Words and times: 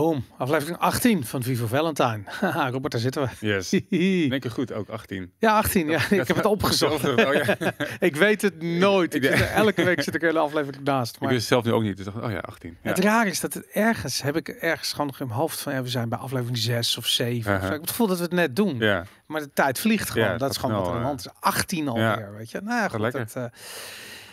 Welkom, 0.00 0.24
aflevering 0.36 0.78
18 0.78 1.24
van 1.24 1.42
Vivo 1.42 1.66
Valentine. 1.66 2.20
Haha, 2.40 2.70
Robert, 2.70 2.92
daar 2.92 3.00
zitten 3.00 3.22
we. 3.22 3.46
Yes. 3.46 3.68
Denk 4.30 4.42
je 4.42 4.50
goed, 4.50 4.72
ook 4.72 4.88
18. 4.88 5.32
Ja, 5.38 5.56
18. 5.56 5.88
Ja, 5.88 6.00
ik 6.10 6.26
heb 6.28 6.36
het 6.36 6.44
opgezocht. 6.44 7.08
Oh, 7.08 7.34
ja. 7.34 7.56
ik 7.98 8.16
weet 8.16 8.42
het 8.42 8.62
nooit. 8.62 9.14
Ik 9.14 9.22
Ik- 9.24 9.30
er- 9.30 9.50
elke 9.50 9.84
week 9.84 10.02
zit 10.02 10.14
ik 10.14 10.22
een 10.22 10.36
aflevering 10.36 10.84
naast. 10.84 11.14
Ik 11.14 11.20
Maar 11.20 11.28
wist 11.28 11.40
het 11.40 11.48
zelf 11.48 11.64
nu 11.64 11.72
ook 11.72 11.82
niet. 11.82 11.96
Dus 11.96 12.04
dacht, 12.04 12.20
oh 12.22 12.30
ja, 12.30 12.38
18. 12.38 12.76
Ja. 12.82 12.88
het 12.90 12.98
raar 12.98 13.26
is 13.26 13.40
dat 13.40 13.54
het 13.54 13.66
ergens, 13.66 14.22
heb 14.22 14.36
ik 14.36 14.48
ergens 14.48 14.90
gewoon 14.90 15.06
nog 15.06 15.20
in 15.20 15.26
mijn 15.26 15.38
hoofd 15.38 15.60
van, 15.60 15.72
ja, 15.72 15.82
we 15.82 15.88
zijn 15.88 16.08
bij 16.08 16.18
aflevering 16.18 16.58
6 16.58 16.96
of 16.96 17.06
7. 17.06 17.38
of 17.38 17.44
zo. 17.44 17.50
Uh-huh. 17.50 17.64
Ik 17.66 17.70
heb 17.72 17.80
het 17.80 17.90
gevoel 17.90 18.06
dat 18.06 18.16
we 18.16 18.22
het 18.22 18.32
net 18.32 18.56
doen. 18.56 18.78
ja. 18.78 19.04
Maar 19.26 19.40
de 19.40 19.50
tijd 19.54 19.78
vliegt 19.78 20.10
gewoon. 20.10 20.38
Dat 20.38 20.50
is 20.50 20.56
gewoon 20.56 20.76
wat 20.76 20.86
er 20.86 20.92
aan 20.92 20.98
de 21.00 21.04
hand 21.06 21.20
is. 21.20 21.28
18 21.40 21.88
alweer, 21.88 22.34
weet 22.36 22.50
je. 22.50 22.60
Nou 22.60 22.80
ja, 22.80 22.88
goed. 22.88 23.12
Dat, 23.12 23.34
eh, 23.36 23.44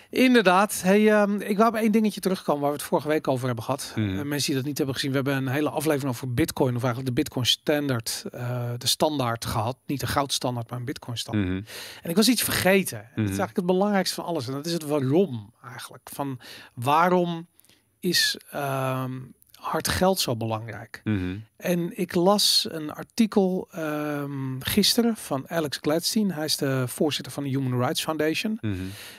inderdaad. 0.09 0.81
Hey, 0.81 1.11
ehm, 1.13 1.35
ik 1.41 1.57
wou 1.57 1.69
op 1.69 1.75
één 1.75 1.91
dingetje 1.91 2.19
terugkomen 2.19 2.61
waar 2.61 2.71
we 2.71 2.77
het 2.77 2.85
vorige 2.85 3.07
week 3.07 3.27
over 3.27 3.45
hebben 3.45 3.63
gehad. 3.63 3.91
Mhm. 3.95 4.17
Eh, 4.19 4.23
mensen 4.25 4.45
die 4.47 4.55
dat 4.55 4.65
niet 4.65 4.77
hebben 4.77 4.95
gezien, 4.95 5.09
we 5.09 5.15
hebben 5.15 5.35
een 5.35 5.47
hele 5.47 5.69
aflevering 5.69 6.13
over 6.13 6.33
Bitcoin, 6.33 6.75
of 6.75 6.83
eigenlijk 6.83 7.15
de 7.15 7.21
Bitcoin 7.21 7.45
Standard, 7.45 8.23
eh, 8.31 8.71
de 8.77 8.87
standaard 8.87 9.45
gehad. 9.45 9.77
Niet 9.85 9.99
de 9.99 10.07
goudstandaard, 10.07 10.69
maar 10.69 10.79
een 10.79 10.85
Bitcoin 10.85 11.17
standaard. 11.17 11.47
Mhm. 11.47 11.61
En 12.01 12.09
ik 12.09 12.15
was 12.15 12.27
iets 12.27 12.43
vergeten. 12.43 12.97
En 12.97 13.03
Dat 13.03 13.11
is 13.15 13.21
Mhm. 13.21 13.27
eigenlijk 13.27 13.55
het 13.57 13.65
belangrijkste 13.65 14.15
van 14.15 14.25
alles. 14.25 14.47
En 14.47 14.53
dat 14.53 14.65
is 14.65 14.73
het 14.73 14.83
waarom 14.83 15.53
eigenlijk. 15.63 16.09
Van 16.13 16.39
waarom 16.73 17.47
is 17.99 18.37
ehm, 18.51 19.11
hard 19.57 19.87
geld 19.87 20.19
zo 20.19 20.35
belangrijk? 20.35 21.01
Mhm. 21.03 21.37
En 21.57 21.97
ik 21.97 22.15
las 22.15 22.67
een 22.69 22.91
artikel 22.91 23.67
ehm, 23.71 24.59
gisteren 24.59 25.15
van 25.15 25.49
Alex 25.49 25.77
Gladstein. 25.81 26.31
Hij 26.31 26.45
is 26.45 26.57
de 26.57 26.83
voorzitter 26.87 27.33
van 27.33 27.43
de 27.43 27.49
Human 27.49 27.79
Rights 27.79 28.03
Foundation. 28.03 28.57
Mhm. 28.61 28.75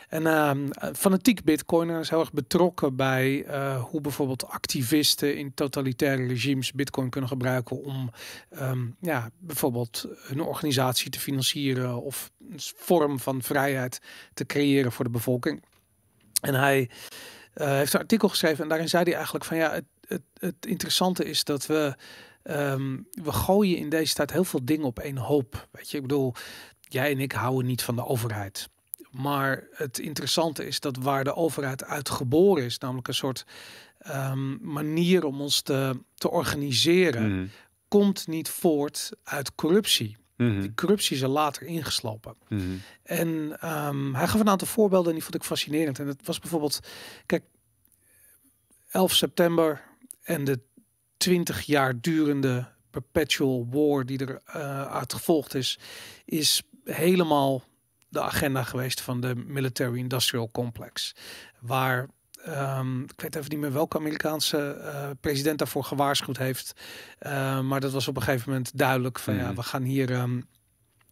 En 0.09 0.27
ehm, 0.27 0.93
fanatiek 0.95 1.45
bitcoiner 1.45 2.01
is 2.01 2.11
heel 2.11 2.21
erg 2.21 2.33
betrokken 2.33 2.97
bij 2.97 3.45
eh, 3.45 3.83
hoe 3.83 4.01
bijvoorbeeld 4.01 4.47
activisten 4.47 5.37
in 5.37 5.55
totalitaire 5.55 6.27
regimes 6.27 6.73
bitcoin 6.73 7.11
kunnen 7.11 7.31
gebruiken 7.31 7.85
om 7.85 8.11
ehm, 8.51 8.87
ja, 9.01 9.31
bijvoorbeeld 9.39 10.07
hun 10.21 10.41
organisatie 10.41 11.11
te 11.11 11.21
financieren 11.21 12.03
of 12.03 12.31
een 12.51 12.61
vorm 12.77 13.21
van 13.21 13.43
vrijheid 13.43 14.01
te 14.35 14.47
creëren 14.47 14.93
voor 14.93 15.05
de 15.05 15.11
bevolking. 15.11 15.63
En 16.41 16.55
hij 16.55 16.91
eh, 17.53 17.69
heeft 17.69 17.93
een 17.95 18.01
artikel 18.01 18.29
geschreven 18.29 18.63
en 18.63 18.69
daarin 18.69 18.89
zei 18.89 19.05
hij 19.05 19.15
eigenlijk 19.15 19.45
van 19.45 19.57
ja, 19.57 19.73
het, 19.73 19.85
het, 20.09 20.23
het 20.39 20.67
interessante 20.67 21.25
is 21.25 21.45
dat 21.45 21.67
we 21.67 21.97
ehm, 22.43 22.97
we 23.11 23.33
gooien 23.33 23.77
in 23.77 23.89
deze 23.89 24.15
tijd 24.15 24.33
heel 24.33 24.45
veel 24.45 24.65
dingen 24.65 24.87
op 24.87 24.99
één 24.99 25.17
hoop. 25.17 25.69
Weet 25.71 25.91
je, 25.91 25.97
ik 25.97 26.03
bedoel, 26.03 26.35
jij 26.81 27.11
en 27.11 27.21
ik 27.21 27.33
houden 27.33 27.67
niet 27.67 27.83
van 27.83 27.97
de 27.97 28.07
overheid. 28.07 28.69
Maar 29.11 29.67
het 29.71 29.99
interessante 29.99 30.67
is 30.67 30.81
dat 30.81 30.97
waar 30.97 31.25
de 31.25 31.35
overheid 31.35 31.85
uit 31.85 32.11
geboren 32.11 32.65
is, 32.65 32.79
namelijk 32.79 33.09
een 33.09 33.15
soort 33.15 33.45
ehm, 33.99 34.57
manier 34.73 35.25
om 35.25 35.41
ons 35.41 35.63
te, 35.63 36.01
te 36.15 36.31
organiseren, 36.31 37.37
Mhm. 37.39 37.47
komt 37.89 38.27
niet 38.27 38.49
voort 38.49 39.11
uit 39.23 39.55
corruptie. 39.55 40.17
Mhm. 40.37 40.61
Die 40.61 40.75
corruptie 40.75 41.17
is 41.17 41.23
er 41.23 41.29
later 41.29 41.63
ingeslopen. 41.67 42.35
Mhm. 42.49 42.63
En 43.03 43.57
ehm, 43.61 44.15
hij 44.15 44.29
gaf 44.29 44.41
een 44.41 44.49
aantal 44.49 44.67
voorbeelden 44.69 45.09
en 45.09 45.15
die 45.15 45.23
vond 45.23 45.35
ik 45.35 45.43
fascinerend. 45.45 45.99
En 45.99 46.07
het 46.07 46.27
was 46.27 46.39
bijvoorbeeld, 46.39 46.81
kijk, 47.27 47.45
11 48.91 49.13
september 49.13 49.83
en 50.29 50.45
de 50.45 50.61
20 51.17 51.61
jaar 51.63 52.01
durende 52.01 52.67
perpetual 52.91 53.67
war 53.71 54.07
die 54.07 54.19
er 54.27 54.41
eh 54.45 54.83
uit 54.93 55.13
gevolgd 55.13 55.55
is, 55.55 55.79
is 56.25 56.63
helemaal 56.85 57.63
de 58.09 58.21
agenda 58.21 58.63
geweest 58.63 59.01
van 59.01 59.21
de 59.21 59.35
military 59.35 59.99
industrial 59.99 60.49
complex. 60.53 61.15
Waar 61.61 62.09
ehm, 62.45 63.03
ik 63.03 63.21
weet 63.21 63.35
even 63.37 63.51
niet 63.51 63.59
meer 63.59 63.73
welke 63.73 63.99
Amerikaanse 63.99 64.59
eh, 64.73 65.11
president 65.21 65.59
daarvoor 65.59 65.85
gewaarschuwd 65.85 66.37
heeft. 66.39 66.73
Eh, 67.19 67.61
maar 67.61 67.81
dat 67.81 67.93
was 67.93 68.09
op 68.09 68.17
een 68.17 68.23
gegeven 68.23 68.49
moment 68.51 68.79
duidelijk 68.79 69.19
van 69.19 69.35
ja, 69.35 69.47
Mhm. 69.47 69.55
we 69.55 69.63
gaan 69.63 69.83
hier. 69.83 70.13
ehm, 70.13 70.41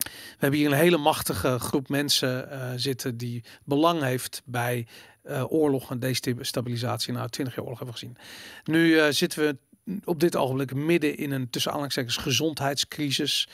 we 0.06 0.36
hebben 0.38 0.58
hier 0.60 0.68
een 0.68 0.76
hele 0.78 0.96
machtige 0.96 1.58
groep 1.58 1.88
mensen 1.88 2.50
eh, 2.50 2.72
zitten 2.76 3.16
die 3.16 3.44
belang 3.64 4.02
heeft 4.02 4.42
bij 4.44 4.86
eh, 5.22 5.52
oorlog 5.52 5.90
en 5.90 5.98
destabilisatie. 5.98 7.12
Nou, 7.12 7.28
20 7.28 7.54
jaar 7.54 7.64
oorlog 7.64 7.78
hebben 7.78 8.00
we 8.00 8.00
gezien. 8.00 8.18
Nu 8.64 8.98
eh, 8.98 9.06
zitten 9.10 9.42
we 9.42 9.56
op 10.04 10.20
dit 10.20 10.36
ogenblik 10.36 10.74
midden 10.74 11.16
in 11.16 11.30
een 11.30 11.50
tussen 11.50 11.70
aanhalingstekens 11.70 12.16
gezondheidscrisis, 12.16 13.48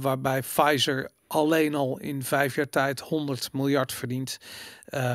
waarbij 0.00 0.40
Pfizer 0.40 1.10
alleen 1.26 1.74
al 1.74 1.98
in 1.98 2.22
vijf 2.22 2.54
jaar 2.54 2.68
tijd 2.68 3.00
100 3.00 3.52
miljard 3.52 3.92
verdient. 3.92 4.38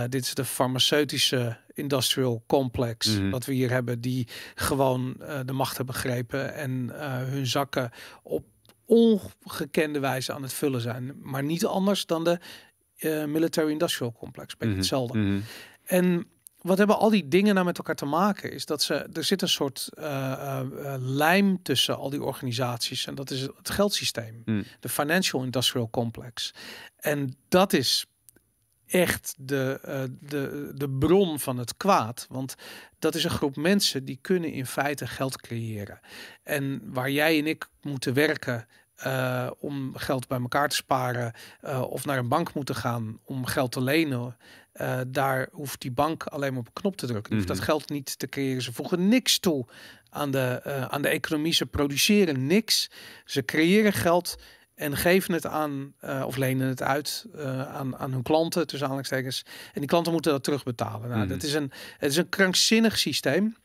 Dit 0.10 0.24
is 0.26 0.34
de 0.34 0.46
farmaceutische 0.46 1.58
industrial 1.74 2.44
complex 2.48 3.08
Mhm. 3.08 3.30
wat 3.30 3.46
we 3.46 3.54
hier 3.54 3.70
hebben, 3.70 4.02
die 4.02 4.28
gewoon 4.56 5.16
de 5.46 5.54
macht 5.54 5.78
hebben 5.78 5.96
begrepen 5.96 6.54
en 6.54 6.90
hun 7.30 7.48
zakken 7.48 7.92
op 8.24 8.46
ongekende 8.86 10.00
wijze 10.00 10.34
aan 10.34 10.42
het 10.44 10.54
vullen 10.54 10.82
zijn. 10.82 11.14
Maar 11.22 11.44
niet 11.44 11.66
anders 11.66 12.06
dan 12.06 12.24
de 12.24 12.40
eh, 12.98 13.26
military 13.26 13.72
industrial 13.72 14.12
complex. 14.20 14.54
Beetje 14.54 14.68
Mhm. 14.68 14.78
hetzelfde. 14.78 15.18
Mhm. 15.18 15.40
En 15.84 16.28
wat 16.62 16.78
hebben 16.78 16.98
al 16.98 17.10
die 17.10 17.28
dingen 17.28 17.54
nou 17.54 17.66
met 17.66 17.78
elkaar 17.78 17.96
te 17.96 18.06
maken? 18.06 18.52
Is 18.52 18.66
dat 18.66 18.82
ze 18.82 18.94
er 19.14 19.24
zit 19.24 19.42
een 19.42 19.50
soort 19.50 19.90
eh, 19.94 20.32
eh, 20.60 20.96
lijm 21.00 21.62
tussen 21.64 21.98
al 21.98 22.10
die 22.10 22.24
organisaties 22.24 23.06
en 23.08 23.16
dat 23.16 23.32
is 23.32 23.42
het 23.42 23.70
geldsysteem, 23.70 24.42
Mhm. 24.46 24.64
de 24.80 24.90
financial 24.90 25.44
industrial 25.44 25.90
complex. 25.90 26.54
En 26.96 27.36
dat 27.48 27.74
is 27.74 28.06
echt 28.94 29.34
de, 29.38 29.80
eh, 29.84 30.04
de, 30.20 30.72
de 30.76 30.90
bron 30.90 31.40
van 31.40 31.58
het 31.58 31.78
kwaad. 31.78 32.26
Want 32.30 32.56
dat 33.00 33.16
is 33.16 33.24
een 33.24 33.30
groep 33.30 33.56
mensen 33.56 34.06
die 34.06 34.20
kunnen 34.22 34.52
in 34.52 34.66
feite 34.66 35.08
geld 35.08 35.42
creëren. 35.42 36.00
En 36.44 36.82
waar 36.94 37.10
jij 37.12 37.40
en 37.40 37.48
ik 37.48 37.68
moeten 37.82 38.14
werken 38.14 38.68
eh, 38.96 39.50
om 39.60 39.96
geld 39.96 40.28
bij 40.28 40.40
elkaar 40.40 40.70
te 40.70 40.76
sparen 40.76 41.34
eh, 41.62 41.82
of 41.82 42.06
naar 42.06 42.18
een 42.18 42.28
bank 42.28 42.54
moeten 42.54 42.76
gaan 42.76 43.20
om 43.24 43.46
geld 43.46 43.72
te 43.72 43.82
lenen. 43.82 44.38
daar 45.08 45.48
hoeft 45.52 45.82
die 45.82 45.92
bank 45.92 46.24
alleen 46.24 46.50
maar 46.52 46.60
op 46.60 46.68
een 46.68 46.74
knop 46.82 46.96
te 46.98 47.06
drukken. 47.06 47.30
Die 47.30 47.40
hoeft 47.40 47.50
Mhm. 47.50 47.58
dat 47.60 47.68
geld 47.68 47.90
niet 47.90 48.20
te 48.20 48.28
creëren. 48.28 48.62
Ze 48.62 48.74
voegen 48.74 49.08
niks 49.08 49.40
toe 49.40 49.66
aan 50.10 50.32
de, 50.32 50.62
aan 50.90 51.02
de 51.02 51.08
economie. 51.08 51.54
Ze 51.54 51.66
produceren 51.66 52.46
niks. 52.48 52.90
Ze 53.26 53.46
creëren 53.46 53.94
geld 53.94 54.36
en 54.76 54.98
geven 54.98 55.34
het 55.34 55.46
aan 55.46 55.94
eh, 56.00 56.24
of 56.26 56.36
lenen 56.38 56.68
het 56.68 56.82
uit 56.82 57.26
eh, 57.36 57.62
aan, 57.76 57.98
aan 57.98 58.12
hun 58.12 58.24
klanten, 58.24 58.62
tussen 58.68 58.82
aanhalingstekens. 58.82 59.46
En 59.74 59.80
die 59.80 59.90
klanten 59.90 60.12
moeten 60.12 60.32
dat 60.32 60.44
terugbetalen. 60.44 61.10
Nou, 61.10 61.20
Mhm. 61.22 61.30
dat 61.30 61.44
is 61.44 61.54
een, 61.54 61.72
het 61.98 62.12
is 62.12 62.18
een 62.18 62.30
krankzinnig 62.30 62.98
systeem. 62.98 63.56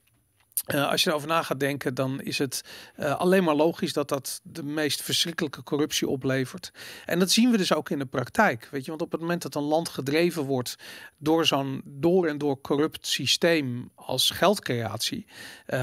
Eh, 0.67 0.91
als 0.91 1.03
je 1.03 1.11
erover 1.11 1.29
na 1.29 1.43
gaat 1.43 1.61
denken, 1.61 1.95
dan 1.95 2.21
is 2.21 2.39
het 2.39 2.61
alleen 2.97 3.45
maar 3.45 3.55
logisch 3.55 3.93
dat 3.93 4.09
dat 4.09 4.41
de 4.43 4.63
meest 4.63 5.03
verschrikkelijke 5.03 5.63
corruptie 5.63 6.09
oplevert. 6.09 6.71
En 7.05 7.19
dat 7.19 7.31
zien 7.31 7.51
we 7.51 7.57
dus 7.57 7.73
ook 7.73 7.91
in 7.91 7.99
de 7.99 8.07
praktijk. 8.07 8.69
Weet 8.71 8.85
je, 8.85 8.91
want 8.91 9.03
op 9.03 9.13
het 9.13 9.21
moment 9.21 9.43
dat 9.43 9.55
een 9.55 9.63
land 9.63 9.89
gedreven 9.89 10.43
wordt 10.43 10.77
door 11.19 11.47
zo'n 11.47 11.83
door 11.85 12.27
en 12.27 12.39
door 12.39 12.61
corrupt 12.61 13.07
systeem 13.07 13.91
als 13.95 14.31
geldcreatie, 14.31 15.27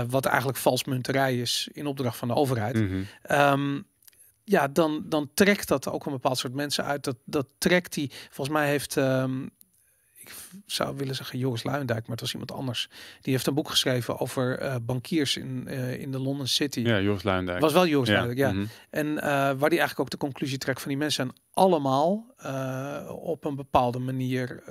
wat 0.07 0.25
eigenlijk 0.25 0.57
valsmunterij 0.57 1.37
is 1.39 1.69
in 1.71 1.87
opdracht 1.87 2.17
van 2.17 2.27
de 2.27 2.33
overheid. 2.35 2.83
Ehm, 3.21 3.79
ja, 4.45 4.67
dan, 4.67 5.03
dan 5.05 5.29
trekt 5.33 5.67
dat 5.67 5.87
ook 5.89 6.05
een 6.05 6.11
bepaald 6.11 6.37
soort 6.37 6.53
mensen 6.53 6.83
uit. 6.85 7.03
Dat, 7.03 7.17
dat 7.25 7.47
trekt 7.57 7.93
die. 7.93 8.11
Volgens 8.29 8.57
mij 8.57 8.67
heeft. 8.67 8.97
ehm, 8.97 9.45
ik 10.25 10.35
zou 10.65 10.95
willen 10.97 11.15
zeggen 11.15 11.39
Joris 11.39 11.63
Luijendijk, 11.63 12.01
maar 12.01 12.11
het 12.11 12.19
was 12.19 12.31
iemand 12.31 12.51
anders. 12.51 12.89
Die 13.21 13.33
heeft 13.33 13.47
een 13.47 13.53
boek 13.53 13.69
geschreven 13.69 14.19
over 14.19 14.59
eh, 14.59 14.75
bankiers 14.81 15.37
in, 15.37 15.67
eh, 15.67 16.01
in 16.01 16.11
de 16.11 16.19
London 16.19 16.47
City. 16.47 16.79
Ja, 16.79 17.01
Joris 17.01 17.23
Luijendijk. 17.23 17.59
Was 17.59 17.73
wel 17.73 17.87
Joris 17.87 18.09
Luijendijk, 18.09 18.37
ja. 18.37 18.51
Mhm. 18.51 18.65
En 18.89 19.19
eh, 19.19 19.29
waar 19.31 19.69
die 19.69 19.79
eigenlijk 19.79 19.99
ook 19.99 20.09
de 20.09 20.17
conclusie 20.17 20.57
trekt 20.57 20.79
van 20.81 20.89
die 20.89 20.97
mensen 20.97 21.25
zijn 21.25 21.43
allemaal 21.53 22.33
op 23.09 23.45
een 23.45 23.55
bepaalde 23.55 23.99
manier 23.99 24.63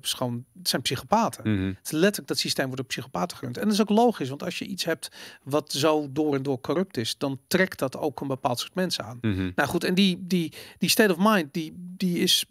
gewoon, 0.00 0.44
het 0.58 0.68
zijn 0.68 0.82
psychopaten. 0.82 1.52
Mhm. 1.52 1.66
Het 1.66 1.78
is 1.84 1.90
letterlijk 1.90 2.28
dat 2.28 2.38
systeem 2.38 2.66
wordt 2.66 2.80
op 2.80 2.88
psychopaten 2.88 3.36
gerund. 3.36 3.56
En 3.56 3.64
dat 3.64 3.72
is 3.72 3.80
ook 3.80 3.88
logisch, 3.88 4.28
want 4.28 4.42
als 4.42 4.58
je 4.58 4.64
iets 4.64 4.84
hebt 4.84 5.08
wat 5.42 5.72
zo 5.72 6.06
door 6.12 6.34
en 6.34 6.42
door 6.42 6.60
corrupt 6.60 6.96
is, 6.96 7.18
dan 7.18 7.40
trekt 7.46 7.78
dat 7.78 7.96
ook 7.96 8.20
een 8.20 8.28
bepaald 8.28 8.58
soort 8.58 8.74
mensen 8.74 9.04
aan. 9.04 9.18
Mhm. 9.20 9.50
Nou 9.54 9.68
goed, 9.68 9.84
en 9.84 9.94
die, 9.94 10.18
die, 10.26 10.52
die 10.78 10.90
state 10.90 11.12
of 11.12 11.18
mind, 11.18 11.52
die, 11.52 11.72
die 11.76 12.18
is, 12.18 12.44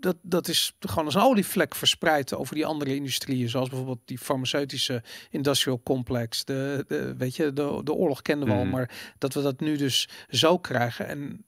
dat, 0.00 0.16
dat 0.22 0.48
is 0.48 0.76
gewoon 0.80 1.04
als 1.04 1.14
een 1.14 1.20
olievlek 1.20 1.74
verspreid 1.74 2.34
over 2.34 2.54
die 2.54 2.66
andere 2.66 2.94
industrieën, 2.94 3.48
zoals 3.48 3.68
bijvoorbeeld 3.68 4.00
die 4.04 4.18
farmaceutische 4.18 5.02
industrial 5.30 5.80
complex. 5.84 6.44
De, 6.44 6.84
de, 6.88 7.14
weet 7.16 7.36
je, 7.36 7.52
de, 7.52 7.80
de 7.84 7.92
oorlog 7.92 8.22
kenden 8.22 8.48
we 8.48 8.54
al, 8.54 8.62
Mhm. 8.64 8.70
maar 8.70 9.14
dat 9.18 9.34
we 9.34 9.42
dat 9.42 9.60
nu 9.60 9.76
dus 9.76 10.08
zo 10.28 10.58
krijgen. 10.58 11.06
En 11.06 11.44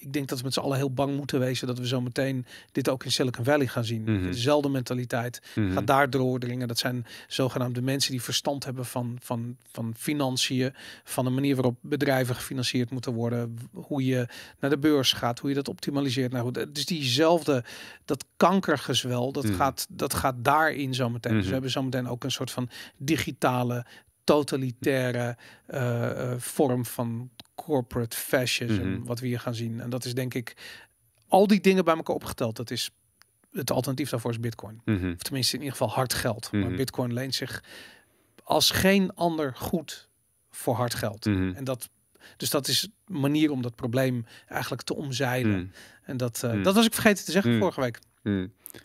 ik 0.00 0.12
denk 0.12 0.28
dat 0.28 0.38
we 0.38 0.44
met 0.44 0.52
z'n 0.54 0.60
allen 0.60 0.76
heel 0.76 0.92
bang 0.92 1.16
moeten 1.16 1.38
wezen 1.38 1.66
dat 1.66 1.78
we 1.78 1.86
zo 1.86 2.00
meteen 2.00 2.46
dit 2.72 2.88
ook 2.88 3.04
in 3.04 3.12
Silicon 3.12 3.44
Valley 3.44 3.66
gaan 3.66 3.84
zien. 3.84 4.02
Mhm. 4.02 4.22
Dezelfde 4.22 4.68
mentaliteit 4.68 5.42
Mhm. 5.54 5.72
gaat 5.72 5.86
daar 5.86 6.10
doordringen. 6.10 6.68
Dat 6.68 6.78
zijn 6.78 7.06
zogenaamde 7.28 7.82
mensen 7.82 8.10
die 8.10 8.22
verstand 8.22 8.64
hebben 8.64 8.84
van, 8.84 9.18
van, 9.22 9.56
van 9.72 9.94
financiën, 9.96 10.74
van 11.04 11.24
de 11.24 11.30
manier 11.30 11.54
waarop 11.54 11.76
bedrijven 11.80 12.34
gefinancierd 12.34 12.90
moeten 12.90 13.12
worden, 13.12 13.58
hoe 13.72 14.04
je 14.04 14.26
naar 14.60 14.70
de 14.70 14.78
beurs 14.78 15.12
gaat, 15.12 15.38
hoe 15.38 15.48
je 15.48 15.56
dat 15.56 15.68
optimaliseert. 15.68 16.32
Nou 16.32 16.44
goed, 16.44 16.56
het 16.56 16.78
is 16.78 16.86
diezelfde, 16.86 17.64
dat 18.04 18.24
kankergezwel, 18.36 19.32
dat, 19.32 19.44
Mhm. 19.44 19.54
gaat, 19.54 19.86
dat 19.90 20.14
gaat 20.14 20.34
daarin 20.38 20.94
zometeen. 20.94 21.30
Dus 21.32 21.38
Mhm. 21.40 21.46
we 21.48 21.52
hebben 21.52 21.70
zometeen 21.70 22.08
ook 22.08 22.24
een 22.24 22.30
soort 22.30 22.50
van 22.50 22.68
digitale 22.96 23.86
totalitaire 24.24 25.36
eh, 25.66 26.32
eh, 26.32 26.38
vorm 26.38 26.84
van 26.86 27.30
corporate 27.64 28.16
fascism, 28.16 28.82
Mhm. 28.88 29.02
wat 29.04 29.20
we 29.20 29.26
hier 29.26 29.40
gaan 29.40 29.54
zien. 29.54 29.80
En 29.80 29.90
dat 29.90 30.04
is 30.04 30.14
denk 30.14 30.34
ik 30.34 30.54
al 31.28 31.46
die 31.46 31.60
dingen 31.60 31.84
bij 31.84 31.96
elkaar 31.96 32.14
opgeteld. 32.14 32.56
Dat 32.56 32.70
is 32.70 32.90
het 33.52 33.70
alternatief 33.70 34.10
daarvoor 34.10 34.30
is 34.30 34.40
Bitcoin. 34.40 34.80
Mhm. 34.84 35.12
Of 35.12 35.22
tenminste 35.22 35.54
in 35.56 35.62
ieder 35.62 35.76
geval 35.76 35.94
hard 35.94 36.14
geld. 36.14 36.52
Maar 36.52 36.60
Mhm. 36.60 36.76
Bitcoin 36.76 37.12
leent 37.12 37.34
zich 37.34 37.62
als 38.44 38.70
geen 38.70 39.14
ander 39.14 39.54
goed 39.56 40.08
voor 40.50 40.74
hard 40.74 40.94
geld. 40.94 41.26
En 41.26 41.64
dat, 41.64 41.88
dus 42.36 42.50
dat 42.50 42.68
is 42.68 42.82
een 43.06 43.20
manier 43.20 43.50
om 43.50 43.62
dat 43.62 43.74
probleem 43.74 44.26
eigenlijk 44.48 44.82
te 44.82 44.94
omzeilen. 44.94 45.72
En 46.02 46.16
dat, 46.16 46.42
eh, 46.44 46.52
Mm. 46.52 46.62
dat 46.62 46.74
was 46.74 46.86
ik 46.86 46.92
vergeten 46.94 47.24
te 47.24 47.30
zeggen 47.32 47.52
Mm. 47.52 47.58
vorige 47.58 47.80
week. 47.80 47.98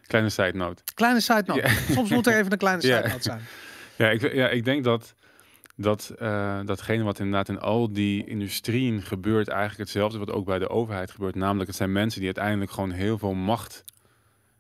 Kleine 0.07 0.29
side 0.29 0.51
note. 0.53 0.83
Kleine 0.93 1.19
side 1.19 1.43
note. 1.45 1.69
Soms 1.91 2.09
moet 2.09 2.27
er 2.27 2.37
even 2.39 2.51
een 2.51 2.57
kleine 2.57 2.81
side 2.91 3.07
note 3.07 3.21
zijn. 3.21 3.41
Ja, 3.97 4.09
ik, 4.09 4.33
ja, 4.33 4.49
ik 4.49 4.65
denk 4.65 4.83
dat, 4.83 5.15
dat 5.75 6.13
eh, 6.19 6.59
datgene 6.65 7.03
wat 7.03 7.19
inderdaad 7.19 7.49
in 7.49 7.59
al 7.59 7.93
die 7.93 8.25
industrieën 8.25 9.01
gebeurt, 9.01 9.47
eigenlijk 9.47 9.79
hetzelfde 9.79 10.17
wat 10.17 10.31
ook 10.31 10.45
bij 10.45 10.59
de 10.59 10.69
overheid 10.69 11.11
gebeurt. 11.11 11.35
Namelijk, 11.35 11.67
het 11.67 11.77
zijn 11.77 11.91
mensen 11.91 12.19
die 12.19 12.27
uiteindelijk 12.33 12.71
gewoon 12.71 12.91
heel 12.91 13.17
veel 13.17 13.33
macht 13.33 13.83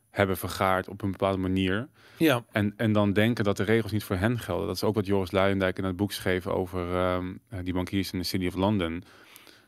hebben 0.09 0.37
vergaard 0.37 0.87
op 0.87 1.01
een 1.01 1.11
bepaalde 1.11 1.37
manier. 1.37 1.87
Ja, 2.17 2.43
En, 2.51 2.73
en 2.77 2.91
dan 2.91 3.13
denken 3.13 3.43
dat 3.43 3.57
de 3.57 3.63
regels 3.63 3.91
niet 3.91 4.03
voor 4.03 4.15
hen 4.15 4.39
gelden. 4.39 4.67
Dat 4.67 4.75
is 4.75 4.83
ook 4.83 4.95
wat 4.95 5.05
Joris 5.05 5.31
Luijendijk 5.31 5.77
in 5.77 5.83
het 5.83 5.95
boek 5.95 6.11
schreef 6.11 6.47
over 6.47 6.95
ehm, 6.95 7.33
eh, 7.49 7.59
die 7.63 7.73
bankiers 7.73 8.11
in 8.11 8.19
de 8.19 8.25
City 8.25 8.47
of 8.47 8.55
London. 8.55 9.03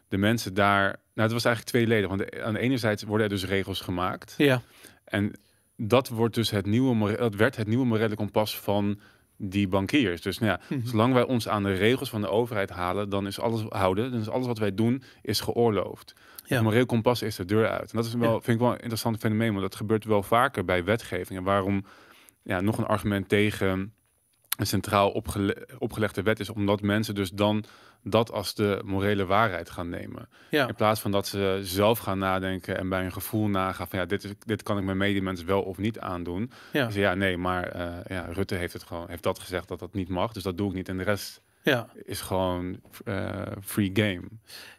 De 0.08 0.18
mensen 0.18 0.54
daar, 0.54 0.84
nou 0.84 0.98
het 1.28 1.32
was 1.32 1.46
eigenlijk 1.46 1.76
tweeledig. 1.76 2.08
Want 2.10 2.20
de- 2.20 2.44
aan 2.44 2.54
de 2.54 2.60
ene 2.60 2.78
zijde 2.78 3.06
worden 3.06 3.28
er 3.28 3.34
dus 3.34 3.46
regels 3.46 3.82
gemaakt. 3.82 4.34
ja, 4.38 4.62
En 5.06 5.34
dat 5.76 6.10
wordt 6.10 6.36
dus 6.36 6.50
het 6.50 6.66
nieuwe, 6.66 7.18
dat 7.18 7.36
werd 7.36 7.56
het 7.56 7.68
nieuwe 7.68 7.86
morele 7.86 8.16
kompas 8.16 8.60
van 8.60 9.00
die 9.38 9.68
bankiers. 9.68 10.22
Dus 10.22 10.38
nou 10.40 10.52
ja, 10.52 10.60
Mhm. 10.78 10.88
zolang 10.88 11.14
wij 11.14 11.24
ons 11.26 11.48
aan 11.48 11.64
de 11.64 11.74
regels 11.74 12.10
van 12.10 12.22
de 12.22 12.30
overheid 12.30 12.70
halen, 12.70 13.10
dan 13.10 13.28
is 13.28 13.40
alles 13.40 13.62
houden. 13.70 14.12
Dan 14.12 14.20
is 14.20 14.30
alles 14.30 14.48
wat 14.48 14.58
wij 14.58 14.74
doen 14.76 15.04
is 15.22 15.40
geoorloofd. 15.40 16.14
Ja. 16.44 16.62
Moreel 16.62 16.86
kompas 16.86 17.22
is 17.22 17.36
de 17.36 17.46
deur 17.46 17.68
uit. 17.70 17.92
En 17.92 17.98
dat 17.98 18.06
is 18.06 18.14
wel, 18.14 18.34
Ja. 18.34 18.40
vind 18.42 18.48
ik 18.58 18.60
wel 18.64 18.70
een 18.72 18.80
interessant 18.80 19.18
fenomeen, 19.18 19.50
want 19.50 19.62
dat 19.62 19.76
gebeurt 19.76 20.06
wel 20.06 20.24
vaker 20.24 20.66
bij 20.66 20.84
wetgeving. 20.84 21.40
En 21.40 21.46
waarom 21.46 21.86
ja, 22.44 22.62
nog 22.62 22.78
een 22.78 22.86
argument 22.86 23.30
tegen 23.30 23.94
een 24.58 24.68
centraal 24.68 25.12
opgele- 25.12 25.68
opgelegde 25.78 26.22
wet 26.22 26.40
is, 26.40 26.50
omdat 26.50 26.82
mensen 26.82 27.16
dus 27.16 27.30
dan 27.30 27.64
dat 28.04 28.32
als 28.32 28.54
de 28.54 28.82
morele 28.86 29.26
waarheid 29.26 29.70
gaan 29.70 29.90
nemen. 29.90 30.30
ja. 30.50 30.68
In 30.68 30.76
plaats 30.76 31.00
van 31.00 31.12
dat 31.12 31.28
ze 31.28 31.60
zelf 31.64 32.00
gaan 32.00 32.18
nadenken 32.18 32.78
en 32.78 32.90
bij 32.90 33.02
hun 33.02 33.14
gevoel 33.14 33.48
nagaan 33.48 33.88
van 33.88 34.00
ja, 34.00 34.06
dit, 34.06 34.24
is, 34.24 34.32
dit 34.40 34.64
kan 34.64 34.78
ik 34.78 34.84
mijn 34.84 34.98
medemens 34.98 35.44
wel 35.44 35.62
of 35.62 35.78
niet 35.78 36.00
aandoen. 36.00 36.52
Ja. 36.72 36.86
Dus 36.86 36.96
ja, 36.96 37.14
nee, 37.14 37.38
maar 37.38 37.64
eh, 37.64 37.94
ja, 38.08 38.26
Rutte 38.32 38.56
heeft 38.56 38.74
het 38.74 38.84
gewoon, 38.84 39.10
heeft 39.10 39.24
dat 39.24 39.40
gezegd 39.40 39.68
dat 39.68 39.80
dat 39.80 39.94
niet 39.94 40.10
mag, 40.10 40.32
dus 40.32 40.44
dat 40.44 40.58
doe 40.58 40.70
ik 40.70 40.76
niet. 40.76 40.90
En 40.90 40.98
de 40.98 41.04
rest 41.04 41.42
ja. 41.62 41.88
is 42.04 42.22
gewoon 42.22 42.80
eh, 43.06 43.42
free 43.64 43.90
game. 43.94 44.24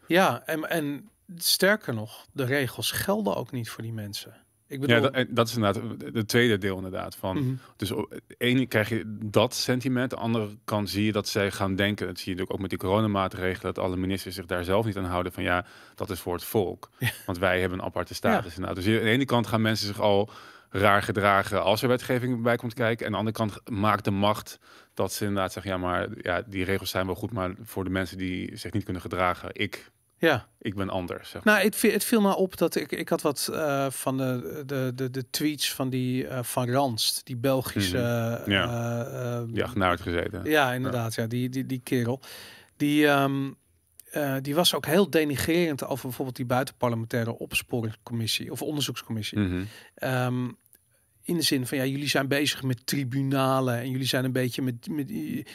ja 0.07 0.41
en, 0.45 0.69
en 0.69 1.09
sterker 1.37 1.93
nog, 1.93 2.25
de 2.31 2.45
regels 2.45 2.91
gelden 2.91 3.35
ook 3.35 3.51
niet 3.51 3.69
voor 3.69 3.83
die 3.83 3.93
mensen. 3.93 4.33
Ik 4.69 4.79
bedoel, 4.79 4.95
Ja, 4.95 5.09
dat, 5.09 5.25
dat 5.29 5.47
is 5.47 5.55
inderdaad 5.55 5.83
het 6.13 6.27
tweede 6.27 6.57
deel 6.57 6.75
inderdaad 6.75 7.15
van. 7.15 7.37
Mhm. 7.37 7.53
Dus 7.75 7.91
op 7.91 8.19
de 8.27 8.35
ene 8.37 8.65
krijg 8.65 8.89
je 8.89 9.17
dat 9.23 9.53
sentiment, 9.53 10.09
de 10.09 10.15
andere 10.15 10.49
kant 10.65 10.89
zie 10.89 11.05
je 11.05 11.11
dat 11.11 11.27
zij 11.27 11.51
gaan 11.51 11.75
denken, 11.75 12.07
dat 12.07 12.17
zie 12.17 12.25
je 12.25 12.31
natuurlijk 12.31 12.53
ook 12.53 12.61
met 12.61 12.69
die 12.69 12.79
coronamaatregelen, 12.79 13.73
dat 13.73 13.83
alle 13.83 13.97
ministers 13.97 14.35
zich 14.35 14.45
daar 14.45 14.63
zelf 14.63 14.85
niet 14.85 14.97
aan 14.97 15.05
houden 15.05 15.31
van 15.31 15.43
ja, 15.43 15.65
dat 15.95 16.09
is 16.09 16.19
voor 16.19 16.33
het 16.33 16.43
volk. 16.43 16.89
Want 17.25 17.37
wij 17.37 17.59
hebben 17.59 17.79
een 17.79 17.85
aparte 17.85 18.13
status. 18.13 18.55
inderdaad. 18.55 18.83
Dus 18.83 18.85
aan 18.85 19.03
de 19.03 19.09
ene 19.09 19.25
kant 19.25 19.47
gaan 19.47 19.61
mensen 19.61 19.87
zich 19.87 19.99
al 19.99 20.29
raar 20.69 21.01
gedragen 21.01 21.63
als 21.63 21.81
er 21.81 21.87
wetgeving 21.87 22.41
bij 22.41 22.55
komt 22.55 22.73
kijken. 22.73 23.05
En 23.05 23.15
aan 23.15 23.25
de 23.25 23.31
andere 23.31 23.35
kant 23.35 23.69
maakt 23.69 24.03
de 24.03 24.11
macht 24.11 24.59
dat 24.93 25.13
ze 25.13 25.25
inderdaad 25.25 25.53
zeggen, 25.53 25.71
ja, 25.71 25.77
maar 25.77 26.07
ja, 26.21 26.41
die 26.47 26.63
regels 26.63 26.89
zijn 26.89 27.05
wel 27.05 27.15
goed, 27.15 27.31
maar 27.31 27.53
voor 27.63 27.83
de 27.83 27.89
mensen 27.89 28.17
die 28.17 28.57
zich 28.57 28.73
niet 28.73 28.83
kunnen 28.83 29.01
gedragen, 29.01 29.49
ik, 29.53 29.91
ja. 30.19 30.47
ik 30.59 30.75
ben 30.75 30.89
anders. 30.89 31.29
Zeg 31.29 31.43
maar. 31.43 31.53
Nou, 31.53 31.65
het, 31.65 31.75
viel- 31.75 31.91
het 31.91 32.03
viel 32.03 32.21
me 32.21 32.35
op 32.35 32.57
dat 32.57 32.75
ik, 32.75 32.91
ik 32.91 33.09
had 33.09 33.21
wat 33.21 33.49
eh, 33.53 33.89
van 33.89 34.17
de, 34.17 34.63
de, 34.65 34.91
de, 34.95 35.09
de 35.09 35.29
tweets 35.29 35.73
van 35.73 35.89
die 35.89 36.27
eh, 36.27 36.43
van 36.43 36.69
Ranst, 36.71 37.25
die 37.25 37.37
Belgische. 37.37 37.97
Mhm. 38.45 38.51
Ja. 38.51 39.63
achteruit 39.63 40.01
gezeten. 40.01 40.41
Ja, 40.49 40.73
inderdaad. 40.73 41.15
Ja, 41.15 41.27
die, 41.27 41.49
die, 41.49 41.65
die 41.65 41.81
kerel. 41.83 42.21
Die, 42.77 43.07
ehm, 43.07 43.51
eh, 44.11 44.35
die 44.41 44.55
was 44.55 44.73
ook 44.75 44.85
heel 44.85 45.09
denigrerend 45.09 45.85
over 45.85 46.03
bijvoorbeeld 46.05 46.35
die 46.37 46.45
buitenparlementaire 46.45 47.37
opsporingscommissie 47.37 48.51
of 48.51 48.61
onderzoekscommissie. 48.61 49.39
Mhm. 49.39 49.63
Ehm, 49.95 50.49
in 51.29 51.35
de 51.37 51.41
zin 51.43 51.67
van 51.67 51.77
ja, 51.77 51.85
jullie 51.85 52.07
zijn 52.07 52.27
bezig 52.27 52.63
met 52.63 52.85
tribunalen 52.85 53.79
en 53.79 53.89
jullie 53.89 54.07
zijn 54.07 54.25
een 54.25 54.31
beetje 54.31 54.61
met, 54.61 54.87
met 54.91 55.11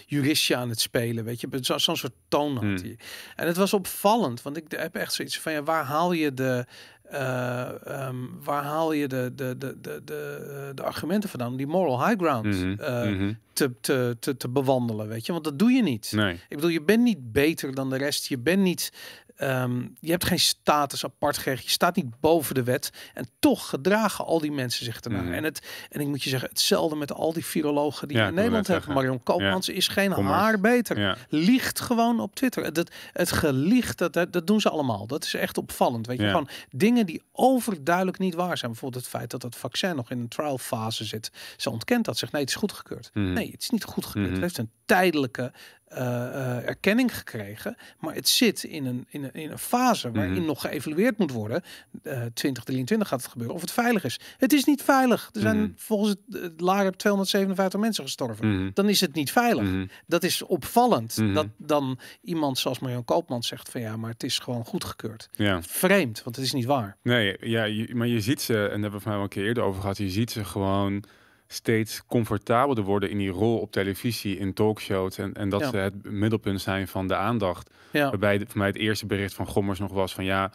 juristje 0.07 0.57
aan 0.57 0.69
het 0.69 0.81
spelen, 0.81 1.25
weet 1.25 1.41
je, 1.41 1.49
Zo- 1.61 1.79
zo'n 1.79 1.97
soort 1.97 2.13
toon 2.29 2.53
had 2.53 2.63
Hmm. 2.81 2.97
En 3.37 3.47
het 3.47 3.57
was 3.57 3.73
opvallend, 3.73 4.43
want 4.43 4.57
ik 4.57 4.65
heb 4.69 4.95
echt 4.97 5.13
zoiets 5.13 5.39
van 5.39 5.53
ja, 5.53 5.63
waar 5.63 5.85
haal 5.85 6.13
je 6.13 6.35
de, 6.35 6.67
eh, 7.03 7.87
ehm, 7.87 8.17
waar 8.43 8.63
haal 8.63 8.93
je 8.93 9.09
de, 9.09 9.33
de, 9.35 9.59
de, 9.59 9.77
de, 9.81 10.01
de, 10.05 10.73
de 10.75 10.83
argumenten 10.83 11.29
vandaan 11.29 11.51
om 11.51 11.57
die 11.57 11.67
moral 11.67 12.07
high 12.07 12.21
ground 12.23 12.45
Mhm. 12.47 12.81
eh, 12.81 13.03
Mhm. 13.11 13.33
te, 13.53 13.73
te, 13.81 14.17
te, 14.21 14.37
te 14.37 14.49
bewandelen, 14.49 15.09
weet 15.09 15.27
je, 15.27 15.33
want 15.33 15.45
dat 15.45 15.59
doe 15.59 15.71
je 15.73 15.83
niet. 15.83 16.13
Nee. 16.15 16.33
Ik 16.35 16.57
bedoel, 16.57 16.71
je 16.71 16.83
bent 16.83 17.03
niet 17.03 17.33
beter 17.33 17.75
dan 17.75 17.91
de 17.91 17.97
rest. 17.97 18.27
Je 18.27 18.39
bent 18.39 18.63
niet. 18.63 18.93
Ehm, 19.37 19.87
je 20.01 20.11
hebt 20.11 20.25
geen 20.25 20.39
status 20.41 21.05
apart 21.05 21.37
gekregen. 21.37 21.65
Je 21.65 21.71
staat 21.71 21.97
niet 21.97 22.21
boven 22.21 22.55
de 22.55 22.63
wet. 22.63 22.91
En 23.15 23.29
toch 23.39 23.69
gedragen 23.69 24.25
al 24.25 24.39
die 24.41 24.53
mensen 24.53 24.85
zich 24.85 25.01
ernaar. 25.01 25.23
Mhm. 25.25 25.33
En, 25.33 25.45
het, 25.45 25.67
en 25.91 26.01
ik 26.01 26.07
moet 26.07 26.23
je 26.23 26.31
zeggen, 26.31 26.49
hetzelfde 26.49 26.97
met 26.97 27.13
al 27.13 27.33
die 27.33 27.45
virologen 27.45 28.09
die 28.09 28.17
Ja, 28.17 28.29
in 28.29 28.35
Nederland 28.35 28.67
hebben. 28.67 28.93
Marion 28.95 29.23
Koopmans 29.23 29.69
is 29.69 29.89
geen 29.89 30.13
Kom 30.13 30.25
maar. 30.25 30.39
haar 30.41 30.61
beter. 30.61 30.99
Ja. 30.99 31.17
Liegt 31.29 31.81
gewoon 31.81 32.21
op 32.21 32.35
Twitter. 32.35 32.73
Dat, 32.73 32.91
het 33.13 33.33
gelicht, 33.33 33.99
dat, 33.99 34.13
dat, 34.13 34.33
dat 34.33 34.47
doen 34.47 34.61
ze 34.61 34.71
allemaal. 34.71 35.07
Dat 35.07 35.25
is 35.25 35.35
echt 35.35 35.59
opvallend. 35.59 36.07
Weet 36.07 36.19
je, 36.19 36.25
Ja. 36.25 36.31
gewoon 36.31 36.49
dingen 36.71 37.07
die 37.07 37.23
overduidelijk 37.33 38.19
niet 38.19 38.35
waar 38.35 38.59
zijn. 38.59 38.71
Bijvoorbeeld 38.71 39.03
het 39.05 39.13
feit 39.13 39.31
dat 39.31 39.43
het 39.43 39.57
vaccin 39.57 39.97
nog 39.97 40.11
in 40.11 40.19
een 40.19 40.29
trial 40.29 40.59
fase 40.59 41.05
zit. 41.05 41.31
Ze 41.57 41.71
ontkent 41.71 42.05
dat. 42.05 42.19
Zegt 42.19 42.33
nee, 42.33 42.41
het 42.41 42.51
is 42.51 42.57
goedgekeurd. 42.57 43.11
Mhm. 43.13 43.33
Nee, 43.33 43.51
het 43.51 43.63
is 43.63 43.71
niet 43.71 43.85
goedgekeurd. 43.85 44.25
Mhm. 44.25 44.33
Het 44.35 44.43
heeft 44.43 44.59
een 44.59 44.71
tijdelijke 44.85 45.53
eh, 45.89 46.27
eh, 46.27 46.67
erkenning 46.69 47.17
gekregen. 47.17 47.77
Maar 48.01 48.15
het 48.15 48.29
zit 48.29 48.65
in 48.65 48.87
een, 48.87 49.07
in 49.09 49.25
een, 49.25 49.33
in 49.33 49.51
een 49.51 49.59
fase 49.59 50.11
waarin 50.11 50.33
Mhm. 50.33 50.45
nog 50.45 50.61
geëvalueerd 50.61 51.19
moet 51.19 51.31
worden. 51.33 51.63
Eh 52.03 52.13
2023 52.35 53.09
gaat 53.09 53.23
het 53.23 53.31
gebeuren. 53.31 53.55
Of 53.57 53.61
het 53.61 53.71
veilig 53.73 54.05
is. 54.05 54.21
Het 54.39 54.53
is 54.53 54.65
niet 54.65 54.83
veilig. 54.83 55.31
Er 55.33 55.41
zijn 55.41 55.59
Mhm. 55.61 55.71
volgens 55.77 56.11
het, 56.29 56.43
het 56.43 56.61
LAREP 56.61 56.95
257 56.95 57.81
mensen 57.81 58.05
gestorven. 58.05 58.55
Mhm. 58.55 58.71
Dan 58.75 58.89
is 58.89 59.01
het 59.01 59.15
niet 59.15 59.33
veilig. 59.33 59.89
Dat 60.07 60.23
is 60.23 60.43
opvallend. 60.43 61.17
Dat 61.35 61.47
dan 61.57 61.99
iemand 62.23 62.59
zoals 62.59 62.79
Marion 62.79 63.05
Koopman 63.05 63.43
zegt 63.43 63.69
van 63.69 63.81
ja, 63.81 63.97
maar 63.97 64.11
het 64.11 64.23
is 64.23 64.39
gewoon 64.39 64.65
goedgekeurd. 64.65 65.29
Ja. 65.33 65.63
Vreemd, 65.63 66.23
want 66.23 66.37
het 66.37 66.45
is 66.45 66.53
niet 66.53 66.65
waar. 66.65 66.97
Nee, 67.03 67.37
ja, 67.41 67.65
je- 67.65 67.95
maar 67.95 68.07
je 68.07 68.21
ziet 68.21 68.41
ze, 68.43 68.53
en 68.55 68.61
daar 68.61 68.71
hebben 68.71 68.91
we 68.91 68.97
het 68.97 69.05
mij 69.05 69.15
wel 69.15 69.23
een 69.23 69.29
keer 69.29 69.45
eerder 69.47 69.63
over 69.63 69.81
gehad, 69.81 69.97
je 69.99 70.11
ziet 70.11 70.31
ze 70.31 70.45
gewoon 70.45 71.05
steeds 71.47 72.07
comfortabeler 72.07 72.85
worden 72.85 73.11
in 73.11 73.19
die 73.19 73.31
rol 73.31 73.59
op 73.59 73.73
televisie, 73.73 74.37
in 74.39 74.53
talkshows. 74.55 75.19
En, 75.19 75.35
en 75.35 75.49
dat 75.49 75.61
Ja. 75.61 75.69
ze 75.71 75.77
het 75.77 76.11
middelpunt 76.11 76.61
zijn 76.61 76.89
van 76.89 77.07
de 77.09 77.17
aandacht. 77.17 77.71
Ja, 77.91 78.09
Waarbij 78.09 78.39
de- 78.39 78.47
voor 78.49 78.59
mij 78.59 78.67
het 78.67 78.77
eerste 78.77 79.07
bericht 79.07 79.35
van 79.35 79.47
Gommers 79.47 79.79
nog 79.79 79.93
was 79.93 80.15
van 80.15 80.25
ja, 80.25 80.53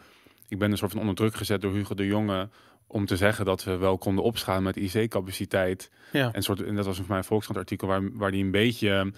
ik 0.47 0.59
ben 0.59 0.71
een 0.71 0.77
soort 0.77 0.91
van 0.91 0.99
onder 0.99 1.15
druk 1.15 1.35
gezet 1.35 1.61
door 1.61 1.73
Hugo 1.73 1.93
de 1.95 2.05
Jonge 2.05 2.49
om 2.87 3.05
te 3.05 3.17
zeggen 3.17 3.45
dat 3.45 3.63
we 3.63 3.77
wel 3.77 3.97
konden 3.97 4.23
opschalen 4.23 4.63
met 4.63 4.75
IC-capaciteit. 4.75 5.89
ja. 6.11 6.31
En, 6.33 6.41
soort, 6.41 6.63
en 6.63 6.75
dat 6.75 6.85
was 6.85 6.97
voor 6.97 7.05
mij 7.07 7.17
een 7.17 7.23
Volkskrant 7.23 7.59
artikel 7.59 7.87
waar, 7.87 8.01
waar 8.17 8.31
die 8.31 8.43
een 8.43 8.51
beetje, 8.51 9.11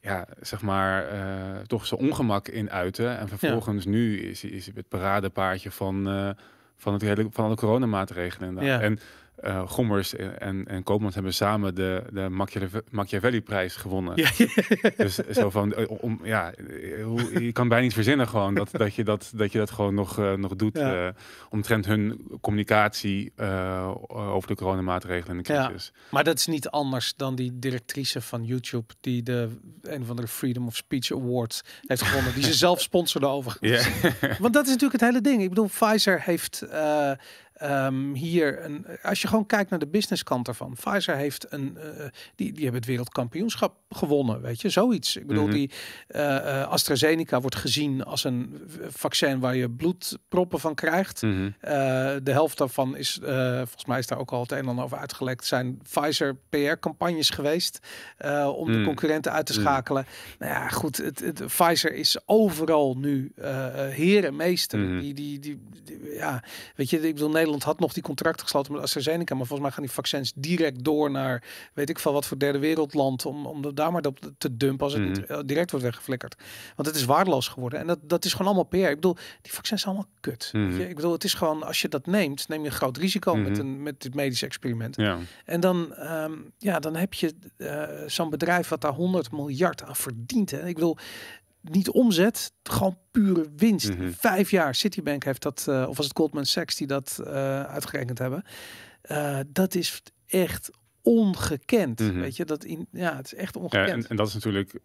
ja, 0.00 0.26
zeg 0.40 0.62
maar, 0.62 1.06
eh, 1.08 1.58
toch 1.66 1.86
zijn 1.86 2.00
ongemak 2.00 2.48
in 2.48 2.70
uiten. 2.70 3.18
En 3.18 3.28
vervolgens 3.28 3.84
nu 3.84 4.20
is, 4.20 4.44
is 4.44 4.66
het 4.74 4.88
paradepaardje 4.88 5.70
van, 5.70 6.08
eh, 6.08 6.30
van, 6.76 6.92
het 6.92 7.02
hele, 7.02 7.26
van 7.30 7.44
alle 7.44 7.54
coronamaatregelen. 7.56 8.64
Ja. 8.64 8.80
En 8.80 8.98
eh, 9.40 9.68
Gommers 9.68 10.14
en, 10.16 10.66
en, 10.66 10.82
Koopmans 10.82 11.14
hebben 11.14 11.34
samen 11.34 11.74
de, 11.74 12.02
de 12.12 12.28
Machiave- 12.28 12.84
Machiavelli-prijs 12.90 13.76
gewonnen. 13.76 14.16
Ja, 14.16 14.30
Dus 14.96 15.14
zo 15.14 15.50
van, 15.50 15.74
eh, 15.74 16.02
om, 16.02 16.20
ja, 16.22 16.52
eh, 16.52 17.40
je 17.40 17.52
kan 17.52 17.68
bijna 17.68 17.84
niet 17.84 17.94
verzinnen 17.94 18.28
gewoon 18.28 18.54
dat, 18.54 18.68
dat, 18.72 18.94
je, 18.94 19.04
dat, 19.04 19.32
dat 19.34 19.52
je 19.52 19.58
dat 19.58 19.70
gewoon 19.70 19.94
nog, 19.94 20.16
nog 20.36 20.56
doet. 20.56 20.78
Ja. 20.78 21.14
omtrent 21.50 21.86
hun 21.86 22.28
communicatie 22.40 23.32
over 24.08 24.48
de 24.48 24.54
coronamaatregelen 24.54 25.36
en 25.36 25.42
de 25.42 25.52
crisis. 25.52 25.92
Maar 26.10 26.24
dat 26.24 26.38
is 26.38 26.46
niet 26.46 26.68
anders 26.68 27.14
dan 27.16 27.34
die 27.34 27.58
directrice 27.58 28.20
van 28.20 28.44
YouTube 28.44 28.94
die 29.00 29.22
de 29.22 29.48
een 29.82 30.02
of 30.02 30.10
andere 30.10 30.28
Freedom 30.28 30.66
of 30.66 30.76
Speech 30.76 31.12
Award 31.12 31.62
heeft 31.86 32.02
gewonnen, 32.02 32.34
die 32.34 32.44
ze 32.44 32.54
zelf 32.66 32.80
sponsorde 32.80 33.26
overigens. 33.26 33.86
Ja. 34.00 34.36
Want 34.38 34.54
dat 34.54 34.64
is 34.64 34.70
natuurlijk 34.70 35.00
het 35.00 35.10
hele 35.10 35.20
ding. 35.20 35.42
Ik 35.42 35.48
bedoel, 35.48 35.66
Pfizer 35.66 36.22
heeft, 36.22 36.62
eh, 37.60 37.86
ehm, 37.86 38.12
hier, 38.12 38.64
een, 38.64 38.86
als 39.02 39.22
je 39.22 39.28
gewoon 39.28 39.46
kijkt 39.46 39.70
naar 39.70 39.78
de 39.78 39.86
businesskant 39.86 40.48
ervan. 40.48 40.76
Pfizer 40.80 41.16
heeft 41.16 41.46
een, 41.52 41.76
uh, 41.76 41.82
die, 42.34 42.52
die 42.52 42.62
hebben 42.62 42.80
het 42.80 42.86
wereldkampioenschap 42.86 43.74
gewonnen, 43.88 44.40
weet 44.40 44.60
je, 44.60 44.68
zoiets. 44.68 45.16
Ik 45.16 45.26
bedoel, 45.26 45.46
mm 45.46 45.50
-hmm. 45.50 45.58
die 45.58 45.70
uh, 46.08 46.68
AstraZeneca 46.68 47.40
wordt 47.40 47.56
gezien 47.56 48.04
als 48.04 48.24
een 48.24 48.60
vaccin 48.88 49.40
waar 49.40 49.56
je 49.56 49.70
bloedproppen 49.70 50.60
van 50.60 50.74
krijgt. 50.74 51.22
Mm 51.22 51.30
-hmm. 51.30 51.54
de 52.24 52.32
helft 52.32 52.58
daarvan 52.58 52.96
is, 52.96 53.18
volgens 53.22 53.84
mij 53.86 53.98
is 53.98 54.06
daar 54.06 54.18
ook 54.18 54.30
al 54.30 54.40
het 54.40 54.52
een 54.52 54.58
en 54.58 54.68
ander 54.68 54.84
over 54.84 54.98
uitgelekt, 54.98 55.46
zijn 55.46 55.80
Pfizer 55.82 56.36
PR-campagnes 56.48 57.30
geweest 57.30 57.78
om 58.54 58.68
mm. 58.68 58.72
de 58.72 58.84
concurrenten 58.84 59.32
uit 59.32 59.46
te 59.46 59.52
schakelen. 59.52 60.06
Nou 60.38 60.52
ja, 60.52 60.68
goed, 60.68 60.96
het, 60.96 61.20
het, 61.20 61.46
Pfizer 61.46 61.94
is 61.94 62.18
overal 62.26 62.96
nu 62.96 63.32
heer 63.90 64.24
en 64.24 64.36
meester. 64.36 64.78
Mhm. 64.78 65.00
Die, 65.00 65.14
die, 65.14 65.38
die, 65.38 65.58
die, 65.84 66.14
ja, 66.14 66.42
weet 66.76 66.90
je, 66.90 67.08
ik 67.08 67.14
bedoel, 67.14 67.30
Nederland 67.30 67.49
had 67.58 67.80
nog 67.80 67.92
die 67.92 68.02
contract 68.02 68.42
gesloten 68.42 68.72
met 68.72 68.82
AstraZeneca, 68.82 69.34
maar 69.34 69.46
volgens 69.46 69.60
mij 69.68 69.70
gaan 69.70 69.84
die 69.84 69.92
vaccins 69.94 70.32
direct 70.36 70.84
door 70.84 71.10
naar, 71.10 71.42
weet 71.74 71.88
ik 71.90 71.98
veel 71.98 72.12
wat 72.12 72.26
voor 72.26 72.38
derde 72.38 72.58
wereldland, 72.58 73.26
om, 73.26 73.46
om 73.46 73.74
daar 73.74 73.92
maar 73.92 74.02
op 74.06 74.18
te 74.38 74.56
dumpen 74.56 74.84
als 74.84 74.92
het 74.92 75.02
Mhm. 75.02 75.10
niet 75.12 75.26
eh, 75.26 75.38
direct 75.44 75.70
wordt 75.70 75.84
weggeflikkerd. 75.86 76.34
Want 76.76 76.88
het 76.88 76.96
is 76.96 77.04
waardeloos 77.04 77.48
geworden. 77.48 77.78
En 77.78 77.86
dat, 77.86 77.98
dat 78.02 78.24
is 78.24 78.30
gewoon 78.32 78.46
allemaal 78.46 78.64
PR. 78.64 78.76
Ik 78.76 78.94
bedoel, 78.94 79.16
die 79.42 79.52
vaccins 79.52 79.82
zijn 79.82 79.94
allemaal 79.94 80.12
kut. 80.20 80.50
Mhm. 80.52 80.78
Je? 80.78 80.88
Ik 80.88 80.96
bedoel, 80.96 81.12
het 81.12 81.24
is 81.24 81.34
gewoon, 81.34 81.62
als 81.62 81.80
je 81.80 81.88
dat 81.88 82.06
neemt, 82.06 82.48
neem 82.48 82.60
je 82.60 82.66
een 82.66 82.72
groot 82.74 82.96
risico 82.96 83.34
met, 83.34 83.50
Mhm. 83.50 83.60
een, 83.60 83.82
met 83.82 84.02
dit 84.02 84.14
medisch 84.14 84.42
experiment. 84.42 84.96
Ja. 84.96 85.18
En 85.44 85.60
dan, 85.60 85.94
ehm, 85.94 86.32
ja, 86.58 86.78
dan 86.78 86.96
heb 86.96 87.14
je 87.14 87.34
eh, 87.56 87.82
zo'n 88.06 88.30
bedrijf 88.30 88.68
wat 88.68 88.80
daar 88.80 88.92
100 88.92 89.32
miljard 89.32 89.82
aan 89.82 89.96
verdient. 89.96 90.50
Hè. 90.50 90.66
Ik 90.66 90.78
wil 90.78 90.98
niet 91.62 91.90
omzet, 91.90 92.52
gewoon 92.62 92.98
pure 93.10 93.50
winst. 93.56 93.94
Mhm. 93.96 94.10
Vijf 94.10 94.50
jaar. 94.50 94.74
Citibank 94.74 95.24
heeft 95.24 95.42
dat, 95.42 95.66
eh, 95.68 95.86
of 95.88 95.96
was 95.96 96.06
het 96.06 96.16
Goldman 96.16 96.44
Sachs 96.46 96.76
die 96.76 96.86
dat 96.86 97.20
eh, 97.26 97.62
uitgerekend 97.62 98.18
hebben. 98.18 98.42
Eh, 99.02 99.38
dat 99.46 99.74
is 99.74 100.02
echt 100.26 100.70
ongekend. 101.02 102.00
Mhm. 102.00 102.20
Weet 102.20 102.36
je, 102.36 102.44
dat 102.44 102.64
in, 102.64 102.86
ja, 102.92 103.16
het 103.16 103.26
is 103.26 103.34
echt 103.34 103.54
Ja, 103.54 103.60
ongekend. 103.60 104.04
en, 104.04 104.10
en 104.10 104.16
dat 104.16 104.28
is 104.28 104.34
natuurlijk, 104.34 104.78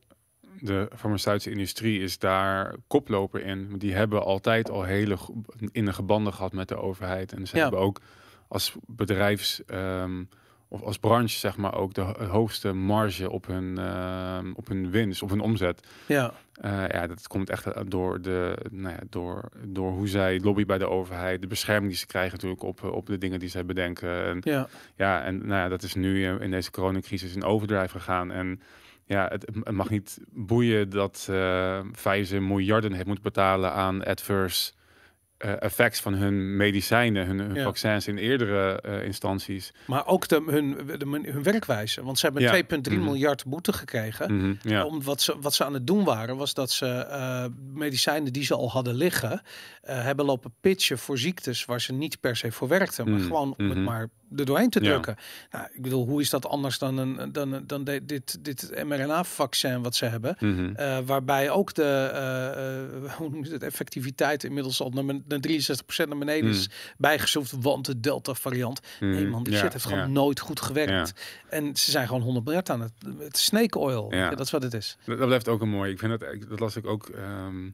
de 0.60 0.90
farmaceutische 0.96 1.52
industrie 1.52 2.00
is 2.02 2.18
daar 2.20 2.76
koploper 2.88 3.42
in. 3.46 3.78
Die 3.78 3.94
hebben 3.94 4.24
altijd 4.24 4.70
al 4.70 4.84
hele 4.84 5.18
go- 5.18 5.42
innige 5.72 6.04
banden 6.04 6.34
gehad 6.34 6.54
met 6.54 6.68
de 6.68 6.76
overheid. 6.78 7.34
En 7.34 7.48
ze 7.48 7.56
Ja. 7.56 7.62
hebben 7.62 7.80
ook 7.80 8.02
als 8.48 8.74
bedrijfs, 8.86 9.66
ehm, 9.66 10.24
of 10.68 10.82
als 10.82 10.98
branche, 10.98 11.38
zeg 11.38 11.58
maar, 11.58 11.76
ook 11.76 11.94
de 11.94 12.02
ho- 12.02 12.26
hoogste 12.26 12.74
marge 12.74 13.30
op 13.30 13.48
hun, 13.48 13.78
ehm, 13.78 14.52
op 14.56 14.68
hun 14.68 14.90
winst, 14.92 15.22
op 15.22 15.30
hun 15.30 15.40
omzet. 15.40 15.88
ja, 16.06 16.34
Eh, 16.62 16.88
ja, 16.88 17.08
dat 17.08 17.28
komt 17.28 17.50
echt 17.50 17.66
eh, 17.66 17.82
door, 17.88 18.22
de, 18.22 18.58
nou 18.72 18.94
ja, 18.96 19.02
door, 19.10 19.50
door 19.64 19.92
hoe 19.92 20.08
zij 20.08 20.40
lobbyen 20.40 20.68
bij 20.68 20.78
de 20.78 20.90
overheid, 20.90 21.42
de 21.42 21.48
bescherming 21.48 21.88
die 21.90 22.00
ze 22.00 22.06
krijgen 22.06 22.32
natuurlijk 22.34 22.64
op, 22.64 22.84
eh, 22.84 22.92
op 22.92 23.06
de 23.06 23.18
dingen 23.18 23.40
die 23.40 23.50
zij 23.50 23.66
bedenken. 23.66 24.26
En 24.26 24.40
ja. 24.44 24.68
ja, 24.96 25.24
en 25.24 25.38
nou 25.38 25.62
ja, 25.62 25.68
dat 25.68 25.84
is 25.84 25.94
nu 25.96 26.28
in 26.40 26.52
deze 26.52 26.72
coronacrisis 26.72 27.36
in 27.36 27.44
overdrive 27.44 27.90
gegaan. 27.90 28.32
En 28.32 28.62
ja, 29.06 29.28
het, 29.32 29.46
het 29.64 29.72
mag 29.76 29.90
niet 29.90 30.18
boeien 30.32 30.90
dat 30.90 31.28
eh 31.32 31.80
Pfizer 31.92 32.44
miljarden 32.44 32.94
heeft 32.94 33.06
moeten 33.06 33.24
betalen 33.24 33.72
aan 33.72 34.04
adverse 34.04 34.72
effects 35.38 36.00
van 36.00 36.14
hun 36.14 36.56
medicijnen, 36.58 37.26
hun, 37.26 37.40
hun 37.40 37.54
Ja. 37.56 37.64
vaccins 37.64 38.08
in 38.08 38.18
eerdere 38.18 38.82
eh, 38.82 39.04
instanties. 39.06 39.74
Maar 39.88 40.08
ook 40.08 40.28
de, 40.28 40.44
hun, 40.48 40.78
de, 41.00 41.30
hun 41.32 41.44
werkwijze. 41.44 42.04
Want 42.04 42.20
ze 42.20 42.26
hebben 42.26 42.44
Ja. 42.44 42.52
2,3 42.54 42.94
Mhm. 42.98 43.04
miljard 43.04 43.46
boete 43.46 43.74
gekregen. 43.74 44.36
Mhm, 44.38 44.54
ja. 44.62 44.86
Om 44.86 45.04
wat, 45.04 45.22
ze, 45.22 45.36
wat 45.42 45.54
ze 45.54 45.66
aan 45.66 45.74
het 45.74 45.88
doen 45.88 46.04
waren, 46.04 46.38
was 46.38 46.54
dat 46.54 46.72
ze 46.72 46.86
eh, 46.88 47.46
medicijnen 47.74 48.34
die 48.34 48.44
ze 48.44 48.56
al 48.56 48.72
hadden 48.72 48.96
liggen, 48.96 49.42
eh, 49.82 50.04
hebben 50.04 50.26
lopen 50.26 50.54
pitchen 50.62 50.98
voor 50.98 51.18
ziektes 51.18 51.66
waar 51.66 51.82
ze 51.82 51.94
niet 51.94 52.20
per 52.20 52.36
se 52.36 52.52
voor 52.52 52.68
werkten. 52.68 53.06
Maar 53.10 53.14
Mhm, 53.20 53.28
gewoon 53.28 53.54
om 53.58 53.70
het 53.70 53.78
maar 53.84 54.08
er 54.38 54.46
doorheen 54.46 54.70
te 54.70 54.80
drukken. 54.80 55.16
Nou, 55.52 55.68
ik 55.74 55.82
bedoel, 55.82 56.06
hoe 56.08 56.22
is 56.22 56.30
dat 56.30 56.48
anders 56.48 56.78
dan, 56.80 56.98
een, 56.98 57.32
dan, 57.32 57.64
dan 57.68 57.84
de- 57.84 58.06
dit, 58.06 58.44
dit 58.44 58.84
mRNA-vaccin 58.86 59.82
wat 59.84 59.96
ze 59.96 60.06
hebben? 60.06 60.38
Eh, 60.76 60.98
waarbij 61.06 61.50
ook 61.50 61.74
de 61.74 61.84
eh, 62.14 62.80
eh, 62.80 63.12
hoe 63.18 63.30
noem 63.30 63.46
je 63.46 63.52
het, 63.52 63.64
effectiviteit 63.64 64.44
inmiddels 64.44 64.82
al 64.82 64.90
naar, 64.90 65.04
naar 65.42 66.06
63% 66.06 66.08
naar 66.10 66.18
beneden 66.18 66.50
is 66.50 66.70
bijgeschroefd, 66.98 67.54
want 67.62 67.86
de 67.86 68.00
Delta-variant. 68.00 68.80
Nee 69.00 69.22
Mhm. 69.22 69.30
man, 69.30 69.44
die 69.44 69.56
shit 69.56 69.72
heeft 69.74 69.86
gewoon 69.86 70.12
nooit 70.12 70.40
goed 70.40 70.62
gewerkt. 70.62 71.14
En 71.50 71.76
ze 71.76 71.92
zijn 71.92 72.08
gewoon 72.08 72.22
100 72.22 72.46
miljard 72.46 72.70
aan 72.70 72.82
het, 72.82 72.94
het 73.20 73.38
snake 73.38 73.80
oil. 73.80 74.10
Dat 74.10 74.40
is 74.40 74.52
wat 74.52 74.64
het 74.64 74.74
is. 74.74 74.98
Dat, 75.06 75.18
dat 75.18 75.28
blijft 75.28 75.48
ook 75.48 75.62
een 75.62 75.70
mooi. 75.70 75.92
Ik 75.92 76.00
vind 76.00 76.20
dat, 76.20 76.50
dat 76.50 76.60
las 76.60 76.76
ik 76.76 76.86
ook 76.86 77.10
ehm, 77.10 77.70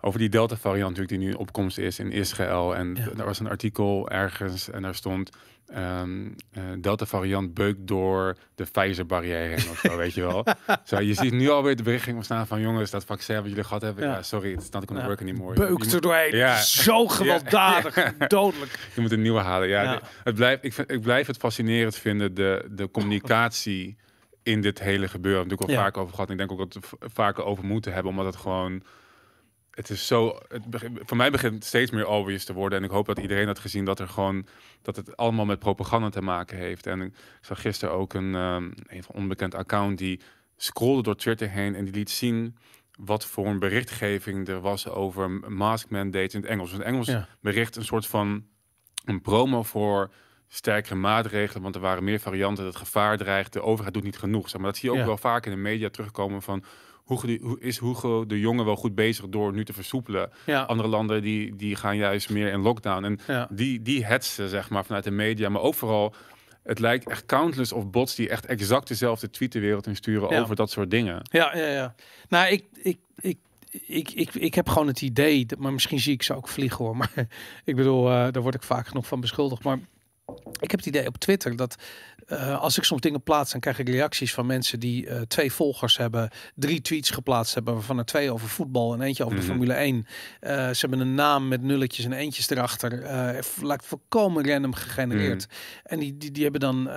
over 0.00 0.18
die 0.18 0.28
Delta 0.28 0.56
variant 0.56 0.96
natuurlijk 0.96 1.20
die 1.20 1.28
nu 1.28 1.32
opkomst 1.34 1.78
is 1.78 1.98
in 1.98 2.12
Israël. 2.12 2.76
En 2.76 2.94
Ja. 2.94 3.08
daar 3.16 3.26
was 3.26 3.38
een 3.40 3.48
artikel 3.48 4.08
ergens 4.10 4.70
en 4.70 4.82
daar 4.82 4.94
stond 4.94 5.30
ehm, 5.66 6.26
eh, 6.52 6.62
Delta 6.78 7.06
variant 7.06 7.54
beukt 7.54 7.78
door 7.86 8.36
de 8.54 8.64
Pfizer 8.72 9.06
barrière 9.06 9.48
heen 9.48 9.70
of 9.70 9.78
zo, 9.78 9.96
weet 9.96 10.14
je 10.14 10.20
wel. 10.20 10.44
Zo, 10.84 11.00
je 11.00 11.14
ziet 11.14 11.32
nu 11.32 11.48
alweer 11.50 11.76
de 11.76 11.82
berichting 11.82 12.16
ontstaan 12.16 12.46
van 12.46 12.60
jongens, 12.60 12.90
dat 12.90 13.04
vaccin 13.04 13.36
wat 13.36 13.48
jullie 13.48 13.64
gehad 13.64 13.82
hebben, 13.82 14.04
Ja. 14.04 14.14
ja, 14.14 14.22
sorry, 14.22 14.52
it's 14.52 14.70
not 14.70 14.84
gonna 14.86 15.00
Ja. 15.00 15.06
work 15.06 15.20
anymore. 15.20 15.54
Beukt 15.54 15.92
er 15.92 16.00
doorheen. 16.00 16.36
Ja. 16.36 16.56
Zo 16.62 17.06
gewelddadig, 17.08 17.94
dodelijk. 18.28 18.78
je 18.94 19.00
moet 19.00 19.12
een 19.12 19.22
nieuwe 19.22 19.40
halen. 19.40 19.68
Ja, 19.68 20.00
het 20.24 20.34
blijft, 20.34 20.64
ik, 20.64 20.72
vind, 20.72 20.90
ik 20.90 21.00
blijf 21.00 21.26
het 21.26 21.36
fascinerend 21.36 21.96
vinden, 21.96 22.34
de, 22.34 22.66
de 22.70 22.90
communicatie 22.90 23.96
in 24.42 24.60
dit 24.60 24.78
hele 24.80 25.08
gebeuren. 25.08 25.42
Natuurlijk 25.42 25.70
al 25.70 25.76
Ja. 25.76 25.82
vaak 25.82 25.96
over 25.96 26.14
gehad. 26.14 26.26
En 26.26 26.32
ik 26.32 26.38
denk 26.48 26.60
ook 26.60 26.72
dat 26.72 26.84
we 26.98 27.08
vaker 27.08 27.44
over 27.44 27.64
moeten 27.64 27.92
hebben, 27.92 28.10
omdat 28.10 28.26
het 28.26 28.36
gewoon. 28.36 28.82
Het 29.70 29.90
is 29.90 30.06
zo. 30.06 30.38
Het 30.48 30.64
begint, 30.64 30.98
voor 31.04 31.16
mij 31.16 31.30
begint 31.30 31.54
het 31.54 31.64
steeds 31.64 31.90
meer 31.90 32.06
obvious 32.06 32.44
te 32.44 32.52
worden. 32.52 32.78
En 32.78 32.84
ik 32.84 32.90
hoop 32.90 33.06
dat 33.06 33.18
iedereen 33.18 33.46
had 33.46 33.58
gezien 33.58 33.84
dat 33.84 34.00
er 34.00 34.08
gewoon. 34.08 34.46
dat 34.82 34.96
het 34.96 35.16
allemaal 35.16 35.44
met 35.44 35.58
propaganda 35.58 36.08
te 36.08 36.22
maken 36.22 36.56
heeft. 36.58 36.86
En 36.86 37.00
ik 37.00 37.14
zag 37.40 37.60
gisteren 37.60 37.94
ook 37.94 38.14
een, 38.14 38.34
ehm 38.34 38.70
een 38.86 39.02
van 39.02 39.14
onbekend 39.14 39.54
account 39.54 39.98
die 39.98 40.20
scrollde 40.56 41.02
door 41.02 41.16
Twitter 41.16 41.50
heen 41.50 41.74
en 41.74 41.84
die 41.84 41.94
liet 41.94 42.10
zien 42.10 42.56
wat 42.98 43.26
voor 43.26 43.46
een 43.46 43.58
berichtgeving 43.58 44.48
er 44.48 44.60
was 44.60 44.88
over 44.88 45.30
mask 45.52 45.88
mandates 45.90 46.34
in 46.34 46.40
het 46.40 46.50
Engels. 46.50 46.72
Het 46.72 46.80
Engels 46.82 47.06
Ja. 47.06 47.28
bericht 47.40 47.76
een 47.76 47.84
soort 47.84 48.06
van 48.06 48.44
een 49.04 49.20
promo 49.20 49.62
voor 49.62 50.10
sterkere 50.48 50.94
maatregelen, 50.94 51.62
want 51.62 51.74
er 51.74 51.80
waren 51.80 52.04
meer 52.04 52.20
varianten, 52.20 52.64
het 52.64 52.76
gevaar 52.76 53.16
dreigt, 53.18 53.52
de 53.52 53.62
overheid 53.62 53.94
doet 53.94 54.02
niet 54.02 54.18
genoeg. 54.18 54.48
Zeg 54.48 54.60
maar 54.60 54.70
dat 54.70 54.78
zie 54.78 54.88
je 54.88 54.94
ook 54.94 55.00
Ja. 55.00 55.06
wel 55.06 55.16
vaak 55.18 55.44
in 55.46 55.52
de 55.52 55.58
media 55.58 55.88
terugkomen 55.90 56.42
van 56.42 56.64
hoe, 57.18 57.56
is 57.60 57.78
Hugo 57.80 58.26
de 58.26 58.40
Jonge 58.40 58.64
wel 58.64 58.76
goed 58.76 58.94
bezig 58.94 59.28
door 59.28 59.52
nu 59.52 59.64
te 59.64 59.72
versoepelen. 59.72 60.30
Ja, 60.46 60.62
Andere 60.62 60.88
landen 60.88 61.22
die, 61.22 61.56
die 61.56 61.76
gaan 61.76 61.96
juist 61.96 62.30
meer 62.30 62.52
in 62.52 62.60
lockdown. 62.60 63.04
En 63.04 63.18
ja. 63.26 63.48
die, 63.50 63.82
die 63.82 64.04
hetsen, 64.06 64.48
zeg 64.48 64.70
maar, 64.70 64.84
vanuit 64.84 65.04
de 65.04 65.10
media, 65.10 65.48
maar 65.48 65.62
ook 65.62 65.74
vooral, 65.74 66.14
het 66.62 66.78
lijkt 66.78 67.08
echt 67.08 67.26
countless 67.26 67.72
of 67.72 67.90
bots 67.90 68.14
die 68.14 68.28
echt 68.28 68.46
exact 68.46 68.88
dezelfde 68.88 69.30
tweet 69.30 69.52
de 69.52 69.60
wereld 69.60 69.86
in 69.86 69.96
sturen 69.96 70.30
Ja. 70.34 70.40
over 70.40 70.56
dat 70.56 70.70
soort 70.70 70.90
dingen. 70.90 71.20
Ja, 71.22 71.56
ja, 71.56 71.66
ja. 71.66 71.94
Nou, 72.28 72.48
ik, 72.52 72.64
ik, 72.82 72.98
ik, 73.20 73.38
ik, 73.86 74.10
ik, 74.10 74.34
ik 74.34 74.54
heb 74.54 74.68
gewoon 74.68 74.86
het 74.86 75.02
idee, 75.02 75.46
dat- 75.46 75.58
maar 75.58 75.72
misschien 75.72 76.00
zie 76.00 76.12
ik 76.12 76.22
ze 76.22 76.34
ook 76.36 76.48
vliegen 76.48 76.84
hoor. 76.84 76.96
Maar 77.00 77.12
ik 77.64 77.76
bedoel, 77.76 78.06
eh, 78.10 78.12
daar 78.30 78.42
word 78.42 78.54
ik 78.54 78.62
vaak 78.62 78.86
genoeg 78.86 79.06
van 79.06 79.20
beschuldigd. 79.20 79.62
Maar 79.64 79.78
ik 80.60 80.70
heb 80.70 80.80
het 80.80 80.86
idee 80.86 81.06
op 81.06 81.16
Twitter 81.18 81.56
dat 81.56 81.76
eh, 82.30 82.60
als 82.60 82.78
ik 82.78 82.84
soms 82.84 83.00
dingen 83.00 83.22
plaats, 83.22 83.52
dan 83.52 83.60
krijg 83.60 83.78
ik 83.78 83.88
reacties 83.88 84.34
van 84.34 84.46
mensen 84.46 84.80
die 84.80 85.06
eh, 85.06 85.20
twee 85.20 85.52
volgers 85.52 85.96
hebben, 85.96 86.30
drie 86.54 86.80
tweets 86.80 87.10
geplaatst 87.10 87.54
hebben, 87.54 87.74
waarvan 87.74 87.98
er 87.98 88.04
twee 88.04 88.32
over 88.32 88.48
voetbal 88.48 88.92
en 88.94 89.00
eentje 89.00 89.24
over 89.24 89.36
Mhm. 89.36 89.46
de 89.46 89.50
Formule 89.52 89.74
1. 89.74 90.06
Eh, 90.40 90.50
ze 90.70 90.76
hebben 90.80 91.00
een 91.00 91.14
naam 91.14 91.48
met 91.48 91.62
nulletjes 91.62 92.04
en 92.04 92.12
eentjes 92.12 92.50
erachter. 92.50 92.88
lijkt 93.62 93.86
volkomen 93.86 94.48
random 94.48 94.74
gegenereerd. 94.74 95.46
En 95.84 95.98
die, 95.98 96.16
die, 96.16 96.30
die 96.30 96.42
hebben 96.42 96.60
dan 96.60 96.88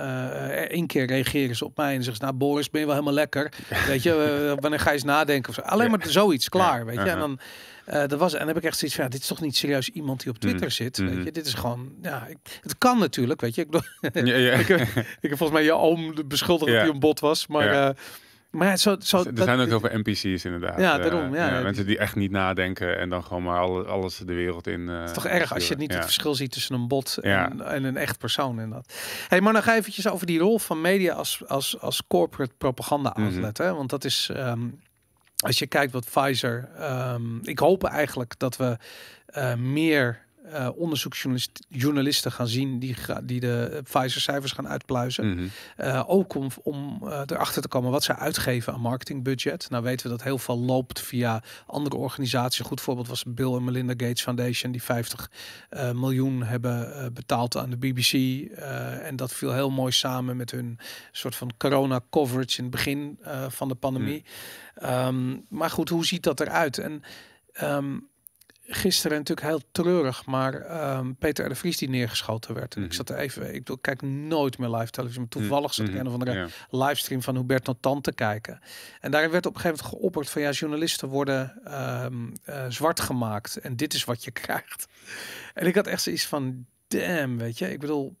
één 0.68 0.86
keer 0.86 1.06
reageren 1.06 1.56
ze 1.56 1.64
op 1.64 1.76
mij 1.76 1.94
en 1.94 2.02
zeggen 2.02 2.16
ze, 2.16 2.22
nou 2.22 2.34
Boris, 2.36 2.70
ben 2.70 2.80
je 2.80 2.86
wel 2.86 2.94
helemaal 2.96 3.16
lekker. 3.16 3.52
Weet 3.86 4.02
je, 4.02 4.56
wanneer 4.60 4.80
ga 4.80 4.88
je 4.88 4.94
eens 4.94 5.04
nadenken? 5.04 5.48
Of 5.48 5.54
zo. 5.54 5.60
Alleen 5.60 5.90
maar 5.90 6.04
zoiets, 6.08 6.48
klaar, 6.48 6.86
weet 6.86 6.94
je. 6.94 7.00
En 7.00 7.08
aha. 7.10 7.18
dan, 7.18 7.38
eh 7.84 8.06
dat 8.06 8.18
was, 8.18 8.32
en 8.32 8.38
dan 8.38 8.48
heb 8.48 8.56
ik 8.56 8.62
echt 8.64 8.78
zoiets 8.78 8.96
van, 8.96 9.04
ja, 9.04 9.10
dit 9.10 9.20
is 9.20 9.26
toch 9.26 9.40
niet 9.40 9.56
serieus 9.56 9.88
iemand 9.88 10.20
die 10.22 10.30
op 10.30 10.38
Twitter 10.38 10.60
Mhm. 10.66 10.70
zit, 10.74 10.98
Mhm. 10.98 11.14
weet 11.14 11.24
je. 11.24 11.30
Dit 11.32 11.46
is 11.46 11.54
gewoon, 11.54 11.92
ja, 12.02 12.26
ik, 12.26 12.38
het 12.62 12.78
kan 12.78 12.98
natuurlijk, 12.98 13.40
weet 13.40 13.54
je. 13.54 13.60
Ik, 13.62 13.70
bedoel, 13.70 14.24
Ja, 14.32 14.36
ja. 14.36 14.52
ik, 14.52 14.66
heb, 14.68 14.80
ik 15.20 15.28
heb 15.30 15.36
volgens 15.36 15.50
mij 15.50 15.64
je 15.64 15.72
oom 15.74 16.14
beschuldigd 16.26 16.70
dat 16.72 16.80
hij 16.80 16.90
een 16.90 16.98
bot 17.00 17.20
was, 17.20 17.46
maar... 17.46 17.68
Eh, 17.88 17.94
maar 18.50 18.68
ja, 18.68 18.76
zo, 18.76 18.96
zo, 19.00 19.18
er 19.18 19.34
dat- 19.34 19.44
zijn 19.44 19.60
ook 19.60 19.66
heel 19.66 19.80
veel 19.80 19.98
NPC's 19.98 20.44
inderdaad. 20.44 20.80
Ja, 20.80 20.96
Eh, 20.98 21.02
daarom, 21.02 21.34
ja. 21.34 21.60
mensen 21.60 21.86
die 21.86 21.98
echt 21.98 22.16
niet 22.16 22.30
nadenken 22.30 22.98
en 22.98 23.08
dan 23.08 23.24
gewoon 23.24 23.42
maar 23.42 23.58
alle, 23.60 23.84
alles 23.84 24.16
de 24.16 24.34
wereld 24.34 24.66
in. 24.66 24.88
eh, 24.88 24.98
Het 24.98 25.08
is 25.08 25.14
toch 25.14 25.26
erg 25.26 25.54
als 25.54 25.68
je 25.68 25.74
niet 25.76 25.94
het 25.94 26.04
verschil 26.04 26.34
ziet 26.34 26.52
tussen 26.52 26.74
een 26.74 26.88
bot 26.88 27.18
en, 27.18 27.60
en 27.66 27.84
een 27.84 27.96
echt 27.96 28.18
persoon 28.18 28.58
en 28.60 28.70
dat. 28.70 28.92
Hey, 29.28 29.40
maar 29.40 29.52
nog 29.52 29.66
eventjes 29.66 30.08
over 30.08 30.26
die 30.26 30.38
rol 30.38 30.58
van 30.58 30.80
media 30.80 31.14
als, 31.14 31.42
als, 31.46 31.80
als 31.80 32.02
corporate 32.08 32.54
propaganda 32.58 33.12
Mhm. 33.16 33.24
outlet. 33.26 33.58
hè? 33.58 33.74
Want 33.74 33.90
dat 33.90 34.04
is, 34.04 34.30
ehm, 34.32 34.60
als 35.44 35.58
je 35.58 35.66
kijkt 35.66 35.92
wat 35.92 36.04
Pfizer, 36.04 36.68
ehm, 36.78 37.38
ik 37.42 37.58
hoop 37.58 37.84
eigenlijk 37.84 38.38
dat 38.38 38.56
we 38.56 38.76
eh, 39.26 39.54
meer 39.54 40.23
uh, 40.54 40.68
onderzoeksjournalisten 40.74 42.32
gaan 42.32 42.48
zien 42.48 42.78
die, 42.78 42.96
die 43.24 43.40
de 43.40 43.80
Pfizer-cijfers 43.84 44.52
gaan 44.52 44.68
uitpluizen. 44.68 45.28
Mhm. 45.34 45.46
Uh, 45.78 46.02
ook 46.06 46.34
om, 46.34 46.48
om 46.62 47.00
uh, 47.04 47.20
erachter 47.26 47.62
te 47.62 47.68
komen 47.68 47.90
wat 47.90 48.02
ze 48.02 48.16
uitgeven 48.16 48.72
aan 48.72 48.80
marketingbudget. 48.80 49.70
Nou 49.70 49.82
weten 49.82 50.06
we 50.06 50.12
dat 50.12 50.22
heel 50.22 50.38
veel 50.38 50.58
loopt 50.58 51.00
via 51.00 51.42
andere 51.66 51.96
organisaties. 51.96 52.58
Een 52.58 52.64
goed 52.64 52.80
voorbeeld 52.80 53.08
was 53.08 53.24
Bill 53.26 53.54
en 53.54 53.64
Melinda 53.64 53.92
Gates 53.96 54.22
Foundation, 54.22 54.72
die 54.72 54.82
50 54.82 55.30
miljoen 55.92 56.42
hebben 56.42 57.12
betaald 57.14 57.56
aan 57.56 57.70
de 57.70 57.76
BBC. 57.76 58.12
en 59.02 59.16
dat 59.16 59.32
viel 59.32 59.52
heel 59.52 59.70
mooi 59.70 59.92
samen 59.92 60.36
met 60.36 60.50
hun 60.50 60.78
soort 61.12 61.36
van 61.36 61.50
corona 61.56 62.00
coverage 62.10 62.58
in 62.58 62.64
het 62.64 62.72
begin 62.72 63.18
van 63.48 63.68
de 63.68 63.74
pandemie. 63.74 64.24
Mhm. 64.74 65.06
Um, 65.06 65.46
maar 65.48 65.70
goed, 65.70 65.88
hoe 65.88 66.04
ziet 66.04 66.22
dat 66.22 66.40
eruit? 66.40 66.78
En 66.78 67.02
um, 67.62 68.08
gisteren 68.66 69.18
natuurlijk 69.18 69.46
heel 69.46 69.60
treurig, 69.72 70.26
maar 70.26 70.54
um, 70.98 71.16
Peter 71.16 71.44
R. 71.44 71.48
de 71.48 71.54
Vries 71.54 71.76
die 71.76 71.88
neergeschoten 71.88 72.54
werd. 72.54 72.74
En 72.74 72.80
Mhm. 72.80 72.88
ik 72.90 72.96
zat 72.96 73.10
er 73.10 73.16
even, 73.16 73.54
ik 73.54 73.68
ik 73.68 73.78
kijk 73.80 74.02
nooit 74.02 74.58
meer 74.58 74.68
live 74.70 74.90
televisie, 74.90 75.20
maar 75.20 75.28
toevallig 75.30 75.74
zat 75.74 75.86
ik 75.86 75.92
Mhm. 75.92 76.00
een 76.00 76.06
of 76.06 76.12
andere 76.12 76.32
Ja. 76.32 76.46
livestream 76.70 77.22
van 77.22 77.36
Hubert 77.36 77.66
Notan 77.66 78.00
te 78.00 78.12
kijken. 78.12 78.60
En 79.00 79.10
daarin 79.10 79.30
werd 79.30 79.46
op 79.46 79.54
een 79.54 79.60
gegeven 79.60 79.84
moment 79.84 80.00
geopperd 80.00 80.30
van 80.30 80.42
ja, 80.42 80.50
journalisten 80.50 81.08
worden 81.08 81.60
ehm, 81.64 82.14
eh, 82.44 82.64
zwart 82.68 83.00
gemaakt 83.00 83.56
en 83.56 83.76
dit 83.76 83.94
is 83.94 84.04
wat 84.04 84.24
je 84.24 84.30
krijgt. 84.44 84.86
En 85.54 85.66
ik 85.66 85.74
had 85.74 85.86
echt 85.86 86.02
zoiets 86.02 86.26
van 86.26 86.66
damn, 86.88 87.38
weet 87.38 87.58
je, 87.58 87.70
ik 87.72 87.80
bedoel, 87.80 88.16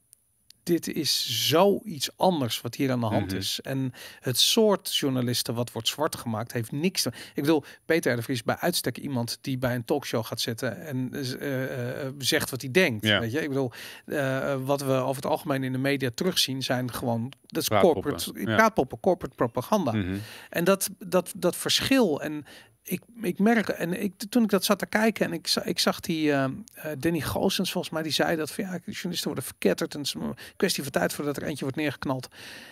dit 0.64 0.88
is 0.88 1.46
zoiets 1.48 2.10
anders 2.16 2.60
wat 2.60 2.74
hier 2.74 2.90
aan 2.90 3.00
de 3.00 3.06
hand 3.06 3.26
Mhm. 3.26 3.36
is. 3.36 3.60
En 3.62 3.92
het 4.20 4.38
soort 4.38 4.96
journalisten 4.96 5.54
wat 5.54 5.72
wordt 5.72 5.88
zwart 5.88 6.16
gemaakt 6.16 6.52
heeft 6.52 6.72
niks 6.72 7.02
te... 7.02 7.08
Ik 7.08 7.42
bedoel, 7.42 7.64
Peter 7.84 8.12
R. 8.12 8.16
de 8.16 8.22
Vries 8.22 8.42
bij 8.42 8.56
uitstek 8.56 8.98
iemand 8.98 9.38
die 9.40 9.58
bij 9.58 9.74
een 9.74 9.84
talkshow 9.84 10.24
gaat 10.24 10.40
zitten 10.40 10.80
en 10.86 11.08
eh, 11.12 12.02
eh, 12.06 12.12
zegt 12.18 12.50
wat 12.50 12.60
hij 12.60 12.70
denkt. 12.70 13.06
Ja. 13.06 13.20
Weet 13.20 13.32
je, 13.32 13.42
ik 13.42 13.48
bedoel, 13.48 13.72
eh, 14.06 14.56
wat 14.64 14.80
we 14.80 14.92
over 14.92 15.22
het 15.22 15.26
algemeen 15.30 15.64
in 15.64 15.72
de 15.72 15.78
media 15.78 16.10
terugzien 16.14 16.62
zijn 16.62 16.92
gewoon 16.92 17.32
dat 17.46 17.62
is 17.62 17.68
Praatpoppen, 17.68 18.02
corporate, 18.02 18.40
ja. 18.50 18.56
praatpoppen, 18.56 19.00
corporate 19.00 19.34
propaganda. 19.34 19.92
Mhm. 19.92 20.16
En 20.50 20.64
dat, 20.64 20.90
dat, 20.98 21.32
dat 21.36 21.56
verschil 21.56 22.22
en 22.22 22.44
ik, 22.84 23.02
ik 23.20 23.38
merk 23.38 23.68
en 23.68 24.02
ik, 24.02 24.12
toen 24.28 24.42
ik 24.42 24.50
dat 24.50 24.64
zat 24.64 24.78
te 24.78 24.86
kijken 24.86 25.26
en 25.26 25.32
ik, 25.32 25.54
ik 25.64 25.78
zag 25.78 26.00
die 26.00 26.32
eh, 26.32 26.44
eh, 26.44 26.50
Danny 26.98 27.20
Goossens 27.20 27.72
volgens 27.72 27.92
mij 27.92 28.02
die 28.02 28.12
zei 28.12 28.36
dat 28.36 28.50
van 28.50 28.64
ja 28.64 28.78
journalisten 28.84 29.26
worden 29.26 29.44
verketterd 29.44 29.94
en 29.94 29.98
het 29.98 30.08
is 30.08 30.14
een 30.14 30.36
kwestie 30.56 30.82
van 30.82 30.92
tijd 30.92 31.12
voordat 31.12 31.36
er 31.36 31.42
eentje 31.42 31.64
wordt 31.64 31.76
neergeknald. 31.76 32.28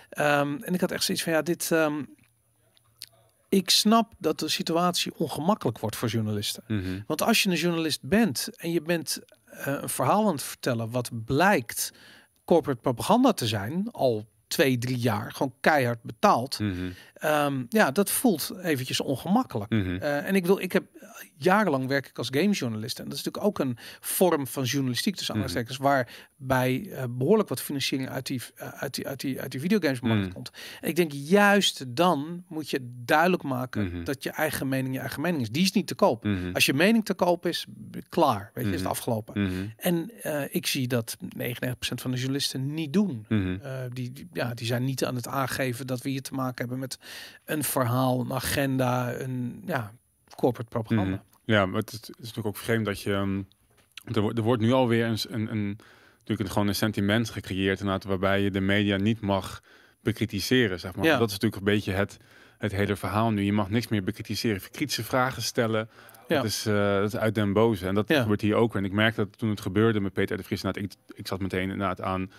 Ehm, 0.09 0.57
en 0.63 0.75
ik 0.75 0.81
had 0.81 0.91
echt 0.91 1.05
zoiets 1.05 1.25
van 1.25 1.33
ja 1.33 1.43
dit 1.43 1.71
ehm, 1.73 2.03
ik 3.49 3.71
snap 3.71 4.13
dat 4.19 4.39
de 4.39 4.49
situatie 4.49 5.13
ongemakkelijk 5.17 5.79
wordt 5.79 5.97
voor 5.97 6.09
journalisten. 6.09 6.63
Mhm. 6.67 7.01
Want 7.07 7.23
als 7.23 7.43
je 7.43 7.51
een 7.51 7.57
journalist 7.57 8.03
bent 8.03 8.49
en 8.57 8.71
je 8.71 8.83
bent 8.83 9.21
eh, 9.45 9.67
een 9.67 9.89
verhaal 9.89 10.27
aan 10.27 10.33
het 10.33 10.43
vertellen 10.43 10.91
wat 10.91 11.11
blijkt 11.25 11.93
corporate 12.45 12.81
propaganda 12.81 13.33
te 13.33 13.47
zijn, 13.47 13.89
al 13.91 14.27
twee, 14.53 14.79
drie 14.79 14.97
jaar, 14.99 15.33
gewoon 15.33 15.55
keihard 15.61 16.03
betaald. 16.03 16.59
Mhm. 16.59 16.75
Ehm, 17.15 17.65
ja, 17.69 17.91
dat 17.91 18.11
voelt 18.11 18.53
eventjes 18.63 19.01
ongemakkelijk. 19.01 19.71
Mhm. 19.71 19.97
Eh, 19.97 20.27
en 20.29 20.35
ik 20.35 20.47
wil, 20.47 20.59
ik 20.59 20.73
heb 20.73 20.85
jarenlang 21.37 21.87
werk 21.87 22.07
ik 22.07 22.19
als 22.19 22.29
gamejournalist. 22.31 22.99
En 22.99 23.05
dat 23.09 23.19
is 23.19 23.23
natuurlijk 23.25 23.45
ook 23.45 23.59
een 23.67 23.77
vorm 24.01 24.47
van 24.47 24.65
journalistiek 24.65 25.17
tussen 25.17 25.35
Mhm. 25.35 25.43
aanstekens, 25.45 25.77
waarbij 25.77 26.89
eh, 26.91 27.05
behoorlijk 27.11 27.49
wat 27.49 27.61
financiering 27.63 28.09
uit 28.11 28.27
die, 28.27 28.41
eh, 28.55 28.69
uit 28.69 28.95
die, 28.95 29.07
uit 29.09 29.21
die, 29.21 29.41
uit 29.41 29.51
die 29.51 29.61
videogamesmarkt 29.61 30.23
Mhm. 30.25 30.33
komt. 30.33 30.51
En 30.81 30.89
ik 30.89 30.97
denk 30.97 31.13
juist 31.13 31.85
dan 31.97 32.45
moet 32.49 32.71
je 32.71 32.79
duidelijk 33.05 33.43
maken 33.43 34.05
dat 34.05 34.23
je 34.23 34.31
eigen 34.31 34.69
mening 34.69 34.95
je 34.95 35.01
eigen 35.01 35.21
mening 35.21 35.43
is. 35.43 35.51
Die 35.51 35.63
is 35.63 35.73
niet 35.73 35.87
te 35.87 35.95
koop. 35.95 36.27
Als 36.53 36.67
je 36.67 36.75
mening 36.75 37.05
te 37.05 37.15
koop 37.15 37.47
is, 37.47 37.67
klaar. 38.09 38.51
Weet 38.55 38.65
je, 38.65 38.73
is 38.73 38.81
het 38.81 38.89
afgelopen. 38.89 39.73
En 39.77 40.11
eh, 40.23 40.43
ik 40.55 40.67
zie 40.67 40.89
dat 40.89 41.17
99% 41.37 42.01
van 42.01 42.11
de 42.11 42.17
journalisten 42.17 42.75
niet 42.75 42.93
doen. 42.93 43.27
Eh, 43.29 43.81
die, 43.93 44.13
die- 44.13 44.29
ja, 44.33 44.42
die 44.55 44.67
zijn 44.67 44.85
niet 44.85 45.05
aan 45.05 45.15
het 45.15 45.27
aangeven 45.29 45.87
dat 45.87 46.03
we 46.03 46.09
hier 46.09 46.23
te 46.23 46.35
maken 46.35 46.55
hebben 46.59 46.79
met 46.79 46.99
een 47.45 47.65
verhaal, 47.65 48.21
een 48.21 48.33
agenda, 48.33 49.15
een 49.15 49.63
ja, 49.67 49.93
corporate 50.37 50.71
propaganda. 50.71 51.05
Mhm. 51.17 51.21
Ja, 51.45 51.67
maar 51.67 51.81
het 51.81 51.93
is, 51.93 52.01
natuurlijk 52.19 52.47
ook 52.47 52.57
vreemd 52.57 52.85
dat 52.85 53.01
je... 53.01 53.13
ehm, 53.15 53.43
er, 54.15 54.21
wordt- 54.21 54.39
er 54.39 54.45
wordt 54.45 54.63
nu 54.63 54.73
alweer 54.73 55.07
een, 55.07 55.19
een, 55.29 55.51
een, 55.51 55.67
natuurlijk 56.19 56.41
een, 56.49 56.51
gewoon 56.51 56.69
een 56.69 56.75
sentiment 56.75 57.31
gecreëerd... 57.31 57.81
Inderdaad, 57.81 58.05
waarbij 58.05 58.41
je 58.43 58.51
de 58.51 58.61
media 58.61 58.97
niet 58.97 59.21
mag 59.21 59.63
bekritiseren, 60.01 60.81
zeg 60.81 60.95
maar. 60.95 61.05
Ja. 61.05 61.19
Dat 61.19 61.27
is 61.27 61.33
natuurlijk 61.33 61.57
een 61.63 61.73
beetje 61.73 61.93
het, 61.93 62.17
het 62.59 62.73
hele 62.73 62.97
verhaal 62.97 63.31
nu. 63.31 63.43
Je 63.43 63.53
mag 63.53 63.71
niks 63.71 63.89
meer 63.89 64.03
bekritiseren. 64.05 64.61
Kritische 64.71 65.05
vragen 65.05 65.43
stellen, 65.43 65.89
Ja. 66.29 66.37
dat, 66.37 66.45
is, 66.45 66.63
dat 66.63 67.13
is 67.13 67.17
uit 67.17 67.35
den 67.35 67.53
boze. 67.53 67.87
En 67.87 67.95
dat 67.95 68.09
Ja. 68.09 68.21
gebeurt 68.21 68.41
hier 68.41 68.55
ook. 68.55 68.77
En 68.77 68.85
ik 68.85 68.93
merk 68.93 69.15
dat 69.15 69.39
toen 69.39 69.51
het 69.51 69.61
gebeurde 69.61 70.01
met 70.01 70.13
Peter 70.13 70.37
de 70.37 70.43
Vries... 70.43 70.65
ik, 70.65 70.93
ik 71.15 71.27
zat 71.27 71.41
meteen 71.41 71.63
inderdaad 71.71 72.01
aan 72.01 72.31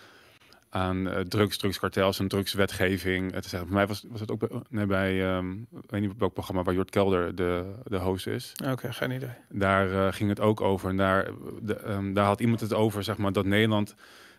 aan 0.74 1.10
eh, 1.10 1.20
drugs, 1.20 1.58
drugskartels 1.58 2.20
en 2.20 2.28
drugswetgeving. 2.28 3.34
Het 3.34 3.46
is 3.46 3.52
voor 3.52 3.68
mij 3.70 3.88
was, 3.88 4.06
was 4.10 4.20
het 4.20 4.32
ook 4.32 4.40
bij, 4.40 4.50
nee, 4.70 4.86
bij 4.86 5.36
ehm, 5.36 5.52
ik 5.52 5.90
weet 5.90 6.02
niet 6.02 6.12
welk 6.18 6.34
programma 6.34 6.64
waar 6.64 6.74
Jort 6.74 6.90
Kelder 6.90 7.36
de, 7.36 7.74
de 7.84 7.98
host 7.98 8.28
is. 8.28 8.52
Oké, 8.72 8.94
geen 8.94 9.12
idee. 9.12 9.30
Daar 9.50 9.92
eh, 9.92 10.14
ging 10.14 10.30
het 10.30 10.40
ook 10.40 10.62
over. 10.62 10.90
En 10.90 10.98
daar, 10.98 11.30
de, 11.62 11.76
ehm, 11.76 12.14
daar 12.14 12.26
had 12.26 12.40
iemand 12.40 12.60
het 12.60 12.74
over, 12.74 13.04
zeg 13.04 13.18
maar, 13.18 13.34
dat 13.34 13.46
Nederland 13.46 13.96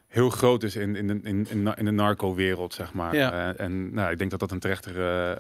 heel 0.07 0.31
groot 0.31 0.63
is 0.63 0.77
in, 0.77 0.97
in, 0.97 1.07
de, 1.07 1.21
in, 1.23 1.47
in, 1.77 1.85
de 1.85 1.91
narco-wereld, 1.91 2.75
zeg 2.75 2.93
maar. 2.93 3.17
Ja. 3.17 3.53
Eh, 3.53 3.65
en 3.65 3.95
nou, 3.95 4.11
ik 4.11 4.19
denk 4.19 4.31
dat 4.31 4.41
dat 4.41 4.51
een 4.51 4.59
terechtere 4.59 5.37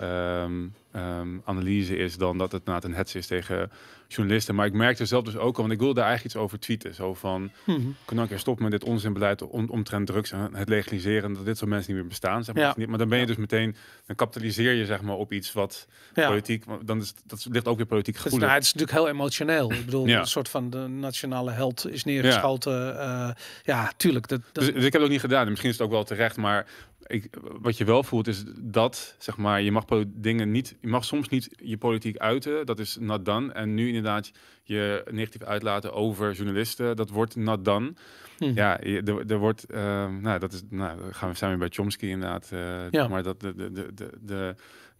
ehm, 0.92 1.38
analyse 1.44 1.96
is 1.96 2.16
dan 2.16 2.38
dat 2.38 2.52
het 2.52 2.64
na 2.64 2.82
een 2.82 2.94
hets 2.94 3.14
is 3.14 3.26
tegen 3.26 3.70
journalisten. 4.14 4.54
Maar 4.54 4.66
ik 4.66 4.72
merkte 4.72 5.06
zelf 5.06 5.24
dus 5.24 5.36
ook 5.36 5.54
al, 5.56 5.60
want 5.62 5.72
ik 5.72 5.78
wilde 5.78 5.94
daar 5.94 6.04
eigenlijk 6.08 6.34
iets 6.34 6.44
over 6.44 6.58
tweeten. 6.58 6.94
Zo 6.94 7.14
van, 7.14 7.50
Mhm. 7.64 7.80
kan 8.04 8.22
ik 8.30 8.38
stoppen 8.38 8.62
met 8.62 8.72
dit 8.72 8.84
onzinbeleid 8.84 9.42
om, 9.42 9.68
omtrent 9.70 10.06
drugs 10.06 10.32
en 10.32 10.54
het 10.54 10.68
legaliseren 10.68 11.32
dat 11.32 11.44
dit 11.44 11.58
soort 11.58 11.70
mensen 11.70 11.90
niet 11.92 12.00
meer 12.00 12.08
bestaan. 12.10 12.44
Zeg 12.44 12.54
maar. 12.54 12.64
Ja. 12.64 12.74
Niet- 12.76 12.88
Maar 12.88 12.98
dan 12.98 13.08
ben 13.08 13.18
je 13.18 13.26
dus 13.26 13.36
meteen, 13.36 13.76
dan 14.06 14.16
kapitaliseer 14.16 14.72
je 14.72 14.86
zeg 14.86 15.02
maar 15.02 15.16
op 15.16 15.32
iets 15.32 15.52
wat 15.52 15.86
Ja. 16.14 16.26
politiek, 16.28 16.64
dan 16.84 17.00
is 17.00 17.14
dat 17.24 17.46
ligt 17.50 17.68
ook 17.68 17.76
weer 17.76 17.86
politiek 17.86 18.14
Het 18.14 18.24
is, 18.24 18.30
gevoelig. 18.32 18.46
nou, 18.48 18.58
het 18.60 18.66
is 18.68 18.72
natuurlijk 18.74 18.98
heel 19.06 19.14
emotioneel. 19.14 19.72
Ik 19.72 19.84
bedoel, 19.84 20.06
Ja. 20.06 20.20
een 20.20 20.26
soort 20.26 20.48
van 20.48 20.70
de 20.70 20.78
nationale 20.78 21.50
held 21.50 21.90
is 21.90 22.04
neergeschoten. 22.04 22.72
Ja, 22.94 23.36
ja 23.64 23.92
tuurlijk. 23.96 24.28
Dat, 24.28 24.40
dat, 24.52 24.64
Dus, 24.64 24.74
dus 24.74 24.76
ik 24.76 24.82
heb 24.82 24.92
het 24.92 25.02
ook 25.02 25.08
niet 25.08 25.20
gedaan. 25.20 25.42
En 25.42 25.48
misschien 25.48 25.70
is 25.70 25.76
het 25.76 25.86
ook 25.86 25.92
wel 25.92 26.04
terecht, 26.04 26.36
maar 26.36 26.66
ik, 27.06 27.28
wat 27.60 27.78
je 27.78 27.84
wel 27.84 28.02
voelt 28.02 28.26
is 28.26 28.44
dat, 28.60 29.14
zeg 29.18 29.36
maar, 29.36 29.62
je 29.62 29.72
mag 29.72 29.84
dingen 30.06 30.50
niet, 30.50 30.76
je 30.80 30.88
mag 30.88 31.04
soms 31.04 31.28
niet 31.28 31.48
je 31.62 31.76
politiek 31.78 32.16
uiten. 32.18 32.66
Dat 32.66 32.78
is 32.78 32.96
not 33.00 33.24
done. 33.24 33.52
En 33.52 33.74
nu 33.74 33.86
inderdaad 33.86 34.30
je 34.62 35.04
negatief 35.10 35.42
uitlaten 35.42 35.92
over 35.92 36.32
journalisten, 36.32 36.96
dat 36.96 37.10
wordt 37.10 37.36
not 37.36 37.64
done. 37.64 37.92
Hm. 38.38 38.52
Ja, 38.54 38.80
er, 38.80 39.26
er 39.30 39.38
wordt, 39.38 39.64
ehm, 39.64 40.20
nou, 40.20 40.38
dat 40.38 40.52
is, 40.52 40.62
nou, 40.70 41.00
dan 41.00 41.14
gaan 41.14 41.28
we 41.28 41.34
we 41.34 41.58
bij 41.58 41.68
Chomsky 41.70 42.06
inderdaad. 42.06 42.48
eh, 42.52 42.90
Ja. 42.90 43.08
Maar 43.08 43.22
dat 43.22 43.40
de, 43.40 43.54
de, 43.54 43.72
de, 43.72 43.88
de, 43.94 44.10
de, 44.20 44.54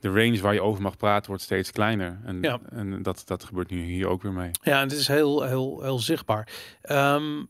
range 0.08 0.40
waar 0.40 0.54
je 0.54 0.62
over 0.62 0.82
mag 0.82 0.96
praten 0.96 1.28
wordt 1.28 1.42
steeds 1.42 1.70
kleiner. 1.70 2.20
En, 2.24 2.38
Ja. 2.42 2.60
en 2.70 3.02
dat, 3.02 3.22
dat 3.26 3.44
gebeurt 3.44 3.70
nu 3.70 3.82
hier 3.82 4.08
ook 4.08 4.22
weer 4.22 4.32
mee. 4.32 4.50
Ja, 4.62 4.76
en 4.80 4.88
het 4.88 4.98
is 4.98 5.08
heel, 5.08 5.42
heel, 5.42 5.82
heel 5.82 5.98
zichtbaar. 5.98 6.48
Ehm, 6.82 7.42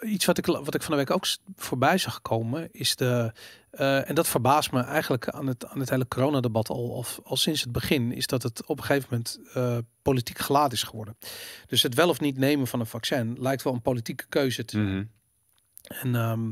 iets 0.00 0.24
wat 0.24 0.38
ik, 0.38 0.46
wat 0.46 0.74
ik 0.74 0.82
van 0.82 0.90
de 0.90 0.96
week 0.96 1.10
ook 1.10 1.26
voorbij 1.56 1.98
zag 1.98 2.22
komen, 2.22 2.68
is 2.72 2.96
de. 2.96 3.32
eh, 3.70 4.08
en 4.08 4.14
dat 4.14 4.28
verbaast 4.28 4.72
me 4.72 4.80
eigenlijk 4.80 5.28
aan 5.28 5.46
het, 5.46 5.66
aan 5.66 5.80
het 5.80 5.90
hele 5.90 6.08
coronadebat 6.08 6.68
al, 6.68 6.94
al, 6.94 7.04
al 7.24 7.36
sinds 7.36 7.60
het 7.60 7.72
begin, 7.72 8.12
is 8.12 8.26
dat 8.26 8.42
het 8.42 8.66
op 8.66 8.78
een 8.78 8.84
gegeven 8.84 9.08
moment 9.10 9.38
eh, 9.54 9.78
politiek 10.02 10.38
geladen 10.38 10.72
is 10.72 10.82
geworden. 10.82 11.16
Dus 11.66 11.82
het 11.82 11.94
wel 11.94 12.08
of 12.08 12.20
niet 12.20 12.38
nemen 12.38 12.66
van 12.66 12.80
een 12.80 12.86
vaccin 12.86 13.36
lijkt 13.40 13.62
wel 13.62 13.72
een 13.72 13.82
politieke 13.82 14.26
keuze 14.28 14.64
te 14.64 14.76
zijn. 14.76 14.94
Mhm. 14.94 15.04
En 15.88 16.14
ehm, 16.14 16.50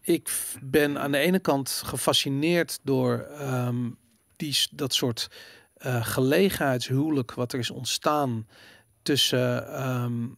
ik 0.00 0.30
ben 0.62 0.98
aan 0.98 1.12
de 1.12 1.18
ene 1.18 1.38
kant 1.38 1.82
gefascineerd 1.84 2.78
door 2.82 3.18
ehm, 3.18 3.90
die, 4.36 4.56
dat 4.70 4.94
soort 4.94 5.28
eh, 5.74 6.06
gelegenheidshuwelijk 6.06 7.34
wat 7.34 7.52
er 7.52 7.58
is 7.58 7.70
ontstaan 7.70 8.46
tussen, 9.02 9.68
ehm, 9.68 10.22
eh, 10.24 10.28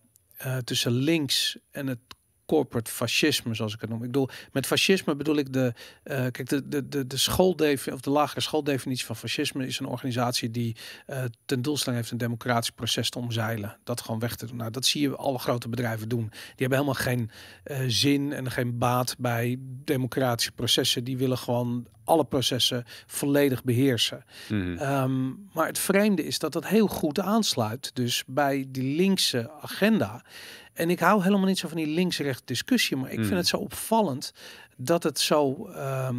tussen 0.65 0.93
links 0.93 1.59
en 1.71 1.87
het 1.87 1.99
corporate 2.47 2.91
fascisme, 2.91 3.55
zoals 3.55 3.75
ik 3.75 3.81
het 3.81 3.91
noem. 3.91 3.99
Ik 3.99 4.07
bedoel, 4.07 4.29
met 4.53 4.67
fascisme 4.67 5.15
bedoel 5.15 5.37
ik 5.37 5.53
de, 5.53 5.73
eh, 6.03 6.17
kijk, 6.17 6.49
de, 6.49 6.69
de, 6.69 6.89
de, 6.89 7.07
de 7.07 7.17
schooldefinitie 7.17 7.93
of 7.93 8.01
de 8.01 8.11
lagere 8.11 8.41
schooldefinitie 8.41 9.07
van 9.07 9.17
fascisme 9.17 9.67
is 9.67 9.79
een 9.79 9.87
organisatie 9.87 10.51
die 10.51 10.77
eh, 11.07 11.25
ten 11.45 11.63
doelstelling 11.63 12.01
heeft 12.01 12.13
een 12.13 12.19
democratisch 12.19 12.71
proces 12.71 13.11
te 13.11 13.19
omzeilen. 13.19 13.79
Dat 13.85 14.01
gewoon 14.01 14.21
weg 14.21 14.37
te 14.37 14.47
doen. 14.47 14.57
Nou, 14.57 14.71
dat 14.71 14.85
zie 14.85 15.01
je 15.01 15.17
alle 15.17 15.39
grote 15.39 15.69
bedrijven 15.69 16.09
doen. 16.09 16.29
Die 16.31 16.67
hebben 16.67 16.79
helemaal 16.79 17.03
geen 17.03 17.31
eh, 17.65 17.79
zin 17.87 18.33
en 18.33 18.51
geen 18.51 18.79
baat 18.79 19.15
bij 19.19 19.57
democratische 19.61 20.53
processen. 20.53 21.05
Die 21.05 21.17
willen 21.17 21.39
gewoon 21.39 21.87
alle 22.05 22.25
processen 22.25 22.85
volledig 23.07 23.65
beheersen. 23.65 24.25
Mhm. 24.49 24.77
Ehm, 24.77 25.29
maar 25.53 25.67
het 25.67 25.79
vreemde 25.79 26.25
is 26.25 26.39
dat 26.39 26.53
dat 26.53 26.67
heel 26.67 26.87
goed 26.87 27.21
aansluit 27.21 27.91
dus 27.95 28.23
bij 28.27 28.65
die 28.69 28.97
linkse 28.97 29.51
agenda. 29.61 30.25
En 30.73 30.91
ik 30.91 31.01
hou 31.01 31.23
helemaal 31.23 31.47
niet 31.47 31.59
zo 31.59 31.69
van 31.69 31.77
die 31.77 31.87
links-rechts 31.87 32.43
discussie, 32.45 32.97
maar 32.97 33.11
ik 33.11 33.19
Mm. 33.19 33.25
vind 33.25 33.37
het 33.37 33.47
zo 33.47 33.57
opvallend 33.57 34.33
dat 34.77 35.03
het 35.03 35.19
zo, 35.21 35.67
ehm, 35.67 36.17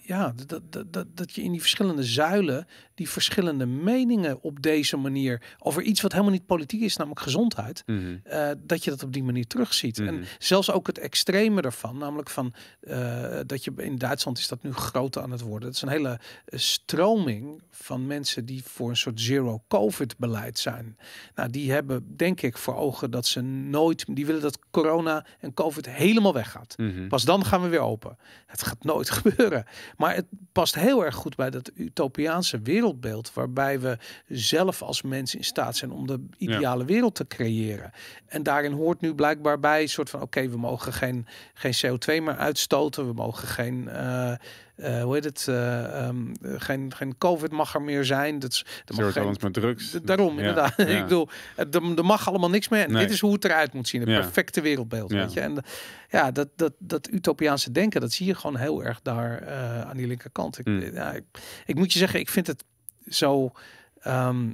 ja, 0.00 0.34
dat, 0.46 0.60
dat, 0.70 0.92
dat, 0.92 1.06
dat 1.16 1.34
je 1.34 1.42
in 1.42 1.50
die 1.50 1.60
verschillende 1.60 2.02
zuilen 2.02 2.66
die 2.94 3.08
verschillende 3.08 3.66
meningen 3.66 4.42
op 4.42 4.62
deze 4.62 4.96
manier 4.96 5.42
over 5.58 5.82
iets 5.82 6.00
wat 6.00 6.12
helemaal 6.12 6.32
niet 6.32 6.46
politiek 6.46 6.80
is, 6.80 6.96
namelijk 6.96 7.20
gezondheid, 7.20 7.82
Mhm. 7.86 8.16
eh, 8.24 8.50
dat 8.58 8.84
je 8.84 8.90
dat 8.90 9.02
op 9.02 9.12
die 9.12 9.22
manier 9.24 9.46
terugziet. 9.46 9.98
Mhm. 9.98 10.08
En 10.08 10.24
zelfs 10.38 10.70
ook 10.70 10.86
het 10.86 10.98
extreme 10.98 11.60
ervan, 11.62 11.98
namelijk 11.98 12.30
van 12.30 12.54
eh, 12.80 13.38
dat 13.46 13.64
je 13.64 13.72
in 13.76 13.96
Duitsland 13.96 14.38
is 14.38 14.48
dat 14.48 14.62
nu 14.62 14.72
groter 14.72 15.22
aan 15.22 15.30
het 15.30 15.40
worden. 15.40 15.66
Het 15.68 15.76
is 15.76 15.82
een 15.82 15.88
hele 15.88 16.20
eh, 16.44 16.58
stroming 16.58 17.62
van 17.70 18.06
mensen 18.06 18.44
die 18.44 18.62
voor 18.64 18.88
een 18.90 18.96
soort 18.96 19.20
zero 19.20 19.62
COVID 19.68 20.16
beleid 20.18 20.58
zijn. 20.58 20.96
Nou, 21.34 21.50
die 21.50 21.72
hebben 21.72 22.16
denk 22.16 22.40
ik 22.42 22.58
voor 22.58 22.76
ogen 22.76 23.10
dat 23.10 23.26
ze 23.26 23.40
nooit, 23.40 24.04
die 24.08 24.26
willen 24.26 24.42
dat 24.42 24.58
corona 24.70 25.26
en 25.40 25.54
COVID 25.54 25.88
helemaal 25.88 26.32
weggaat. 26.32 26.74
Mhm. 26.78 27.08
Pas 27.08 27.22
dan 27.24 27.44
gaan 27.44 27.62
we 27.62 27.68
weer 27.68 27.80
open. 27.80 28.16
Het 28.46 28.62
gaat 28.62 28.84
nooit 28.84 29.10
gebeuren. 29.20 29.64
Maar 29.96 30.14
het 30.14 30.26
past 30.52 30.74
heel 30.74 31.04
erg 31.04 31.14
goed 31.14 31.36
bij 31.36 31.50
dat 31.50 31.70
utopiaanse 31.74 32.60
wereldbeeld. 32.84 33.32
Waarbij 33.34 33.80
we 33.80 33.98
zelf 34.28 34.82
als 34.82 35.02
mensen 35.02 35.38
in 35.38 35.44
staat 35.44 35.76
zijn 35.76 35.90
om 35.92 36.06
de 36.06 36.26
ideale 36.38 36.84
wereld 36.84 37.14
te 37.14 37.26
creëren. 37.26 37.90
En 38.26 38.42
daarin 38.42 38.72
hoort 38.72 39.00
nu 39.00 39.14
blijkbaar 39.14 39.60
bij 39.60 39.82
een 39.82 39.88
soort 39.88 40.10
van: 40.10 40.20
oké, 40.22 40.48
we 40.48 40.56
mogen 40.58 40.92
geen, 40.92 41.26
geen 41.54 41.74
CO2 41.86 42.06
meer 42.22 42.36
uitstoten. 42.36 43.06
We 43.06 43.12
mogen 43.12 43.48
geen. 43.48 43.88
eh, 43.88 44.32
eh, 44.76 45.02
hoe 45.02 45.14
heet 45.14 45.24
het? 45.24 45.48
eh, 45.48 46.06
ehm, 46.06 46.34
geen, 46.42 46.92
geen 46.94 47.18
COVID 47.18 47.52
mag 47.52 47.74
er 47.74 47.82
meer 47.82 48.04
zijn. 48.04 48.38
Dat 48.38 48.52
is, 48.52 48.64
er 48.84 48.94
mag 48.94 49.12
geen, 49.12 49.36
met 49.40 49.52
drugs. 49.52 49.90
Daarom, 50.02 50.32
Ja, 50.34 50.38
inderdaad. 50.40 50.74
ja. 50.76 50.84
ik 50.84 51.02
bedoel, 51.02 51.28
er, 51.56 51.68
er 51.96 52.04
mag 52.04 52.28
allemaal 52.28 52.50
niks 52.50 52.68
meer. 52.68 52.82
En 52.84 52.92
Nee. 52.92 53.02
dit 53.02 53.12
is 53.12 53.20
hoe 53.20 53.32
het 53.32 53.44
eruit 53.44 53.72
moet 53.72 53.88
zien. 53.88 54.04
Ja. 54.06 54.20
perfecte 54.20 54.60
wereldbeeld, 54.60 55.10
Ja. 55.10 55.18
weet 55.18 55.32
je. 55.32 55.40
En 55.40 55.64
ja, 56.10 56.30
dat, 56.30 56.48
dat, 56.56 56.72
dat 56.78 57.10
utopiaanse 57.12 57.72
denken, 57.72 58.00
dat 58.00 58.12
zie 58.12 58.26
je 58.26 58.34
gewoon 58.34 58.56
heel 58.56 58.84
erg 58.84 59.00
daar 59.02 59.48
aan 59.86 59.96
die 59.96 60.06
linkerkant. 60.06 60.58
Ik, 60.58 60.66
Mm. 60.66 60.80
ja, 60.80 61.12
ik, 61.12 61.24
ik 61.66 61.74
moet 61.74 61.92
je 61.92 61.98
zeggen, 61.98 62.20
ik 62.20 62.28
vind 62.28 62.46
het 62.46 62.64
zo... 63.08 63.52
ehm, 64.00 64.50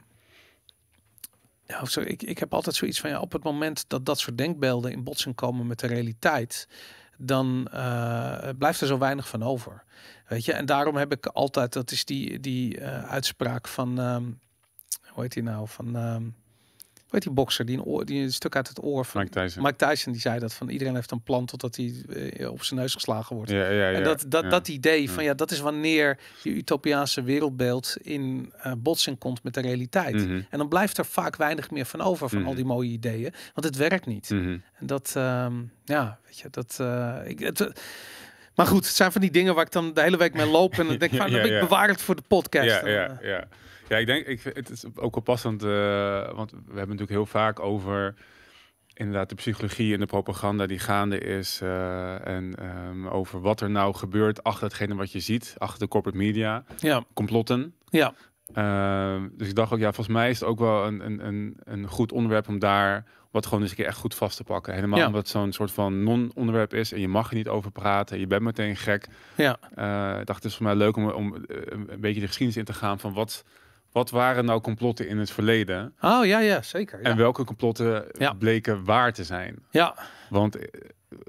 nou, 1.66 1.86
zo 1.86 2.00
ik, 2.00 2.22
ik 2.22 2.38
heb 2.38 2.54
altijd 2.54 2.76
zoiets 2.76 3.00
van, 3.00 3.10
ja, 3.10 3.20
op 3.20 3.32
het 3.32 3.42
moment 3.42 3.84
dat 3.88 4.06
dat 4.06 4.18
soort 4.18 4.38
denkbeelden 4.38 4.92
in 4.92 5.04
botsing 5.04 5.34
komen 5.34 5.66
met 5.66 5.78
de 5.78 5.86
realiteit, 5.86 6.68
dan 7.16 7.68
eh, 7.72 8.48
blijft 8.58 8.80
er 8.80 8.86
zo 8.86 8.98
weinig 8.98 9.28
van 9.28 9.42
over. 9.42 9.84
Weet 10.28 10.44
je, 10.44 10.52
en 10.52 10.66
daarom 10.66 10.96
heb 10.96 11.12
ik 11.12 11.26
altijd, 11.26 11.72
dat 11.72 11.90
is 11.90 12.04
die, 12.04 12.40
die 12.40 12.78
eh, 12.78 13.04
uitspraak 13.04 13.68
van, 13.68 13.98
ehm, 13.98 14.24
hoe 15.08 15.22
heet 15.22 15.32
die 15.32 15.42
nou, 15.42 15.68
van, 15.68 15.96
ehm, 15.96 16.28
heet 17.12 17.22
die 17.22 17.32
bokser, 17.32 17.64
die 17.64 17.76
een, 17.76 17.84
oor, 17.84 18.04
die 18.04 18.22
een 18.22 18.32
stuk 18.32 18.56
uit 18.56 18.68
het 18.68 18.82
oor 18.82 19.04
van 19.04 19.20
Mike 19.22 19.40
Tyson. 19.40 19.62
Mike 19.62 19.76
Tyson, 19.86 20.12
die 20.12 20.20
zei 20.20 20.38
dat 20.38 20.54
van 20.54 20.68
iedereen 20.68 20.94
heeft 20.94 21.10
een 21.10 21.22
plan 21.22 21.44
totdat 21.46 21.76
hij 21.76 21.94
eh, 22.36 22.50
op 22.50 22.62
zijn 22.62 22.80
neus 22.80 22.94
geslagen 22.94 23.36
wordt. 23.36 23.50
Ja, 23.50 23.70
ja, 23.70 23.88
ja. 23.88 23.90
En 23.96 24.04
dat, 24.04 24.24
dat, 24.28 24.50
dat 24.50 24.68
idee 24.68 25.10
van 25.10 25.24
Ja. 25.24 25.34
dat 25.34 25.50
is 25.50 25.60
wanneer 25.60 26.18
je 26.42 26.50
utopiaanse 26.50 27.22
wereldbeeld 27.22 27.96
in 28.02 28.52
eh, 28.62 28.72
botsing 28.78 29.18
komt 29.18 29.42
met 29.42 29.54
de 29.54 29.60
realiteit. 29.60 30.14
Mhm. 30.14 30.40
En 30.50 30.58
dan 30.58 30.68
blijft 30.68 30.98
er 30.98 31.04
vaak 31.06 31.36
weinig 31.36 31.70
meer 31.70 31.84
van 31.86 32.00
over 32.00 32.28
van 32.28 32.38
Mhm. 32.38 32.48
al 32.48 32.54
die 32.54 32.64
mooie 32.64 32.90
ideeën, 32.90 33.32
want 33.54 33.66
het 33.66 33.76
werkt 33.76 34.06
niet. 34.06 34.30
Mhm. 34.30 34.48
En 34.74 34.86
dat, 34.86 35.12
ehm, 35.16 35.54
ja, 35.84 36.18
weet 36.26 36.38
je, 36.38 36.48
dat. 36.50 36.76
eh, 36.80 37.16
ik, 37.24 37.38
het, 37.38 37.70
maar 38.54 38.66
goed, 38.66 38.84
het 38.86 38.94
zijn 38.94 39.12
van 39.12 39.20
die 39.20 39.30
dingen 39.30 39.54
waar 39.54 39.64
ik 39.64 39.72
dan 39.72 39.94
de 39.94 40.02
hele 40.02 40.16
week 40.16 40.34
mee 40.34 40.46
loop 40.46 40.72
en 40.78 40.86
dan 40.86 40.96
denk 40.98 41.12
ik 41.12 41.18
van, 41.20 41.30
Ja, 41.30 41.60
bewaar 41.60 41.88
het 41.88 42.02
voor 42.02 42.16
de 42.16 42.22
podcast. 42.28 42.66
Ja, 42.66 42.88
ja, 42.88 43.18
ja. 43.22 43.48
Ja, 43.90 43.96
ik 43.96 44.06
denk, 44.06 44.26
ik, 44.26 44.42
het 44.42 44.70
is 44.70 44.84
ook 44.96 45.14
wel 45.14 45.22
passend, 45.22 45.62
eh, 45.62 45.68
want 46.32 46.50
we 46.50 46.56
hebben 46.64 46.76
natuurlijk 46.76 47.10
heel 47.10 47.26
vaak 47.26 47.60
over 47.60 48.14
inderdaad 48.94 49.28
de 49.28 49.34
psychologie 49.34 49.94
en 49.94 50.00
de 50.00 50.06
propaganda 50.06 50.66
die 50.66 50.78
gaande 50.78 51.18
is. 51.18 51.60
eh, 51.62 52.26
en 52.26 52.54
ehm, 52.58 53.06
over 53.06 53.40
wat 53.40 53.60
er 53.60 53.70
nou 53.70 53.94
gebeurt 53.94 54.42
achter 54.42 54.64
hetgene 54.64 54.94
wat 54.94 55.12
je 55.12 55.20
ziet, 55.20 55.54
achter 55.58 55.78
de 55.78 55.88
corporate 55.88 56.18
media, 56.18 56.64
ja, 56.78 57.04
complotten. 57.14 57.74
ja, 57.88 58.14
Ehm, 58.54 59.28
dus 59.32 59.48
ik 59.48 59.54
dacht 59.54 59.72
ook, 59.72 59.78
ja, 59.78 59.92
volgens 59.92 60.16
mij 60.16 60.30
is 60.30 60.40
het 60.40 60.48
ook 60.48 60.58
wel 60.58 60.86
een, 60.86 61.06
een, 61.06 61.26
een, 61.26 61.56
een 61.64 61.86
goed 61.88 62.12
onderwerp 62.12 62.48
om 62.48 62.58
daar 62.58 63.04
wat 63.30 63.44
gewoon 63.46 63.60
eens 63.60 63.70
een 63.70 63.76
keer 63.76 63.86
echt 63.86 63.96
goed 63.98 64.14
vast 64.14 64.36
te 64.36 64.44
pakken. 64.44 64.74
Helemaal 64.74 64.98
Ja. 64.98 65.06
omdat 65.06 65.20
het 65.20 65.30
zo'n 65.30 65.52
soort 65.52 65.70
van 65.72 66.02
non-onderwerp 66.02 66.74
is 66.74 66.92
en 66.92 67.00
je 67.00 67.08
mag 67.08 67.28
er 67.30 67.36
niet 67.36 67.48
over 67.48 67.70
praten. 67.70 68.18
Je 68.18 68.26
bent 68.26 68.42
meteen 68.42 68.76
gek. 68.76 69.06
ja, 69.36 69.58
Eh, 69.74 70.20
ik 70.20 70.26
dacht, 70.26 70.42
het 70.42 70.50
is 70.50 70.56
voor 70.56 70.66
mij 70.66 70.74
leuk 70.74 70.96
om, 70.96 71.10
om 71.10 71.34
een 71.68 72.00
beetje 72.00 72.20
de 72.20 72.26
geschiedenis 72.26 72.56
in 72.56 72.64
te 72.64 72.72
gaan 72.72 72.98
van 73.00 73.12
wat, 73.14 73.44
wat 73.92 74.10
waren 74.10 74.44
nou 74.44 74.60
complotten 74.60 75.08
in 75.08 75.18
het 75.18 75.30
verleden 75.30 75.94
Oh 76.00 76.26
ja, 76.26 76.38
ja, 76.38 76.62
zeker. 76.62 76.98
Ja, 77.02 77.04
en 77.10 77.16
welke 77.16 77.44
complotten 77.44 78.04
Ja. 78.18 78.32
bleken 78.32 78.84
waar 78.84 79.12
te 79.12 79.24
zijn. 79.24 79.64
ja. 79.70 79.94
Want 80.28 80.56
eh, 80.56 80.80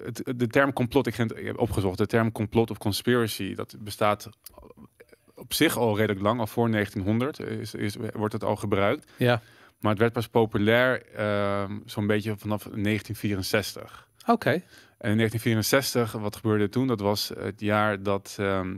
het, 0.04 0.24
de 0.36 0.48
term 0.48 0.74
complot, 0.74 1.08
ik 1.08 1.16
heb 1.16 1.60
opgezocht, 1.60 1.98
de 1.98 2.06
term 2.08 2.32
complot 2.32 2.72
of 2.72 2.78
conspiracy, 2.78 3.56
dat 3.56 3.76
bestaat 3.80 4.30
op 5.36 5.54
zich 5.54 5.78
al 5.78 5.98
redelijk 5.98 6.22
lang, 6.22 6.40
al 6.40 6.48
voor 6.48 6.72
1900 6.72 7.40
is, 7.40 7.74
is, 7.74 7.96
wordt 8.14 8.34
het 8.34 8.44
al 8.44 8.56
gebruikt. 8.56 9.12
ja. 9.18 9.42
Maar 9.80 9.92
het 9.92 10.00
werd 10.00 10.14
pas 10.14 10.28
populair 10.28 11.06
ehm, 11.16 11.80
zo'n 11.86 12.08
beetje 12.08 12.38
vanaf 12.38 12.64
1964. 12.64 14.08
Oké. 14.28 14.50
En 14.50 15.10
in 15.12 15.18
1964, 15.18 16.12
wat 16.12 16.36
gebeurde 16.36 16.70
toen? 16.70 16.88
Dat 16.88 17.00
was 17.00 17.32
het 17.40 17.60
jaar 17.60 18.04
dat 18.04 18.36
ehm, 18.40 18.76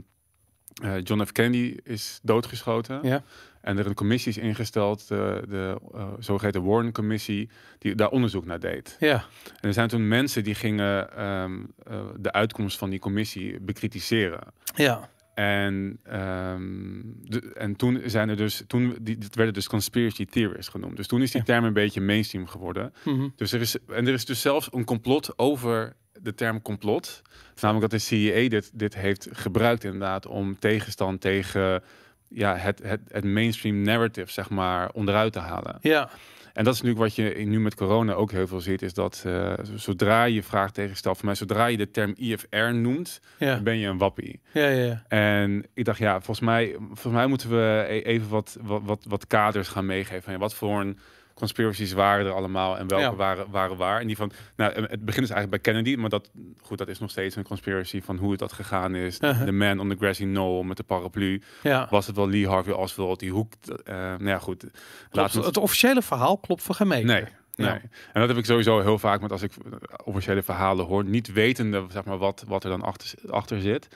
eh, 0.82 0.92
John 1.02 1.24
F. 1.24 1.32
Kennedy 1.32 1.76
is 1.82 2.18
doodgeschoten. 2.22 2.98
Ja. 3.02 3.22
En 3.64 3.78
er 3.78 3.86
een 3.86 3.94
commissie 3.94 4.32
is 4.32 4.38
ingesteld, 4.38 5.08
de, 5.08 5.42
de 5.48 5.80
eh, 5.94 6.08
zogeheten 6.18 6.64
Warren-commissie, 6.64 7.48
die 7.78 7.94
daar 7.94 8.08
onderzoek 8.10 8.44
naar 8.44 8.60
deed. 8.60 8.96
Ja, 8.98 9.14
En 9.60 9.68
er 9.68 9.72
zijn 9.72 9.88
toen 9.88 10.08
mensen 10.08 10.44
die 10.44 10.54
gingen 10.54 11.16
ehm, 11.16 11.52
eh, 11.86 12.00
de 12.18 12.32
uitkomst 12.32 12.78
van 12.78 12.90
die 12.90 12.98
commissie 12.98 13.60
bekritiseren. 13.60 14.40
ja, 14.76 15.08
En, 15.34 15.98
ehm, 16.02 17.00
de, 17.22 17.52
en 17.54 17.76
toen 17.76 18.02
zijn 18.04 18.28
er 18.28 18.36
dus, 18.36 18.64
toen 18.66 18.96
die, 19.00 19.16
het 19.20 19.34
werden 19.34 19.54
dus 19.54 19.66
conspiracy 19.68 20.24
theorists 20.24 20.68
genoemd. 20.70 20.96
Dus 20.96 21.06
toen 21.06 21.22
is 21.22 21.30
die 21.30 21.40
Ja. 21.40 21.46
term 21.46 21.64
een 21.64 21.72
beetje 21.72 22.00
mainstream 22.00 22.46
geworden. 22.46 22.92
mhm. 23.04 23.28
Dus 23.36 23.52
er 23.52 23.60
is, 23.60 23.76
en 23.88 24.06
er 24.06 24.12
is 24.12 24.24
dus 24.24 24.40
zelfs 24.40 24.68
een 24.72 24.84
complot 24.84 25.38
over 25.38 25.96
de 26.20 26.34
term 26.34 26.62
complot. 26.62 27.22
Namelijk 27.60 27.90
dat 27.90 28.00
de 28.00 28.06
CIA 28.06 28.48
dit, 28.48 28.70
dit 28.74 28.94
heeft 28.94 29.28
gebruikt 29.32 29.84
inderdaad 29.84 30.26
om 30.26 30.58
tegenstand 30.58 31.20
tegen 31.20 31.82
ja, 32.28 32.56
het, 32.56 32.80
het, 32.82 33.00
het 33.08 33.24
mainstream 33.24 33.82
narrative, 33.82 34.32
zeg 34.32 34.50
maar, 34.50 34.90
onderuit 34.92 35.32
te 35.32 35.38
halen. 35.38 35.78
ja, 35.80 36.08
En 36.52 36.64
dat 36.64 36.74
is 36.74 36.82
natuurlijk 36.82 37.16
wat 37.16 37.16
je 37.16 37.44
nu 37.46 37.60
met 37.60 37.74
corona 37.74 38.12
ook 38.12 38.30
heel 38.30 38.46
veel 38.46 38.60
ziet, 38.60 38.82
is 38.82 38.94
dat 38.94 39.22
eh, 39.26 39.52
zodra 39.74 40.24
je 40.24 40.42
vraagteken 40.42 40.96
stelt, 40.96 41.16
voor 41.16 41.26
mij, 41.26 41.34
zodra 41.34 41.66
je 41.66 41.76
de 41.76 41.90
term 41.90 42.14
IFR 42.16 42.72
noemt, 42.72 43.20
ja, 43.38 43.60
ben 43.60 43.76
je 43.78 43.86
een 43.88 43.98
wappie. 43.98 44.40
ja, 44.52 44.68
ja, 44.68 44.84
ja. 44.84 45.02
En 45.08 45.64
ik 45.74 45.84
dacht, 45.84 45.98
ja, 45.98 46.12
volgens 46.12 46.40
mij, 46.40 46.76
volgens 46.78 47.14
mij 47.14 47.26
moeten 47.26 47.50
we 47.50 47.84
e- 47.88 47.98
even 48.00 48.28
wat, 48.28 48.56
wat, 48.62 48.80
wat, 48.84 49.04
wat 49.08 49.26
kaders 49.26 49.68
gaan 49.68 49.86
meegeven. 49.86 50.22
Van, 50.22 50.38
wat 50.38 50.54
voor 50.54 50.80
een 50.80 50.98
conspiracies 51.34 51.92
waren 51.92 52.26
er 52.26 52.32
allemaal 52.32 52.78
en 52.78 52.88
welke 52.88 53.04
Ja. 53.04 53.14
waren, 53.14 53.46
waren 53.50 53.76
waar. 53.76 54.00
En 54.00 54.06
die 54.06 54.16
van, 54.16 54.32
nou, 54.56 54.72
het 54.72 55.04
begint 55.04 55.26
dus 55.26 55.30
eigenlijk 55.34 55.50
bij 55.50 55.58
Kennedy, 55.58 56.00
maar 56.00 56.10
dat, 56.10 56.30
goed, 56.62 56.78
dat 56.78 56.88
is 56.88 56.98
nog 56.98 57.10
steeds 57.10 57.36
een 57.36 57.44
conspiracy 57.44 58.02
van 58.02 58.16
hoe 58.16 58.30
het 58.30 58.38
dat 58.40 58.52
gegaan 58.52 58.94
is. 58.94 59.18
Uh-huh. 59.20 59.44
De 59.44 59.52
man 59.52 59.80
on 59.80 59.88
the 59.88 59.96
grassy 59.98 60.22
knoll 60.24 60.64
met 60.64 60.76
de 60.76 60.82
paraplu. 60.82 61.42
ja. 61.62 61.86
Was 61.90 62.06
het 62.06 62.16
wel 62.16 62.28
Lee 62.28 62.48
Harvey 62.48 62.72
Oswald, 62.72 63.20
die 63.20 63.30
hoek? 63.30 63.52
eh 63.84 63.94
nou 63.94 64.24
ja, 64.26 64.38
goed. 64.38 64.64
Klopt, 65.10 65.32
het 65.34 65.56
officiële 65.56 66.02
verhaal 66.02 66.38
klopt 66.38 66.62
voor 66.62 66.74
geen 66.74 66.88
meter. 66.88 67.06
Nee, 67.06 67.24
nee. 67.54 67.66
Ja. 67.68 67.80
En 68.12 68.20
dat 68.20 68.28
heb 68.28 68.36
ik 68.38 68.44
sowieso 68.44 68.80
heel 68.80 68.98
vaak 68.98 69.20
met 69.20 69.32
als 69.32 69.42
ik 69.42 69.52
eh, 69.56 69.72
officiële 70.04 70.42
verhalen 70.42 70.86
hoor, 70.86 71.04
niet 71.04 71.32
wetende 71.32 71.84
zeg 71.88 72.04
maar, 72.04 72.18
wat, 72.18 72.44
wat 72.46 72.64
er 72.64 72.70
dan 72.70 72.82
achter, 72.82 73.14
achter 73.30 73.60
zit. 73.60 73.88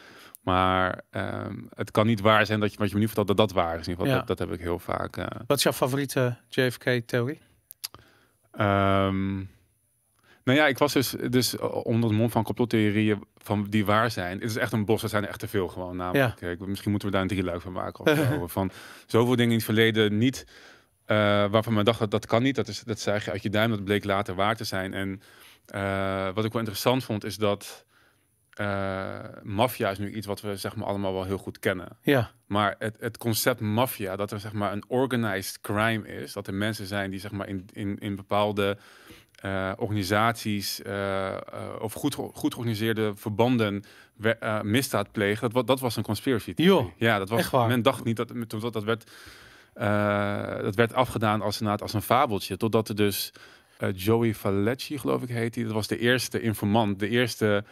Maar 0.48 1.00
ehm, 1.10 1.56
het 1.74 1.90
kan 1.90 2.06
niet 2.06 2.20
waar 2.20 2.46
zijn 2.46 2.60
dat 2.60 2.72
je 2.72 2.78
wat 2.78 2.88
je 2.88 2.94
me 2.94 3.00
nu 3.00 3.06
vertelt 3.06 3.26
dat 3.26 3.36
dat 3.36 3.52
waar 3.52 3.78
is. 3.78 3.86
In 3.86 3.90
ieder 3.90 3.94
geval, 4.04 4.06
Ja. 4.12 4.18
dat, 4.26 4.38
dat 4.38 4.48
heb 4.48 4.58
ik 4.58 4.64
heel 4.64 4.78
vaak. 4.78 5.16
eh. 5.16 5.26
Wat 5.46 5.56
is 5.56 5.62
jouw 5.62 5.72
favoriete 5.72 6.36
JFK-theorie? 6.48 7.40
Ehm, 8.52 9.34
nou 10.44 10.58
ja, 10.58 10.66
ik 10.66 10.78
was 10.78 10.92
dus, 10.92 11.10
dus 11.30 11.56
onder 11.58 12.10
de 12.10 12.16
mond 12.16 12.32
van 12.32 12.42
complottheorieën 12.42 13.24
van 13.36 13.66
die 13.68 13.84
waar 13.84 14.10
zijn. 14.10 14.40
Het 14.40 14.50
is 14.50 14.56
echt 14.56 14.72
een 14.72 14.84
bos, 14.84 15.02
er 15.02 15.08
zijn 15.08 15.22
er 15.22 15.28
echt 15.28 15.38
te 15.38 15.48
veel 15.48 15.68
gewoon. 15.68 15.96
Namelijk, 15.96 16.36
Kijk, 16.36 16.66
misschien 16.66 16.90
moeten 16.90 17.08
we 17.08 17.14
daar 17.14 17.22
een 17.24 17.30
drieluik 17.30 17.60
van 17.60 17.72
maken. 17.72 18.04
Of 18.06 18.16
zo. 18.18 18.46
van 18.46 18.70
zoveel 19.06 19.36
dingen 19.36 19.50
in 19.50 19.56
het 19.56 19.64
verleden 19.64 20.18
niet, 20.18 20.46
eh, 21.04 21.16
waarvan 21.50 21.74
men 21.74 21.84
dacht 21.84 21.98
dat 21.98 22.10
dat 22.10 22.26
kan 22.26 22.42
niet. 22.42 22.54
Dat, 22.54 22.68
is, 22.68 22.80
dat 22.82 23.02
je 23.02 23.10
uit 23.30 23.42
je 23.42 23.50
duim, 23.50 23.70
dat 23.70 23.84
bleek 23.84 24.04
later 24.04 24.34
waar 24.34 24.56
te 24.56 24.64
zijn. 24.64 24.94
En 24.94 25.22
eh, 25.66 26.24
wat 26.34 26.44
ik 26.44 26.52
wel 26.52 26.60
interessant 26.60 27.04
vond, 27.04 27.24
is 27.24 27.36
dat 27.36 27.84
eh 28.58 29.18
maffia 29.42 29.90
is 29.90 29.98
nu 29.98 30.12
iets 30.12 30.26
wat 30.26 30.40
we 30.40 30.56
zeg 30.56 30.76
maar 30.76 30.86
allemaal 30.86 31.12
wel 31.12 31.24
heel 31.24 31.38
goed 31.38 31.58
kennen. 31.58 31.88
Ja, 32.02 32.30
Maar 32.46 32.74
het, 32.78 32.96
het 33.00 33.18
concept 33.18 33.60
maffia, 33.60 34.16
dat 34.16 34.30
er 34.30 34.40
zeg 34.40 34.52
maar 34.52 34.72
een 34.72 34.84
organized 34.88 35.60
crime 35.60 36.08
is, 36.08 36.32
dat 36.32 36.46
er 36.46 36.54
mensen 36.54 36.86
zijn 36.86 37.10
die 37.10 37.20
zeg 37.20 37.30
maar 37.30 37.48
in, 37.48 37.68
in, 37.72 37.98
in 37.98 38.16
bepaalde 38.16 38.78
eh, 39.34 39.72
organisaties 39.76 40.82
eh, 40.82 41.36
of 41.80 41.92
goed, 41.92 42.14
goed 42.14 42.32
georganiseerde 42.54 43.12
verbanden 43.14 43.84
we, 44.16 44.60
misdaad 44.62 45.12
plegen, 45.12 45.50
dat, 45.50 45.66
dat 45.66 45.80
was 45.80 45.96
een 45.96 46.02
conspiracy 46.02 46.54
theory. 46.54 46.92
Ja, 46.96 47.18
dat 47.18 47.28
was. 47.28 47.38
echt 47.38 47.50
waar? 47.50 47.68
Men 47.68 47.82
dacht 47.82 48.04
niet 48.04 48.16
dat 48.16 48.32
toen 48.48 48.60
dat, 48.60 48.72
dat 48.72 48.84
werd. 48.84 49.10
dat 50.62 50.74
werd 50.74 50.94
afgedaan 50.94 51.42
als, 51.42 51.62
als 51.62 51.92
een 51.92 52.02
fabeltje, 52.02 52.56
totdat 52.56 52.88
er 52.88 52.94
dus 52.94 53.32
Joey 53.94 54.34
Falecci, 54.34 54.98
geloof 54.98 55.22
ik, 55.22 55.28
heet 55.28 55.54
hij. 55.54 55.64
Dat 55.64 55.72
was 55.72 55.86
de 55.86 55.98
eerste 55.98 56.40
informant, 56.40 56.98
de 56.98 57.08
eerste 57.08 57.64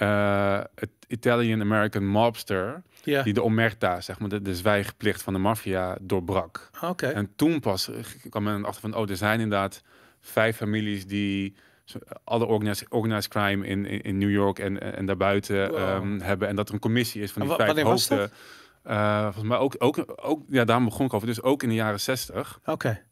eh, 0.00 0.60
het 0.74 0.90
Italian-American 1.08 2.06
mobster, 2.06 2.82
die 3.22 3.32
de 3.32 3.42
omerta, 3.42 4.00
zeg 4.00 4.18
maar, 4.18 4.28
de, 4.28 4.42
de 4.42 4.54
zwijgplicht 4.56 5.22
van 5.22 5.32
de 5.32 5.38
maffia 5.38 5.96
doorbrak. 6.00 6.70
oké. 6.82 7.06
En 7.06 7.32
toen 7.36 7.60
pas 7.60 7.90
kwam 8.30 8.42
men 8.42 8.64
achter 8.64 8.80
van, 8.80 8.94
oh, 8.96 9.10
er 9.10 9.16
zijn 9.16 9.40
inderdaad 9.40 9.82
vijf 10.20 10.56
families 10.56 11.06
die 11.06 11.54
zo- 11.84 11.98
alle 12.24 12.44
organized, 12.44 12.88
organized 12.90 13.28
crime 13.30 13.66
in, 13.66 13.86
in, 13.86 14.00
in 14.02 14.18
New 14.18 14.30
York 14.30 14.58
en, 14.58 14.96
en 14.96 15.06
daarbuiten 15.06 15.68
Wow. 15.70 15.78
ehm, 15.78 16.20
hebben. 16.20 16.48
En 16.48 16.56
dat 16.56 16.68
er 16.68 16.74
een 16.74 16.80
commissie 16.80 17.22
is 17.22 17.32
van 17.32 17.42
die 17.42 17.50
vijf 17.56 17.82
hoofden. 17.82 18.30
Eh, 18.82 19.22
volgens 19.22 19.44
mij 19.44 19.58
ook, 19.58 19.74
ook, 19.78 20.04
ook, 20.16 20.42
ja, 20.48 20.64
daarom 20.64 20.84
begon 20.84 21.06
ik 21.06 21.14
over. 21.14 21.26
Dus 21.26 21.42
ook 21.42 21.62
in 21.62 21.68
de 21.68 21.74
jaren 21.74 22.00
zestig. 22.00 22.60
Oké. 22.64 23.02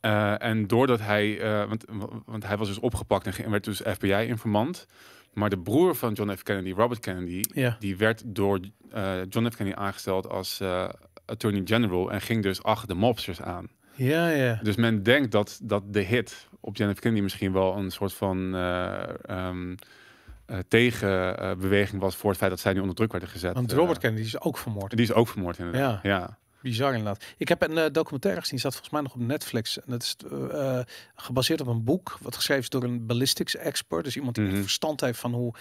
Eh, 0.00 0.42
en 0.42 0.66
doordat 0.66 1.00
hij, 1.00 1.40
eh, 1.40 1.68
want, 1.68 1.84
want 2.26 2.46
hij 2.46 2.56
was 2.56 2.68
dus 2.68 2.78
opgepakt 2.78 3.26
en 3.26 3.32
ge- 3.32 3.42
en 3.42 3.50
werd 3.50 3.64
dus 3.64 3.82
FBI-informant. 3.86 4.86
Maar 5.32 5.50
de 5.50 5.58
broer 5.58 5.94
van 5.94 6.12
John 6.12 6.32
F. 6.34 6.42
Kennedy, 6.42 6.72
Robert 6.72 7.00
Kennedy, 7.00 7.40
Ja. 7.54 7.76
die 7.78 7.96
werd 7.96 8.22
door 8.26 8.60
eh, 8.90 9.12
John 9.28 9.48
F. 9.50 9.56
Kennedy 9.56 9.78
aangesteld 9.78 10.28
als 10.28 10.60
eh, 10.60 10.88
Attorney 11.26 11.62
General 11.64 12.10
en 12.12 12.20
ging 12.20 12.42
dus 12.42 12.62
achter 12.62 12.88
de 12.88 12.94
mobsters 12.94 13.40
aan. 13.42 13.68
Ja, 13.94 14.28
ja. 14.28 14.58
Dus 14.62 14.76
men 14.76 15.02
denkt 15.02 15.32
dat, 15.32 15.60
dat 15.62 15.82
de 15.86 16.00
hit 16.00 16.48
op 16.60 16.76
John 16.76 16.92
F. 16.94 16.98
Kennedy 17.00 17.22
misschien 17.22 17.52
wel 17.52 17.76
een 17.76 17.90
soort 17.90 18.12
van 18.12 18.54
eh, 18.54 19.02
ehm, 19.24 19.74
eh, 20.46 20.58
tegenbeweging 20.68 22.00
was 22.00 22.16
voor 22.16 22.30
het 22.30 22.38
feit 22.38 22.50
dat 22.50 22.60
zij 22.60 22.72
nu 22.72 22.80
onder 22.80 22.94
druk 22.94 23.10
werden 23.12 23.28
gezet. 23.30 23.54
Want 23.54 23.72
Robert 23.72 23.98
Kennedy 23.98 24.24
is 24.24 24.40
ook 24.40 24.58
vermoord. 24.58 24.90
die 24.90 25.00
is 25.00 25.12
ook 25.12 25.28
vermoord 25.28 25.58
inderdaad. 25.58 26.02
Ja. 26.02 26.38
Bizar 26.62 26.90
inderdaad. 26.94 27.24
Ik 27.36 27.48
heb 27.48 27.62
een 27.62 27.78
eh, 27.78 27.90
documentaire 27.92 28.40
gezien, 28.40 28.58
staat 28.58 28.72
volgens 28.72 28.92
mij 28.92 29.02
nog 29.02 29.14
op 29.14 29.20
Netflix. 29.20 29.78
En 29.78 29.84
dat 29.86 30.02
is 30.02 30.16
eh, 30.30 30.78
eh, 30.78 30.84
gebaseerd 31.14 31.60
op 31.60 31.66
een 31.66 31.84
boek, 31.84 32.18
wat 32.20 32.36
geschreven 32.36 32.62
is 32.62 32.68
door 32.68 32.82
een 32.82 33.06
ballistics 33.06 33.56
expert. 33.56 34.04
Dus 34.04 34.16
iemand 34.16 34.34
die 34.34 34.44
Mhm. 34.44 34.60
verstand 34.60 35.00
heeft 35.00 35.18
van 35.18 35.32
hoe 35.32 35.54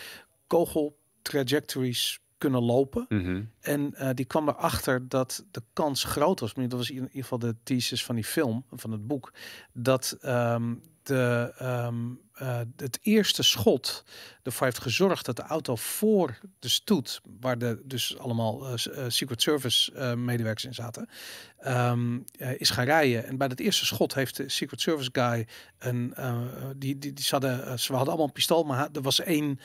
kogeltrajectories 0.47 2.19
kunnen 2.37 2.61
lopen. 2.63 3.05
Mhm. 3.09 3.43
En 3.59 3.95
die 4.15 4.25
kwam 4.25 4.47
erachter 4.49 5.07
dat 5.09 5.45
de 5.51 5.61
kans 5.73 6.03
groot 6.03 6.39
was, 6.39 6.53
maar 6.53 6.67
dat 6.67 6.77
was 6.77 6.89
in 6.89 6.95
ieder 6.95 7.11
geval 7.13 7.39
de 7.39 7.55
thesis 7.63 8.05
van 8.05 8.15
die 8.15 8.23
film, 8.23 8.65
van 8.71 8.91
het 8.91 9.07
boek, 9.07 9.33
dat 9.73 10.17
ehm, 10.21 10.73
de, 11.03 11.53
ehm, 11.57 11.95
eh, 12.33 12.59
het 12.75 12.99
eerste 13.01 13.43
schot 13.43 14.03
ervoor 14.43 14.67
heeft 14.67 14.79
gezorgd 14.79 15.25
dat 15.25 15.35
de 15.35 15.41
auto 15.41 15.75
voor 15.75 16.37
de 16.59 16.69
stoet, 16.69 17.21
waar 17.39 17.57
de, 17.57 17.81
dus 17.83 18.17
allemaal 18.17 18.67
eh, 18.67 18.73
eh, 18.73 19.05
Secret 19.07 19.41
Service 19.41 20.15
medewerkers 20.15 20.65
in 20.65 20.73
zaten, 20.73 21.09
ehm, 21.57 22.19
eh, 22.37 22.59
is 22.59 22.69
gaan 22.69 22.85
rijden. 22.85 23.25
En 23.25 23.37
bij 23.37 23.47
dat 23.47 23.59
eerste 23.59 23.85
schot 23.85 24.13
heeft 24.13 24.37
de 24.37 24.49
Secret 24.49 24.81
Service 24.81 25.09
guy 25.11 25.47
een, 25.79 26.13
die, 26.77 26.97
die, 26.97 27.13
die 27.13 27.25
hadden, 27.29 27.79
ze 27.79 27.91
hadden 27.91 28.07
allemaal 28.07 28.25
een 28.25 28.31
pistool, 28.31 28.63
maar 28.63 28.89
er 28.93 29.01
was 29.01 29.19
één 29.19 29.59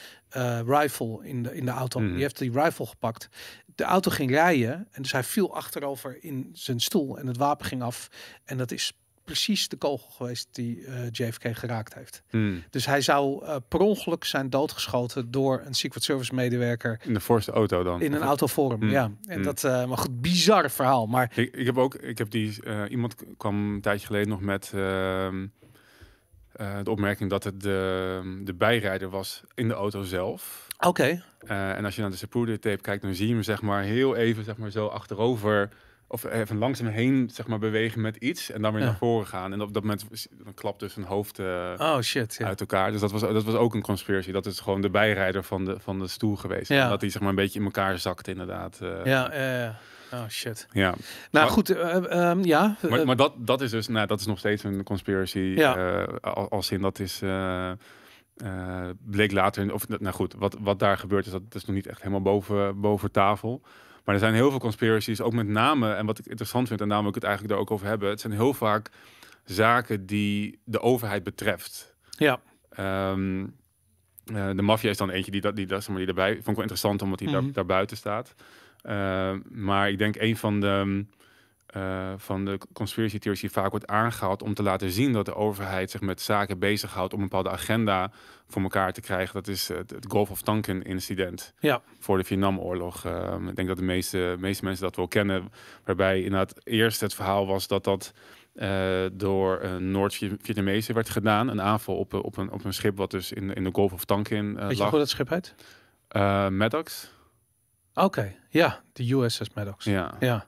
rifle 0.66 1.20
in 1.22 1.42
de, 1.42 1.54
in 1.54 1.64
de 1.64 1.70
auto. 1.70 2.00
Mhm. 2.00 2.12
Die 2.12 2.22
heeft 2.22 2.38
die 2.38 2.52
rifle 2.52 2.86
gepakt. 2.86 3.28
De 3.74 3.84
auto 3.84 4.10
ging 4.10 4.30
rijden 4.30 4.88
en 4.90 5.02
dus 5.02 5.12
hij 5.12 5.24
viel 5.24 5.54
achterover 5.54 6.22
in 6.24 6.50
zijn 6.52 6.80
stoel 6.80 7.18
en 7.18 7.26
het 7.26 7.36
wapen 7.36 7.66
ging 7.66 7.82
af. 7.82 8.08
En 8.44 8.56
dat 8.58 8.70
is 8.70 8.92
precies 9.26 9.68
de 9.68 9.76
kogel 9.76 10.08
geweest 10.10 10.48
die 10.52 10.84
eh, 10.86 10.94
JFK 11.10 11.56
geraakt 11.56 11.94
heeft. 11.94 12.22
Hmm. 12.30 12.62
Dus 12.70 12.86
hij 12.86 13.00
zou 13.00 13.44
eh, 13.44 13.56
per 13.68 13.80
ongeluk 13.80 14.24
zijn 14.24 14.50
doodgeschoten 14.50 15.30
door 15.30 15.62
een 15.64 15.74
Secret 15.74 16.02
Service 16.02 16.34
medewerker 16.34 17.00
In 17.02 17.14
de 17.14 17.20
voorste 17.20 17.52
auto 17.52 17.82
dan. 17.82 18.02
in 18.02 18.12
een 18.12 18.20
Of- 18.20 18.26
autoforum. 18.26 18.80
Mm. 18.80 18.90
Ja, 18.90 19.10
en 19.26 19.38
Mm. 19.38 19.44
dat, 19.44 19.64
eh, 19.64 19.86
maar 19.86 19.98
goed, 19.98 20.20
bizar 20.20 20.70
verhaal. 20.70 21.06
Maar 21.06 21.32
Ik, 21.34 21.54
ik 21.56 21.66
heb 21.66 21.78
ook, 21.78 21.94
ik 21.94 22.18
heb 22.18 22.30
die, 22.30 22.58
iemand 22.88 23.14
kwam 23.36 23.74
een 23.74 23.80
tijdje 23.80 24.06
geleden 24.06 24.28
nog 24.28 24.40
met 24.40 24.70
ehm, 24.74 25.46
eh, 26.52 26.76
de 26.82 26.90
opmerking 26.90 27.30
dat 27.30 27.44
het 27.44 27.60
de, 27.60 28.40
de 28.44 28.54
bijrijder 28.54 29.08
was 29.10 29.42
in 29.54 29.68
de 29.68 29.74
auto 29.74 30.02
zelf. 30.02 30.66
oké, 30.86 31.22
en 31.46 31.84
als 31.84 31.94
je 31.94 32.00
naar 32.00 32.10
de 32.10 32.16
Zapruder 32.16 32.60
tape 32.60 32.80
kijkt, 32.80 33.02
dan 33.02 33.14
zie 33.14 33.26
je 33.28 33.32
hem 33.34 33.42
zeg 33.42 33.62
maar 33.62 33.82
heel 33.82 34.16
even 34.16 34.44
zeg 34.44 34.56
maar 34.56 34.70
zo 34.70 34.86
achterover 34.86 35.68
of 36.08 36.24
even 36.24 36.58
langzaam 36.58 36.86
heen 36.86 37.30
zeg 37.32 37.46
maar 37.46 37.58
bewegen 37.58 38.00
met 38.00 38.16
iets 38.16 38.50
en 38.50 38.62
dan 38.62 38.72
weer 38.72 38.80
Ja. 38.80 38.86
naar 38.86 38.96
voren 38.96 39.26
gaan. 39.26 39.52
En 39.52 39.60
op 39.60 39.72
dat 39.74 39.82
moment 39.82 40.06
dan 40.44 40.54
klapt 40.54 40.80
dus 40.80 40.96
een 40.96 41.04
hoofd 41.04 41.38
eh, 41.38 41.72
oh 41.78 42.00
shit. 42.00 42.34
Ja. 42.38 42.46
uit 42.46 42.60
elkaar. 42.60 42.92
Dus 42.92 43.00
dat 43.00 43.10
was, 43.12 43.20
dat 43.20 43.44
was 43.44 43.54
ook 43.54 43.74
een 43.74 43.82
conspiracy. 43.82 44.32
Dat 44.32 44.46
is 44.46 44.60
gewoon 44.60 44.80
de 44.80 44.90
bijrijder 44.90 45.42
van 45.44 45.64
de, 45.64 45.76
van 45.80 45.98
de 45.98 46.08
stoel 46.08 46.36
geweest. 46.36 46.68
Ja. 46.68 46.82
En 46.84 46.88
dat 46.90 47.00
hij 47.00 47.10
zeg 47.10 47.20
maar 47.20 47.30
een 47.30 47.36
beetje 47.36 47.58
in 47.58 47.64
elkaar 47.64 47.98
zakte 47.98 48.30
inderdaad. 48.30 48.78
eh. 48.80 49.04
Ja. 49.04 49.78
Oh 50.12 50.28
shit. 50.28 50.66
ja. 50.72 50.88
Nou 50.90 50.96
Maar- 51.30 51.48
goed, 51.48 51.70
eh, 51.70 52.10
ehm, 52.30 52.44
ja. 52.44 52.76
Maar, 52.88 53.06
maar 53.06 53.16
dat, 53.16 53.32
dat 53.36 53.60
is 53.60 53.70
dus, 53.70 53.88
nou, 53.88 54.06
dat 54.06 54.20
is 54.20 54.26
nog 54.26 54.38
steeds 54.38 54.64
een 54.64 54.82
conspiracy. 54.82 55.38
Ja. 55.38 56.02
al- 56.20 56.48
als 56.50 56.70
in 56.70 56.80
dat 56.80 56.98
is. 56.98 57.20
bleek 58.98 59.32
later, 59.32 59.72
of 59.72 59.88
nou 59.88 60.14
goed, 60.14 60.34
wat, 60.38 60.56
wat 60.60 60.78
daar 60.78 60.98
gebeurd 60.98 61.26
is, 61.26 61.32
dat 61.32 61.42
is 61.52 61.64
nog 61.64 61.74
niet 61.76 61.86
echt 61.86 61.98
helemaal 61.98 62.22
boven, 62.22 62.80
boven 62.80 63.10
tafel. 63.10 63.62
Maar 64.06 64.14
er 64.14 64.20
zijn 64.20 64.34
heel 64.34 64.50
veel 64.50 64.58
conspiracies, 64.58 65.20
ook 65.20 65.32
met 65.32 65.46
name, 65.48 65.92
en 65.92 66.06
wat 66.06 66.18
ik 66.18 66.26
interessant 66.26 66.68
vind, 66.68 66.80
en 66.80 66.86
daarom 66.88 67.06
wil 67.06 67.14
ik 67.16 67.20
het 67.20 67.30
eigenlijk 67.30 67.54
er 67.54 67.60
ook 67.60 67.70
over 67.70 67.86
hebben. 67.86 68.08
Het 68.08 68.20
zijn 68.20 68.32
heel 68.32 68.54
vaak 68.54 68.90
zaken 69.44 70.06
die 70.06 70.58
de 70.64 70.80
overheid 70.80 71.22
betreft. 71.24 71.94
ja. 72.10 72.40
Ehm, 72.70 73.46
eh, 74.34 74.50
de 74.56 74.62
maffia 74.62 74.90
is 74.90 74.96
dan 74.96 75.10
eentje 75.10 75.30
die, 75.30 75.40
dat, 75.40 75.56
die, 75.56 75.66
dat, 75.66 75.78
zeg 75.80 75.88
maar, 75.88 75.98
die 75.98 76.08
erbij. 76.08 76.28
Vond 76.32 76.38
ik 76.48 76.52
wel 76.54 76.60
interessant 76.60 77.02
omdat 77.02 77.20
hij 77.20 77.28
Mhm. 77.32 77.42
daar, 77.42 77.52
daar 77.52 77.66
buiten 77.66 77.96
staat. 77.96 78.34
Ehm, 78.82 79.40
maar 79.50 79.90
ik 79.90 79.98
denk 79.98 80.16
een 80.16 80.36
van 80.36 80.60
de, 80.60 81.04
eh, 81.76 82.12
van 82.16 82.44
de 82.44 82.58
conspiracy 82.72 83.18
theories 83.18 83.40
die 83.40 83.50
vaak 83.50 83.70
wordt 83.70 83.86
aangehaald 83.86 84.42
om 84.42 84.54
te 84.54 84.62
laten 84.62 84.90
zien 84.90 85.12
dat 85.12 85.24
de 85.24 85.34
overheid 85.34 85.90
zich 85.90 86.00
met 86.00 86.20
zaken 86.20 86.58
bezighoudt 86.58 87.12
om 87.12 87.18
een 87.22 87.28
bepaalde 87.28 87.50
agenda 87.50 88.10
voor 88.48 88.62
elkaar 88.62 88.92
te 88.92 89.00
krijgen. 89.00 89.34
Dat 89.34 89.48
is 89.48 89.68
het, 89.68 89.90
het 89.90 90.06
Gulf 90.08 90.30
of 90.30 90.42
Tonkin 90.42 90.82
incident 90.82 91.52
Ja. 91.58 91.82
voor 91.98 92.18
de 92.18 92.24
Vietnamoorlog. 92.24 93.04
Ehm, 93.04 93.48
ik 93.48 93.56
denk 93.56 93.68
dat 93.68 93.76
de 93.76 93.82
meeste, 93.82 94.36
meeste 94.38 94.64
mensen 94.64 94.84
dat 94.84 94.96
wel 94.96 95.08
kennen. 95.08 95.52
Waarbij 95.84 96.22
inderdaad 96.22 96.60
eerst 96.64 97.00
het 97.00 97.14
verhaal 97.14 97.46
was 97.46 97.66
dat 97.66 97.84
dat 97.84 98.12
eh, 98.54 99.04
door 99.12 99.62
een 99.62 99.90
Noord-Vietnamezen 99.90 100.94
werd 100.94 101.08
gedaan. 101.10 101.48
Een 101.48 101.62
aanval 101.62 101.96
op, 101.96 102.12
een- 102.12 102.22
op, 102.22 102.36
een, 102.36 102.50
op 102.50 102.64
een 102.64 102.74
schip 102.74 102.96
wat 102.96 103.10
dus 103.10 103.32
in, 103.32 103.54
in 103.54 103.64
de 103.64 103.70
Gulf 103.72 103.92
of 103.92 104.04
Tonkin 104.04 104.58
eh 104.58 104.66
Weet 104.66 104.76
je 104.76 104.82
lag. 104.82 104.90
hoe 104.90 104.98
dat 104.98 105.08
schip 105.08 105.28
heet? 105.28 105.54
Maddox. 106.52 107.14
Oké, 107.94 108.34
ja. 108.50 108.80
De 108.92 109.12
USS 109.14 109.50
Maddox. 109.54 109.84
Ja. 109.84 110.14
Ja. 110.20 110.46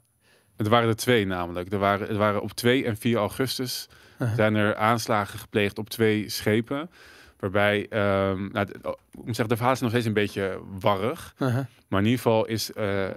Het 0.58 0.68
waren 0.68 0.88
er 0.88 0.96
twee 0.96 1.26
namelijk. 1.26 1.72
Er 1.72 1.78
waren, 1.78 2.08
er 2.08 2.16
waren 2.16 2.42
op 2.42 2.52
2 2.52 2.84
en 2.84 2.96
4 2.96 3.16
augustus 3.16 3.88
Uh-huh. 4.18 4.36
zijn 4.36 4.54
er 4.54 4.76
aanslagen 4.76 5.38
gepleegd 5.38 5.78
op 5.78 5.88
twee 5.90 6.28
schepen. 6.28 6.90
Waarbij, 7.38 7.86
ehm 7.88 8.48
nou, 8.52 8.66
d- 8.66 8.86
oh, 8.86 8.92
ik 9.10 9.16
moet 9.24 9.26
zeggen, 9.26 9.48
de 9.48 9.56
verhaal 9.56 9.72
is 9.72 9.80
nog 9.80 9.90
steeds 9.90 10.06
een 10.06 10.12
beetje 10.12 10.60
warrig. 10.80 11.34
Uh-huh. 11.38 11.64
Maar 11.88 11.98
in 12.00 12.06
ieder 12.06 12.22
geval 12.22 12.46
is 12.46 12.72
eh, 12.72 13.06
eh, 13.06 13.14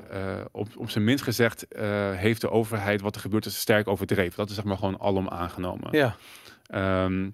op, 0.52 0.68
op 0.78 0.90
zijn 0.90 1.04
minst 1.04 1.24
gezegd, 1.24 1.68
eh, 1.68 2.12
heeft 2.12 2.42
de 2.42 2.50
overheid 2.50 3.02
wat 3.02 3.16
er 3.16 3.22
gebeurd 3.22 3.46
is 3.46 3.60
sterk 3.60 3.88
overdreven. 3.88 4.36
Dat 4.38 4.50
is 4.50 4.56
zeg 4.56 4.64
maar 4.64 4.78
gewoon 4.78 5.00
alom 5.00 5.30
aangenomen. 5.30 5.88
Ja. 5.98 6.16
Ehm, 6.68 7.30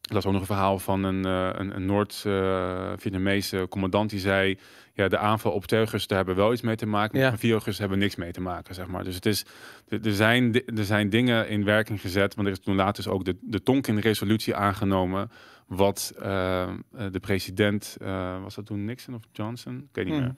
dat 0.00 0.16
is 0.18 0.26
ook 0.26 0.32
nog 0.32 0.40
een 0.40 0.46
verhaal 0.46 0.78
van 0.78 1.04
een, 1.04 1.24
een, 1.24 1.76
een 1.76 1.86
Noord-Vietnamese 1.86 3.66
commandant 3.68 4.10
die 4.10 4.20
zei... 4.20 4.58
Ja, 4.94 5.08
de 5.08 5.18
aanval 5.18 5.52
op 5.52 5.66
2 5.66 5.78
augustus, 5.80 6.08
daar 6.08 6.16
hebben 6.18 6.36
we 6.36 6.40
wel 6.42 6.52
iets 6.52 6.62
mee 6.62 6.76
te 6.76 6.86
maken. 6.86 7.18
Ja. 7.18 7.28
Maar 7.28 7.38
4 7.38 7.50
augustus 7.50 7.78
hebben 7.78 7.98
we 7.98 8.04
niks 8.04 8.16
mee 8.16 8.32
te 8.32 8.40
maken, 8.40 8.74
zeg 8.74 8.86
maar. 8.86 9.04
Dus 9.04 9.14
het 9.14 9.26
is, 9.26 9.44
er 9.88 10.14
zijn, 10.14 10.54
er 10.76 10.84
zijn 10.84 11.10
dingen 11.10 11.48
in 11.48 11.64
werking 11.64 12.00
gezet. 12.00 12.34
Want 12.34 12.46
er 12.46 12.52
is 12.52 12.60
toen 12.60 12.74
later 12.76 13.02
dus 13.04 13.12
ook 13.12 13.24
de, 13.24 13.36
de 13.40 13.62
Tonkin-resolutie 13.62 14.54
aangenomen. 14.54 15.30
Wat 15.66 16.12
eh, 16.18 16.68
de 17.10 17.20
president, 17.20 17.96
eh, 18.00 18.42
was 18.42 18.54
dat 18.54 18.66
toen 18.66 18.84
Nixon 18.84 19.14
of 19.14 19.22
Johnson? 19.32 19.76
Ik 19.78 19.88
weet 19.92 20.04
niet 20.04 20.14
Hmm. 20.14 20.22
meer. 20.22 20.34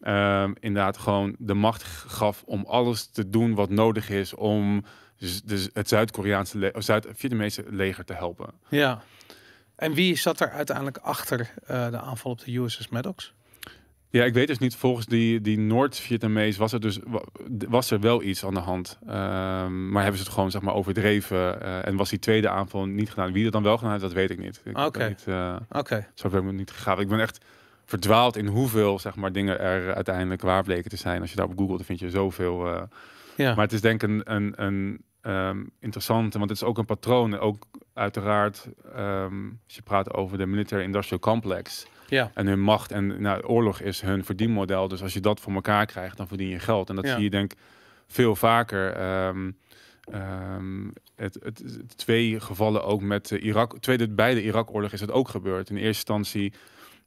Ehm, 0.00 0.52
inderdaad 0.60 0.98
gewoon 0.98 1.34
de 1.38 1.54
macht 1.54 1.82
gaf 1.82 2.42
om 2.46 2.64
alles 2.66 3.06
te 3.06 3.28
doen 3.28 3.54
wat 3.54 3.70
nodig 3.70 4.10
is 4.10 4.34
om 4.34 4.84
dus, 5.44 5.68
het 5.72 5.88
Zuid-Koreaanse, 5.88 6.58
le- 6.58 6.72
Zuid-Vietnamese 6.78 7.64
leger 7.70 8.04
te 8.04 8.12
helpen. 8.12 8.50
Ja. 8.68 9.02
En 9.76 9.92
wie 9.94 10.16
zat 10.16 10.40
er 10.40 10.50
uiteindelijk 10.50 10.96
achter 10.98 11.50
eh, 11.66 11.90
de 11.90 11.98
aanval 11.98 12.30
op 12.32 12.44
de 12.44 12.56
USS 12.58 12.88
Maddox? 12.88 13.34
Ja, 14.12 14.24
ik 14.24 14.34
weet 14.34 14.46
dus 14.46 14.58
niet. 14.58 14.76
Volgens 14.76 15.06
die, 15.06 15.40
die 15.40 15.58
Noord-Vietnamees 15.58 16.56
was 16.56 16.72
er 16.72 16.80
dus 16.80 16.98
wa- 17.06 17.22
was 17.68 17.90
er 17.90 18.00
wel 18.00 18.22
iets 18.22 18.44
aan 18.44 18.54
de 18.54 18.60
hand. 18.60 18.98
Ehm, 19.06 19.88
maar 19.90 20.02
hebben 20.02 20.18
ze 20.20 20.24
het 20.24 20.34
gewoon 20.34 20.50
zeg 20.50 20.62
maar 20.62 20.74
overdreven 20.74 21.62
eh, 21.62 21.86
en 21.86 21.96
was 21.96 22.10
die 22.10 22.18
tweede 22.18 22.48
aanval 22.48 22.86
niet 22.86 23.10
gedaan. 23.10 23.32
Wie 23.32 23.44
er 23.44 23.50
dan 23.50 23.62
wel 23.62 23.74
gedaan 23.76 23.90
heeft, 23.90 24.02
dat 24.04 24.12
weet 24.12 24.30
ik 24.30 24.38
niet. 24.38 24.62
Oké. 24.72 25.14
eh, 25.26 25.56
Oké. 25.70 26.08
zo 26.14 26.28
ben 26.28 26.38
ik 26.38 26.44
me 26.44 26.52
niet 26.52 26.70
gegaan. 26.70 27.00
Ik 27.00 27.08
ben 27.08 27.20
echt 27.20 27.44
verdwaald 27.84 28.36
in 28.36 28.46
hoeveel 28.46 28.98
zeg 28.98 29.14
maar 29.16 29.32
dingen 29.32 29.60
er 29.60 29.94
uiteindelijk 29.94 30.42
waar 30.42 30.62
bleken 30.64 30.90
te 30.90 30.96
zijn. 30.96 31.20
Als 31.20 31.30
je 31.30 31.36
daar 31.36 31.46
op 31.46 31.58
googelt, 31.58 31.76
dan 31.76 31.86
vind 31.86 31.98
je 31.98 32.10
zoveel. 32.10 32.66
eh, 32.74 32.82
Ja. 33.36 33.54
Maar 33.54 33.64
het 33.64 33.72
is 33.72 33.80
denk 33.80 34.02
ik 34.02 34.08
een, 34.08 34.22
een, 34.34 34.52
een 34.64 35.02
ehm, 35.20 35.64
interessante, 35.80 36.38
want 36.38 36.50
het 36.50 36.60
is 36.60 36.66
ook 36.66 36.78
een 36.78 36.84
patroon. 36.84 37.38
Ook 37.38 37.64
uiteraard, 37.94 38.68
ehm, 38.94 39.34
als 39.64 39.74
je 39.74 39.82
praat 39.82 40.12
over 40.14 40.38
de 40.38 40.46
military 40.46 40.82
industrial 40.82 41.20
complex 41.20 41.86
ja. 42.12 42.30
en 42.34 42.46
hun 42.46 42.60
macht 42.60 42.92
en 42.92 43.20
nou, 43.22 43.42
oorlog 43.44 43.80
is 43.80 44.00
hun 44.00 44.24
verdienmodel. 44.24 44.88
Dus 44.88 45.02
als 45.02 45.12
je 45.12 45.20
dat 45.20 45.40
voor 45.40 45.52
elkaar 45.52 45.86
krijgt, 45.86 46.16
dan 46.16 46.28
verdien 46.28 46.48
je 46.48 46.58
geld. 46.58 46.88
En 46.88 46.96
dat 46.96 47.06
Ja. 47.06 47.14
zie 47.14 47.22
je 47.22 47.30
denk 47.30 47.52
ik 47.52 47.58
veel 48.06 48.36
vaker. 48.36 48.92
Ehm, 48.92 49.50
ehm, 50.12 50.88
het, 51.16 51.34
het, 51.42 51.58
het- 51.58 51.96
twee 51.98 52.40
gevallen 52.40 52.84
ook 52.84 53.00
met 53.02 53.28
de 53.28 53.38
Irak, 53.38 53.78
tweede 53.78 54.08
bij 54.08 54.34
de 54.34 54.42
Irak-oorlog 54.42 54.92
is 54.92 55.00
het 55.00 55.10
ook 55.10 55.28
gebeurd. 55.28 55.70
In 55.70 55.76
eerste 55.76 55.88
instantie 56.12 56.52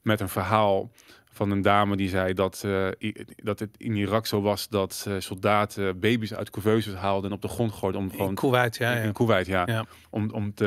met 0.02 0.20
een 0.20 0.28
verhaal 0.28 0.90
van 1.36 1.50
een 1.50 1.62
dame 1.62 1.96
die 1.96 2.08
zei 2.08 2.34
dat, 2.34 2.62
uh, 2.66 2.88
dat 3.36 3.58
het 3.58 3.70
in 3.76 3.96
Irak 3.96 4.26
zo 4.26 4.40
was 4.40 4.68
dat 4.68 5.04
uh, 5.08 5.14
soldaten 5.18 6.00
baby's 6.00 6.34
uit 6.34 6.50
couveuses 6.50 6.94
haalden 6.94 7.30
en 7.30 7.36
op 7.36 7.42
de 7.42 7.48
grond 7.48 7.72
gooiden 7.72 8.00
om 8.00 8.10
gewoon 8.10 8.28
in 8.28 8.34
Kuwait, 8.34 8.76
ja, 8.76 8.92
in, 8.92 9.04
ja. 9.06 9.12
Kuwait, 9.12 9.46
ja, 9.46 9.62
ja. 9.66 9.84
Om, 10.10 10.30
om 10.30 10.54
te. 10.54 10.64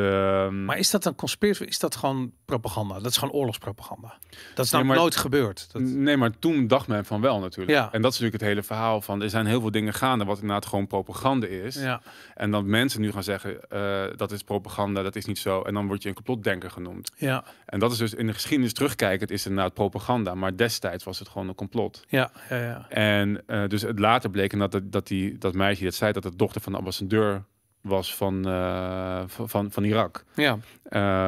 Um... 0.47 0.65
Maar 0.65 0.77
is 0.77 0.89
dat 0.89 1.05
een 1.05 1.15
conspiratie? 1.15 1.67
Is 1.67 1.79
dat 1.79 1.95
gewoon 1.95 2.32
propaganda? 2.45 2.99
Dat 2.99 3.12
is 3.12 3.17
gewoon 3.17 3.34
oorlogspropaganda. 3.34 4.17
Dat 4.55 4.65
is 4.65 4.71
nou 4.71 4.86
nee, 4.86 4.97
nooit 4.97 5.15
gebeurd. 5.15 5.69
Dat... 5.71 5.82
Nee, 5.82 6.17
maar 6.17 6.39
toen 6.39 6.67
dacht 6.67 6.88
men 6.88 7.05
van 7.05 7.21
wel 7.21 7.39
natuurlijk. 7.39 7.77
Ja. 7.77 7.89
En 7.91 8.01
dat 8.01 8.13
is 8.13 8.19
natuurlijk 8.19 8.43
het 8.43 8.51
hele 8.51 8.63
verhaal 8.63 9.01
van 9.01 9.21
er 9.21 9.29
zijn 9.29 9.45
heel 9.45 9.62
veel 9.62 9.71
dingen 9.71 9.93
gaande 9.93 10.25
wat 10.25 10.39
inderdaad 10.39 10.65
gewoon 10.65 10.88
propaganda 10.88 11.47
is. 11.47 11.75
Ja. 11.75 12.01
En 12.36 12.51
dat 12.51 12.63
mensen 12.63 13.01
nu 13.01 13.12
gaan 13.12 13.23
zeggen 13.23 13.58
uh, 13.73 14.03
dat 14.15 14.32
is 14.32 14.43
propaganda, 14.43 15.01
dat 15.01 15.15
is 15.15 15.25
niet 15.25 15.39
zo. 15.39 15.62
En 15.62 15.73
dan 15.73 15.88
word 15.88 16.01
je 16.01 16.10
een 16.10 16.15
complotdenker 16.15 16.71
genoemd. 16.71 17.12
Ja. 17.17 17.43
En 17.65 17.79
dat 17.79 17.91
is 17.91 17.97
dus 17.97 18.13
in 18.13 18.27
de 18.27 18.34
geschiedenis 18.34 18.73
terugkijkend 18.73 19.32
is 19.32 19.45
inderdaad 19.45 19.73
propaganda, 19.73 20.36
maar 20.36 20.55
destijds 20.60 21.04
was 21.04 21.19
het 21.19 21.28
gewoon 21.28 21.48
een 21.48 21.56
complot. 21.56 22.04
Ja, 22.08 22.32
ja, 22.50 22.58
ja. 22.58 22.89
En 22.89 23.41
uh, 23.48 23.67
dus 23.67 23.82
het 23.82 24.00
later 24.00 24.30
bleek 24.30 24.58
dat, 24.60 24.82
dat, 24.84 25.08
die, 25.08 25.38
dat 25.38 25.54
meisje 25.54 25.84
dat 25.84 25.93
zei 25.93 26.12
dat 26.12 26.24
het 26.24 26.38
dochter 26.39 26.62
van 26.62 26.72
de 26.72 26.78
ambassadeur 26.78 27.43
was 27.82 28.15
van, 28.15 28.48
uh, 28.48 29.24
van, 29.28 29.72
van 29.72 29.84
Irak. 29.84 30.24
Ja. 30.36 30.52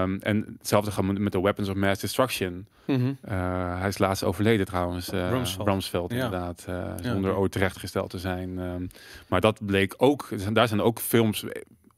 Um, 0.03 0.19
en 0.19 0.55
hetzelfde 0.57 0.91
gaat 0.91 1.05
met 1.05 1.31
de 1.31 1.41
Weapons 1.41 1.69
of 1.69 1.75
Mass 1.75 2.01
Destruction. 2.01 2.67
Mm 2.85 2.95
-hmm. 2.95 3.17
uh, 3.25 3.79
hij 3.79 3.87
is 3.87 3.97
laatst 3.97 4.23
overleden 4.23 4.65
trouwens. 4.65 5.13
Uh, 5.13 5.29
Rumsfeld. 5.29 5.67
Rumsfeld, 5.67 6.11
Ja. 6.11 6.23
inderdaad. 6.23 6.63
Ja. 6.67 6.95
zonder 7.01 7.35
ooit 7.35 7.51
terechtgesteld 7.51 8.09
te 8.09 8.19
zijn. 8.19 8.57
Um, 8.57 8.89
maar 9.27 9.41
dat 9.41 9.65
bleek 9.65 9.93
ook... 9.97 10.29
Daar 10.53 10.67
zijn 10.67 10.81
ook 10.81 10.99
films 10.99 11.45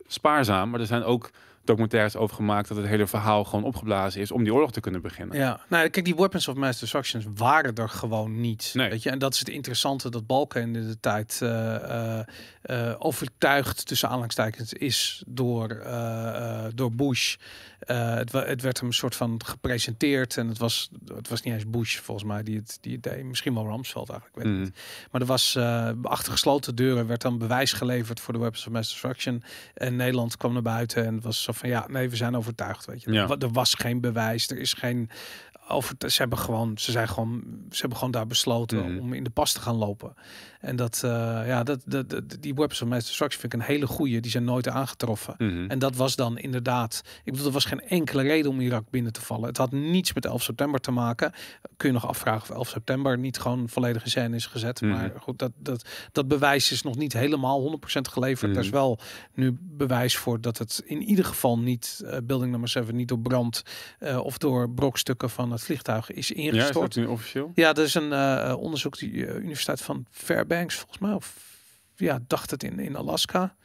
spaarzaam. 0.07 0.69
Maar 0.69 0.79
er 0.79 0.85
zijn 0.85 1.03
ook 1.03 1.29
documentaires 1.63 2.15
over 2.15 2.35
gemaakt... 2.35 2.67
dat 2.67 2.77
het 2.77 2.85
hele 2.85 3.07
verhaal 3.07 3.43
gewoon 3.43 3.63
opgeblazen 3.63 4.21
is... 4.21 4.31
om 4.31 4.43
die 4.43 4.53
oorlog 4.53 4.71
te 4.71 4.79
kunnen 4.79 5.01
beginnen. 5.01 5.37
Ja, 5.37 5.59
nou 5.69 5.89
kijk, 5.89 6.05
die 6.05 6.15
weapons 6.15 6.47
of 6.47 6.55
mass 6.55 6.79
destruction 6.79 7.23
waren 7.35 7.75
er 7.75 7.89
gewoon 7.89 8.41
niet. 8.41 8.71
Nee. 8.73 8.89
Weet 8.89 9.03
je, 9.03 9.09
en 9.09 9.19
dat 9.19 9.33
is 9.33 9.39
het 9.39 9.49
interessante 9.49 10.09
dat 10.09 10.27
Balken 10.27 10.61
in 10.61 10.73
de 10.73 10.99
tijd 10.99 11.39
eh, 11.41 12.91
overtuigd 12.97 13.85
tussen 13.85 14.07
aanhalingstekens 14.07 14.73
is 14.73 15.23
door, 15.27 15.69
eh, 15.69 16.65
door 16.75 16.91
Bush. 16.91 17.35
Het, 17.83 18.31
het 18.31 18.61
werd 18.61 18.77
hem 18.77 18.87
een 18.87 18.93
soort 18.93 19.15
van 19.15 19.41
gepresenteerd 19.45 20.37
en 20.37 20.47
het 20.47 20.57
was, 20.57 20.89
het 21.15 21.29
was 21.29 21.41
niet 21.41 21.53
eens 21.53 21.69
Bush 21.69 21.97
volgens 21.97 22.27
mij 22.27 22.43
die 22.43 22.55
het, 22.55 22.77
die 22.81 22.93
het 22.93 23.03
deed. 23.03 23.23
Misschien 23.23 23.53
wel 23.53 23.65
Rumsfeld 23.67 24.09
eigenlijk, 24.09 24.43
weet 24.43 24.53
Mhm. 24.53 24.63
niet. 24.63 24.75
Maar 25.11 25.21
er 25.21 25.27
was 25.27 25.57
achter 26.01 26.31
gesloten 26.31 26.75
deuren 26.75 27.07
werd 27.07 27.21
dan 27.21 27.37
bewijs 27.37 27.73
geleverd 27.73 28.19
voor 28.19 28.33
de 28.33 28.39
weapons 28.39 28.67
of 28.67 28.71
mass 28.73 28.89
destruction. 28.89 29.43
En 29.73 29.95
Nederland 29.95 30.37
kwam 30.37 30.53
naar 30.53 30.61
buiten 30.61 31.05
en 31.05 31.15
het 31.15 31.23
was 31.23 31.43
zo 31.43 31.52
van 31.53 31.69
ja, 31.69 31.85
nee, 31.87 32.09
we 32.09 32.15
zijn 32.15 32.35
overtuigd. 32.35 32.85
Weet 32.85 33.01
je, 33.03 33.11
Ja. 33.11 33.23
er, 33.29 33.37
er 33.37 33.51
was 33.51 33.73
geen 33.73 34.01
bewijs, 34.01 34.49
er 34.49 34.57
is 34.57 34.73
geen 34.73 35.09
over. 35.67 35.95
Ze 35.99 36.17
hebben 36.21 36.37
gewoon, 36.37 36.77
ze 36.77 36.91
zijn 36.91 37.07
gewoon, 37.07 37.43
ze 37.69 37.79
hebben 37.79 37.97
gewoon 37.97 38.13
daar 38.13 38.27
besloten 38.27 38.91
Mhm. 38.91 38.99
om 38.99 39.13
in 39.13 39.23
de 39.23 39.29
pas 39.29 39.51
te 39.53 39.59
gaan 39.61 39.75
lopen. 39.75 40.13
En 40.63 40.75
dat, 40.75 41.01
eh, 41.05 41.11
ja, 41.47 41.63
dat, 41.63 41.81
dat, 41.85 42.09
dat- 42.09 42.37
die 42.39 42.53
weapons 42.53 42.81
of 42.81 42.87
mass 42.87 43.07
destruction 43.07 43.41
vind 43.41 43.53
ik 43.53 43.59
een 43.59 43.65
hele 43.65 43.87
goede. 43.87 44.19
Die 44.19 44.31
zijn 44.31 44.43
nooit 44.43 44.67
aangetroffen. 44.67 45.35
Mhm. 45.37 45.65
En 45.67 45.79
dat 45.79 45.95
was 45.95 46.15
dan 46.15 46.37
inderdaad. 46.37 47.01
Ik 47.23 47.31
bedoel, 47.31 47.47
er 47.47 47.53
was 47.53 47.65
geen 47.65 47.81
enkele 47.87 48.21
reden 48.21 48.51
om 48.51 48.59
Irak 48.61 48.83
binnen 48.89 49.13
te 49.13 49.21
vallen. 49.21 49.47
Het 49.47 49.57
had 49.57 49.71
niets 49.71 50.13
met 50.13 50.25
11 50.25 50.43
september 50.43 50.79
te 50.79 50.91
maken. 50.91 51.31
Kun 51.77 51.87
je 51.87 51.93
nog 51.93 52.07
afvragen 52.07 52.41
of 52.41 52.49
11 52.55 52.67
september 52.69 53.17
niet 53.17 53.39
gewoon 53.39 53.69
volledig 53.69 54.03
in 54.03 54.09
scène 54.09 54.35
is 54.35 54.45
gezet. 54.45 54.81
Mhm. 54.81 54.91
Maar 54.91 55.11
goed, 55.19 55.39
dat, 55.39 55.51
dat, 55.55 55.85
dat 56.11 56.27
bewijs 56.27 56.71
is 56.71 56.81
nog 56.81 56.95
niet 56.95 57.13
helemaal 57.13 57.61
100% 57.61 58.07
geleverd. 58.11 58.55
Er 58.55 58.63
is 58.63 58.69
wel 58.69 58.99
nu 59.33 59.57
bewijs 59.61 60.17
voor 60.17 60.41
dat 60.41 60.57
het 60.57 60.81
in 60.85 61.01
ieder 61.01 61.25
geval 61.25 61.59
niet 61.59 62.01
eh, 62.05 62.17
building 62.23 62.51
nummer 62.51 62.69
7 62.69 62.95
niet 62.95 63.07
door 63.07 63.19
brand 63.19 63.63
eh, 63.99 64.17
of 64.17 64.37
door 64.37 64.69
brokstukken 64.69 65.29
van 65.29 65.51
het 65.51 65.63
vliegtuig 65.63 66.11
is 66.11 66.27
ja, 66.27 66.35
is 66.35 66.41
ingestort. 66.43 66.93
dat 66.93 67.03
nu 67.03 67.09
officieel? 67.09 67.51
Ja, 67.55 67.73
er 67.73 67.83
is 67.83 67.93
een 67.93 68.13
onderzoek 68.55 68.97
die 68.97 69.11
Universiteit 69.13 69.81
van 69.81 70.05
Fairbanks, 70.53 70.75
volgens 70.75 70.99
mij, 70.99 71.13
of 71.13 71.57
ja, 71.95 72.19
dacht 72.27 72.51
het 72.51 72.63
in, 72.63 72.79
in 72.79 72.95
Alaska. 72.95 73.55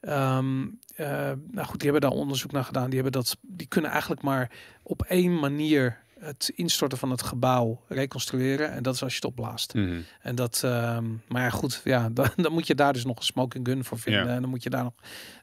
Ehm, 0.00 0.66
eh, 0.94 1.06
nou 1.50 1.66
goed, 1.66 1.80
die 1.80 1.90
hebben 1.90 2.10
daar 2.10 2.18
onderzoek 2.18 2.52
naar 2.52 2.64
gedaan. 2.64 2.90
Die 2.90 3.00
hebben 3.02 3.12
dat, 3.12 3.36
die 3.40 3.66
kunnen 3.66 3.90
eigenlijk 3.90 4.22
maar 4.22 4.50
op 4.82 5.02
één 5.02 5.38
manier 5.38 6.00
het 6.18 6.52
instorten 6.54 6.98
van 6.98 7.10
het 7.10 7.22
gebouw 7.22 7.80
reconstrueren. 7.88 8.72
En 8.72 8.82
dat 8.82 8.94
is 8.94 9.02
als 9.02 9.10
je 9.10 9.16
het 9.16 9.28
opblaast. 9.28 9.74
Mhm. 9.74 10.00
En 10.20 10.34
dat, 10.34 10.60
ehm, 10.64 11.04
maar 11.28 11.42
ja, 11.42 11.50
goed, 11.50 11.80
ja, 11.84 12.08
dan, 12.12 12.28
dan 12.36 12.52
moet 12.52 12.66
je 12.66 12.74
daar 12.74 12.92
dus 12.92 13.04
nog 13.04 13.16
een 13.16 13.22
smoking 13.22 13.66
gun 13.66 13.84
voor 13.84 13.98
vinden. 13.98 14.26
Ja. 14.26 14.34
En 14.34 14.40
dan 14.40 14.50
moet 14.50 14.62
je 14.62 14.70
daar 14.70 14.82
nog 14.82 14.94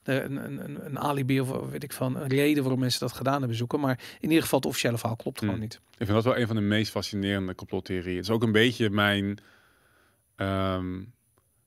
een, 0.04 0.36
een, 0.36 0.86
een, 0.86 1.00
alibi 1.00 1.42
of 1.42 1.70
weet 1.70 1.84
ik 1.84 1.94
van 1.94 2.16
een 2.16 2.28
reden 2.28 2.64
waarom 2.64 2.80
mensen 2.80 3.00
dat 3.00 3.12
gedaan 3.12 3.40
hebben 3.40 3.58
zoeken. 3.58 3.80
Maar 3.80 4.00
in 4.20 4.30
ieder 4.30 4.44
geval 4.44 4.60
het 4.60 4.68
officiële 4.68 4.98
verhaal 4.98 5.16
klopt 5.16 5.40
gewoon 5.40 5.54
Hmm. 5.54 5.64
niet. 5.64 5.74
Ik 5.74 6.06
vind 6.06 6.10
dat 6.10 6.24
wel 6.24 6.38
een 6.38 6.48
van 6.48 6.56
de 6.56 6.62
meest 6.62 6.92
fascinerende 6.92 7.56
complottheorieën. 7.56 8.16
Het 8.16 8.26
is 8.26 8.32
ook 8.32 8.44
een 8.44 8.52
beetje 8.52 8.90
mijn 8.90 9.40
ehm, 10.40 11.02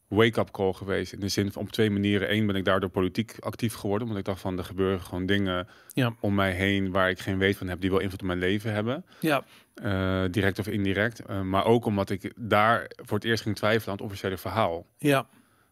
wake-up 0.08 0.50
call 0.50 0.72
geweest. 0.72 1.12
In 1.12 1.20
de 1.20 1.28
zin 1.28 1.52
van 1.52 1.62
op 1.62 1.70
twee 1.72 1.90
manieren. 1.90 2.32
Eén 2.32 2.46
ben 2.46 2.56
ik 2.56 2.64
daardoor 2.64 2.88
politiek 2.90 3.36
actief 3.40 3.74
geworden. 3.74 4.02
Omdat 4.06 4.20
ik 4.22 4.26
dacht 4.28 4.40
van 4.40 4.58
er 4.58 4.64
gebeuren 4.64 5.00
gewoon 5.00 5.26
dingen 5.26 5.68
Ja. 5.88 6.14
om 6.20 6.34
mij 6.34 6.52
heen 6.52 6.90
waar 6.90 7.10
ik 7.10 7.18
geen 7.18 7.38
weet 7.38 7.56
van 7.56 7.68
heb. 7.68 7.80
Die 7.80 7.90
wel 7.90 7.98
invloed 7.98 8.20
op 8.20 8.26
mijn 8.26 8.38
leven 8.38 8.72
hebben. 8.72 9.04
Ja, 9.20 9.44
Eh, 9.74 10.24
direct 10.30 10.58
of 10.58 10.66
indirect. 10.66 11.20
Eh, 11.20 11.40
maar 11.40 11.64
ook 11.64 11.84
omdat 11.84 12.10
ik 12.10 12.32
daar 12.36 12.90
voor 12.96 13.16
het 13.16 13.26
eerst 13.26 13.42
ging 13.42 13.56
twijfelen 13.56 13.86
aan 13.88 13.94
het 13.96 14.04
officiële 14.04 14.36
verhaal. 14.36 14.86
ja, 14.98 15.26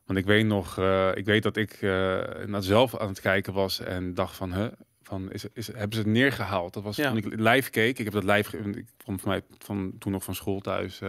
Want 0.06 0.18
ik 0.18 0.24
weet 0.24 0.46
nog, 0.46 0.78
eh, 0.78 1.10
ik 1.14 1.24
weet 1.24 1.42
dat 1.42 1.56
ik 1.56 1.78
naar 2.46 2.62
zelf 2.62 2.96
aan 2.98 3.08
het 3.08 3.20
kijken 3.20 3.52
was 3.52 3.80
en 3.80 4.14
dacht 4.14 4.36
van, 4.36 4.54
huh, 4.54 4.66
van 5.02 5.32
is, 5.32 5.44
is, 5.52 5.66
hebben 5.66 5.92
ze 5.92 5.98
het 5.98 6.06
neergehaald? 6.12 6.74
Dat 6.74 6.82
was 6.82 6.96
Ja. 6.96 7.08
toen 7.08 7.16
ik 7.16 7.24
live 7.40 7.70
keek. 7.70 7.98
Ik 7.98 8.04
heb 8.04 8.12
dat 8.12 8.24
live, 8.24 8.56
ik 8.58 8.86
kwam 8.96 9.20
van 9.20 9.28
mij 9.30 9.42
van 9.58 9.92
toen 9.98 10.12
nog 10.12 10.24
van 10.24 10.34
school 10.34 10.60
thuis. 10.60 11.00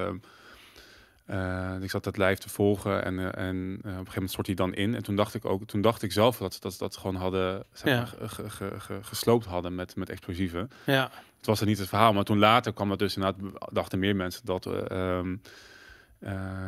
Ehm, 1.32 1.76
eh, 1.78 1.84
ik 1.84 1.90
zat 1.90 2.04
dat 2.04 2.18
live 2.18 2.36
te 2.42 2.50
volgen 2.50 3.04
en, 3.04 3.20
eh, 3.20 3.48
en 3.48 3.56
eh, 3.58 3.78
op 3.78 3.84
een 3.86 3.92
gegeven 3.92 4.14
moment 4.14 4.32
stort 4.32 4.48
hij 4.48 4.56
dan 4.56 4.74
in. 4.74 4.96
En 4.96 5.04
toen 5.04 5.16
dacht 5.16 5.34
ik 5.34 5.46
ook, 5.46 5.66
toen 5.66 5.82
dacht 5.82 6.02
ik 6.02 6.12
zelf 6.12 6.38
dat 6.38 6.58
dat, 6.60 6.76
dat 6.78 6.98
gewoon 6.98 7.16
hadden 7.16 7.64
zeg 7.74 7.94
Ja. 7.94 7.98
maar, 7.98 8.08
ge- 8.08 8.28
ge- 8.30 8.50
ge- 8.50 8.80
ge- 8.80 9.00
gesloopt 9.02 9.46
hadden 9.46 9.76
met, 9.76 9.96
met 9.96 10.10
explosieven. 10.10 10.70
ja. 10.86 11.10
Het 11.38 11.50
was 11.50 11.60
er 11.62 11.66
niet 11.68 11.78
het 11.78 11.88
verhaal, 11.88 12.14
maar 12.14 12.24
toen 12.24 12.40
later 12.40 12.74
kwam 12.74 12.90
dat 12.90 13.00
dus 13.00 13.16
inderdaad, 13.16 13.52
dachten 13.74 14.00
meer 14.00 14.16
mensen 14.16 14.46
dat. 14.46 14.66
eh, 14.66 15.20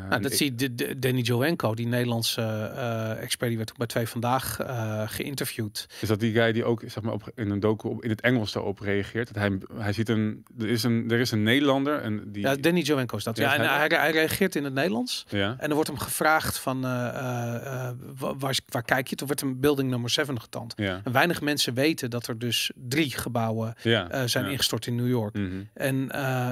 Nou, 0.09 0.21
dat 0.21 0.31
zie 0.33 0.53
je, 0.57 0.75
de, 0.75 0.99
Danny 0.99 1.21
Joenko, 1.21 1.73
die 1.75 1.87
Nederlandse 1.87 2.41
eh, 2.41 3.21
expert, 3.21 3.49
die 3.49 3.57
werd 3.57 3.69
ook 3.71 3.77
bij 3.77 3.87
Twee 3.87 4.07
Vandaag 4.07 4.59
eh, 4.59 5.03
geïnterviewd. 5.05 5.85
Is 6.01 6.07
dat 6.07 6.19
die 6.19 6.33
guy 6.33 6.51
die 6.51 6.63
ook 6.65 6.81
zeg 6.87 7.03
maar, 7.03 7.13
op, 7.13 7.31
in 7.35 7.49
een 7.49 7.59
docu 7.59 7.87
op, 7.87 8.03
in 8.03 8.09
het 8.09 8.21
Engels 8.21 8.51
daarop 8.51 8.79
reageert? 8.79 9.33
Dat 9.33 9.35
hij, 9.43 9.57
hij 9.77 9.93
ziet 9.93 10.09
een 10.09 10.45
er, 10.59 10.67
is 10.69 10.83
een. 10.83 11.11
er 11.11 11.19
is 11.19 11.31
een 11.31 11.43
Nederlander 11.43 11.99
en 12.01 12.31
die. 12.31 12.41
Ja, 12.41 12.55
Danny 12.55 12.79
Joenko 12.81 13.17
is 13.17 13.23
dat. 13.23 13.37
Ja, 13.37 13.43
Ja, 13.43 13.53
en 13.53 13.77
hij- 13.79 13.99
hij, 13.99 14.11
reageert 14.11 14.55
in 14.55 14.63
het 14.63 14.73
Nederlands. 14.73 15.25
ja. 15.29 15.55
En 15.59 15.67
er 15.69 15.73
wordt 15.73 15.89
hem 15.89 15.99
gevraagd 15.99 16.59
van, 16.59 16.81
wa- 16.81 18.35
waar, 18.37 18.57
waar 18.69 18.83
kijk 18.83 19.07
je? 19.07 19.15
Toen 19.15 19.27
werd 19.27 19.39
hem 19.39 19.59
building 19.59 19.89
nummer 19.89 20.09
7 20.09 20.41
getoond. 20.41 20.73
Ja. 20.75 21.01
En 21.03 21.11
weinig 21.11 21.41
mensen 21.41 21.73
weten 21.73 22.09
dat 22.09 22.27
er 22.27 22.39
dus 22.39 22.71
drie 22.87 23.11
gebouwen 23.11 23.73
Ja. 23.81 24.27
zijn 24.27 24.45
ingestort 24.45 24.87
in 24.87 24.95
New 24.95 25.07
York. 25.09 25.33
Mhm. 25.33 25.61
En 25.73 26.07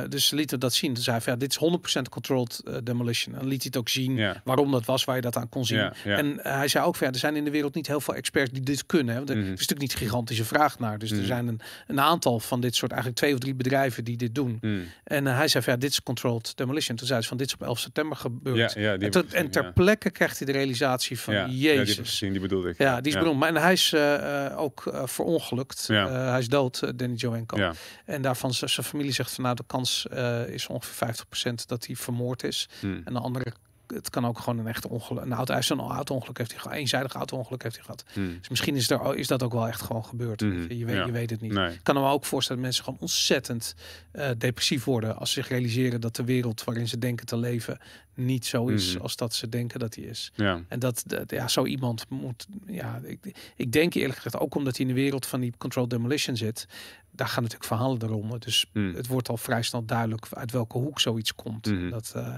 dus 0.09 0.27
ze 0.27 0.35
lieten 0.35 0.59
dat 0.59 0.73
zien. 0.73 0.93
Toen 0.93 1.03
zei 1.03 1.15
hij 1.15 1.25
van, 1.25 1.33
ja, 1.33 1.39
dit 1.39 1.51
is 1.51 1.57
100% 1.57 2.09
controlled 2.09 2.63
demolition. 2.91 3.35
En 3.35 3.41
liet 3.47 3.57
hij 3.61 3.65
het 3.65 3.77
ook 3.77 3.89
zien 3.89 4.15
Ja. 4.15 4.41
waarom 4.43 4.71
dat 4.71 4.85
was, 4.85 5.03
waar 5.03 5.15
je 5.15 5.21
dat 5.21 5.35
aan 5.35 5.49
kon 5.49 5.65
zien. 5.65 5.77
Ja, 5.77 5.93
ja. 6.03 6.17
En 6.17 6.43
eh, 6.43 6.55
hij 6.55 6.67
zei 6.67 6.85
ook, 6.85 6.97
ja, 6.97 7.07
er 7.07 7.15
zijn 7.15 7.35
in 7.35 7.43
de 7.43 7.51
wereld 7.51 7.75
niet 7.75 7.87
heel 7.87 8.01
veel 8.01 8.15
experts 8.15 8.51
die 8.51 8.61
dit 8.61 8.85
kunnen. 8.85 9.09
Hè? 9.13 9.17
Want 9.17 9.29
er 9.29 9.35
Mhm. 9.35 9.43
is 9.45 9.49
natuurlijk 9.51 9.79
niet 9.79 9.95
gigantische 9.95 10.45
vraag 10.45 10.79
naar. 10.79 10.97
Dus 10.99 11.09
Mhm. 11.11 11.19
er 11.19 11.25
zijn 11.25 11.47
een, 11.47 11.59
een 11.87 11.99
aantal 11.99 12.39
van 12.39 12.61
dit 12.61 12.75
soort, 12.75 12.91
eigenlijk 12.91 13.21
twee 13.21 13.33
of 13.33 13.39
drie 13.39 13.55
bedrijven 13.55 14.03
die 14.03 14.17
dit 14.17 14.35
doen. 14.35 14.57
Mhm. 14.61 14.79
En 15.03 15.27
eh, 15.27 15.35
hij 15.37 15.47
zei 15.47 15.63
van, 15.63 15.73
ja, 15.73 15.79
dit 15.79 15.91
is 15.91 16.03
controlled 16.03 16.51
demolition. 16.57 16.95
Toen 16.97 17.07
zei 17.07 17.21
ze 17.21 17.27
van, 17.27 17.37
dit 17.37 17.47
is 17.47 17.53
op 17.53 17.61
11 17.61 17.79
september 17.79 18.17
gebeurd. 18.17 18.75
En, 18.75 19.09
tot- 19.11 19.33
en 19.33 19.49
ter 19.49 19.73
plekke 19.73 20.09
krijgt 20.09 20.37
hij 20.37 20.45
de 20.47 20.53
realisatie 20.53 21.19
van. 21.19 21.33
Ja, 21.33 21.45
die 21.45 21.57
jezus. 21.57 21.97
gezien, 21.97 22.31
die 22.31 22.41
bedoelde 22.41 22.69
ik. 22.69 22.77
Ja, 22.77 23.01
die 23.01 23.11
is 23.13 23.17
benoemd. 23.19 23.39
Maar 23.39 23.49
en 23.49 23.55
hij 23.61 23.73
is 23.73 23.93
eh, 23.93 24.53
ook 24.57 24.83
verongelukt. 25.05 25.87
Hij 25.87 26.39
is 26.39 26.47
dood, 26.47 26.97
Danny 26.99 27.15
Joenko. 27.15 27.71
En 28.05 28.21
daarvan 28.21 28.53
zijn 28.53 28.69
familie 28.69 29.11
zegt 29.11 29.31
van 29.33 29.43
nou 29.43 29.55
de 29.55 29.63
kans 29.67 30.05
is 30.47 30.67
ongeveer 30.67 30.95
50% 30.95 31.67
dat 31.67 31.85
hij 31.85 31.95
vermoord 31.95 32.43
is. 32.43 32.69
Mhm. 32.83 33.01
En 33.05 33.13
de 33.13 33.19
andere, 33.19 33.53
het 33.87 34.09
kan 34.09 34.25
ook 34.25 34.39
gewoon 34.39 34.59
een 34.59 34.67
echte 34.67 34.89
ongeluk. 34.89 35.23
Een 35.23 35.33
auto, 35.33 35.53
een 35.53 35.79
auto-ongeluk 35.79 36.37
heeft 36.37 36.51
hij 36.51 36.59
gehad. 36.59 36.77
Eenzijdig 36.77 37.13
auto-ongeluk 37.13 37.63
heeft 37.63 37.75
hij 37.75 37.83
gehad. 37.83 38.03
Mhm. 38.13 38.37
Dus 38.39 38.49
misschien 38.49 38.75
is, 38.75 38.89
er, 38.89 39.15
is 39.15 39.27
dat 39.27 39.43
ook 39.43 39.53
wel 39.53 39.67
echt 39.67 39.81
gewoon 39.81 40.05
gebeurd. 40.05 40.41
Weet 40.41 40.77
je, 40.77 40.85
weet, 40.85 40.95
Ja. 40.95 41.05
je 41.05 41.11
weet 41.11 41.29
het 41.29 41.41
niet. 41.41 41.51
Nee. 41.51 41.73
Ik 41.73 41.79
kan 41.83 41.95
me 41.95 42.01
ook 42.09 42.25
voorstellen 42.25 42.61
dat 42.61 42.71
mensen 42.71 42.83
gewoon 42.83 42.99
ontzettend 43.01 43.75
eh, 44.11 44.29
depressief 44.37 44.83
worden 44.83 45.17
als 45.17 45.31
ze 45.31 45.39
zich 45.41 45.49
realiseren 45.49 46.01
dat 46.01 46.15
de 46.15 46.23
wereld 46.23 46.63
waarin 46.63 46.87
ze 46.87 46.97
denken 46.97 47.25
te 47.25 47.37
leven 47.37 47.79
niet 48.13 48.45
zo 48.45 48.67
is 48.67 48.93
Mhm. 48.93 49.01
als 49.01 49.15
dat 49.15 49.33
ze 49.33 49.49
denken 49.49 49.79
dat 49.79 49.93
die 49.93 50.05
is. 50.07 50.31
Ja. 50.35 50.61
En 50.67 50.79
dat, 50.79 51.03
dat 51.07 51.31
ja, 51.31 51.47
zo 51.47 51.65
iemand 51.65 52.05
moet, 52.09 52.47
ja, 52.67 52.99
ik, 53.03 53.51
ik 53.55 53.71
denk 53.71 53.93
eerlijk 53.93 54.15
gezegd 54.15 54.37
ook 54.39 54.55
omdat 54.55 54.77
hij 54.77 54.85
in 54.85 54.93
de 54.95 55.01
wereld 55.01 55.25
van 55.25 55.39
die 55.39 55.53
controlled 55.57 55.89
demolition 55.91 56.37
zit, 56.37 56.67
daar 57.11 57.27
gaan 57.27 57.43
natuurlijk 57.43 57.69
verhalen 57.69 58.01
eronder. 58.03 58.39
Dus 58.39 58.65
Mhm. 58.73 58.93
het 58.95 59.07
wordt 59.07 59.29
al 59.29 59.37
vrij 59.37 59.61
snel 59.61 59.85
duidelijk 59.85 60.25
uit 60.31 60.51
welke 60.51 60.77
hoek 60.77 60.99
zoiets 60.99 61.35
komt. 61.35 61.65
Mhm. 61.71 61.89
Dat, 61.89 62.11
eh, 62.15 62.35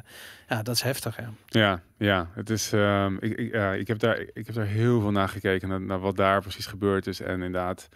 ja, 0.50 0.64
dat 0.64 0.76
is 0.76 0.82
heftig. 0.82 1.18
Ja. 1.18 1.34
Ja, 1.46 1.82
ja, 1.98 2.30
het 2.34 2.50
is. 2.50 2.74
ehm, 2.74 3.16
ik, 3.20 3.38
ik, 3.38 3.54
ja, 3.54 3.74
ik, 3.74 3.88
heb 3.88 4.00
daar, 4.00 4.20
ik 4.34 4.46
heb 4.46 4.56
daar 4.56 4.66
heel 4.66 5.02
veel 5.02 5.12
naar 5.12 5.30
gekeken, 5.30 5.70
naar, 5.70 5.82
naar 5.82 6.00
wat 6.00 6.16
daar 6.16 6.42
precies 6.42 6.66
gebeurd 6.66 7.08
is. 7.08 7.20
En 7.20 7.34
inderdaad, 7.34 7.90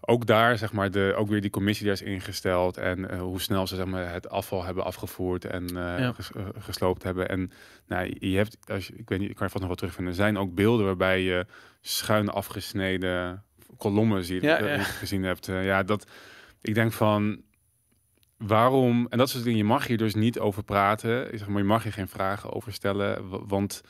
ook 0.00 0.26
daar, 0.26 0.58
zeg 0.58 0.72
maar, 0.72 0.90
de, 0.90 1.14
ook 1.16 1.28
weer 1.28 1.40
die 1.40 1.50
commissie 1.50 1.86
daar 1.86 1.94
is 1.94 2.02
ingesteld. 2.02 2.76
En 2.76 2.98
uh, 2.98 3.20
hoe 3.20 3.40
snel 3.40 3.66
ze 3.66 3.76
zeg 3.76 3.86
maar, 3.86 4.12
het 4.12 4.28
afval 4.28 4.64
hebben 4.64 4.84
afgevoerd 4.84 5.44
en 5.44 5.62
uh, 5.62 5.98
ja. 5.98 6.12
ges, 6.12 6.30
uh, 6.36 6.46
gesloopt 6.58 7.02
hebben. 7.02 7.28
En 7.28 7.50
nou, 7.86 8.16
je 8.18 8.36
hebt, 8.36 8.56
als 8.66 8.86
je, 8.86 8.96
ik 8.96 9.08
weet 9.08 9.18
niet, 9.18 9.30
ik 9.30 9.36
kan 9.36 9.46
je 9.46 9.52
vast 9.52 9.58
nog 9.58 9.66
wel 9.66 9.76
terugvinden. 9.76 10.12
Er 10.12 10.20
zijn 10.20 10.38
ook 10.38 10.54
beelden 10.54 10.86
waarbij 10.86 11.22
je 11.22 11.46
schuin 11.80 12.28
afgesneden 12.28 13.44
kolommen 13.76 14.24
ziet, 14.24 14.42
ja, 14.42 14.64
ja. 14.64 14.82
gezien 14.82 15.22
hebt. 15.22 15.46
ja, 15.46 15.82
dat 15.82 16.06
ik 16.60 16.74
denk 16.74 16.92
van 16.92 17.42
waarom, 18.36 19.06
en 19.10 19.18
dat 19.18 19.30
soort 19.30 19.44
dingen, 19.44 19.58
je 19.58 19.64
mag 19.64 19.86
hier 19.86 19.98
dus 19.98 20.14
niet 20.14 20.38
over 20.38 20.62
praten. 20.62 21.38
Zeg 21.38 21.48
maar, 21.48 21.58
je 21.58 21.68
mag 21.68 21.82
hier 21.82 21.92
geen 21.92 22.08
vragen 22.08 22.52
over 22.52 22.72
stellen, 22.72 23.28
want 23.48 23.82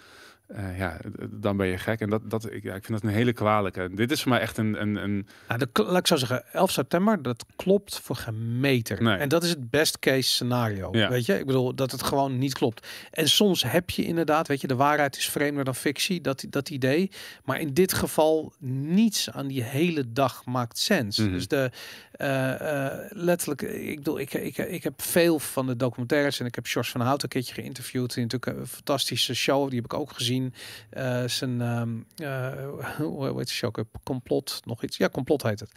uh, 0.48 0.78
ja, 0.78 1.00
dan 1.30 1.56
ben 1.56 1.66
je 1.66 1.78
gek. 1.78 2.00
En 2.00 2.10
dat, 2.10 2.30
dat, 2.30 2.52
ik, 2.52 2.62
ja, 2.62 2.74
ik 2.74 2.84
vind 2.84 3.00
dat 3.00 3.10
een 3.10 3.16
hele 3.16 3.32
kwalijke. 3.32 3.88
Dit 3.94 4.10
is 4.10 4.22
voor 4.22 4.30
mij 4.30 4.40
echt 4.40 4.58
een... 4.58 4.80
een, 4.80 4.96
een... 4.96 5.26
Nou, 5.48 5.66
de, 5.72 5.82
laat 5.82 5.98
ik 5.98 6.06
zo 6.06 6.16
zeggen, 6.16 6.52
11 6.52 6.70
september, 6.70 7.22
dat 7.22 7.44
klopt 7.56 8.00
voor 8.00 8.16
geen 8.16 8.60
meter. 8.60 9.02
Nee. 9.02 9.16
En 9.16 9.28
dat 9.28 9.42
is 9.42 9.50
het 9.50 9.70
best 9.70 9.98
case 9.98 10.28
scenario. 10.28 10.88
Ja. 10.92 11.08
Weet 11.08 11.26
je, 11.26 11.38
ik 11.38 11.46
bedoel, 11.46 11.74
dat 11.74 11.90
het 11.90 12.02
gewoon 12.02 12.38
niet 12.38 12.54
klopt. 12.54 12.86
En 13.10 13.28
soms 13.28 13.62
heb 13.62 13.90
je 13.90 14.04
inderdaad, 14.04 14.48
weet 14.48 14.60
je, 14.60 14.66
de 14.66 14.74
waarheid 14.74 15.16
is 15.16 15.28
vreemder 15.28 15.64
dan 15.64 15.74
fictie, 15.74 16.20
dat, 16.20 16.44
dat 16.50 16.70
idee. 16.70 17.10
Maar 17.44 17.60
in 17.60 17.74
dit 17.74 17.92
geval, 17.92 18.52
niets 18.58 19.30
aan 19.30 19.46
die 19.46 19.62
hele 19.62 20.12
dag 20.12 20.44
maakt 20.44 20.78
sens. 20.78 21.18
Mhm. 21.18 21.32
Dus 21.32 21.48
de, 21.48 21.70
uh, 22.16 22.28
uh, 22.28 22.86
letterlijk, 23.08 23.62
ik 23.62 23.96
bedoel, 23.96 24.18
ik, 24.18 24.34
ik, 24.34 24.58
ik 24.58 24.82
heb 24.82 25.02
veel 25.02 25.38
van 25.38 25.66
de 25.66 25.76
documentaires 25.76 26.40
en 26.40 26.46
ik 26.46 26.54
heb 26.54 26.66
George 26.66 26.90
van 26.90 27.00
Hout 27.00 27.22
een 27.22 27.28
keertje 27.28 27.54
geïnterviewd. 27.54 28.14
Die 28.14 28.22
natuurlijk 28.22 28.58
een 28.58 28.66
fantastische 28.66 29.34
show, 29.34 29.68
die 29.68 29.80
heb 29.80 29.92
ik 29.92 29.98
ook 29.98 30.12
gezien. 30.12 30.35
Uh, 30.44 31.22
zijn, 31.26 31.60
um, 31.60 32.06
hoe 32.98 33.36
heet 33.36 33.46
de 33.46 33.52
show? 33.52 33.74
Complot, 34.02 34.60
nog 34.64 34.82
iets. 34.82 34.96
Ja, 34.96 35.08
Complot 35.08 35.42
heet 35.42 35.60
het. 35.60 35.70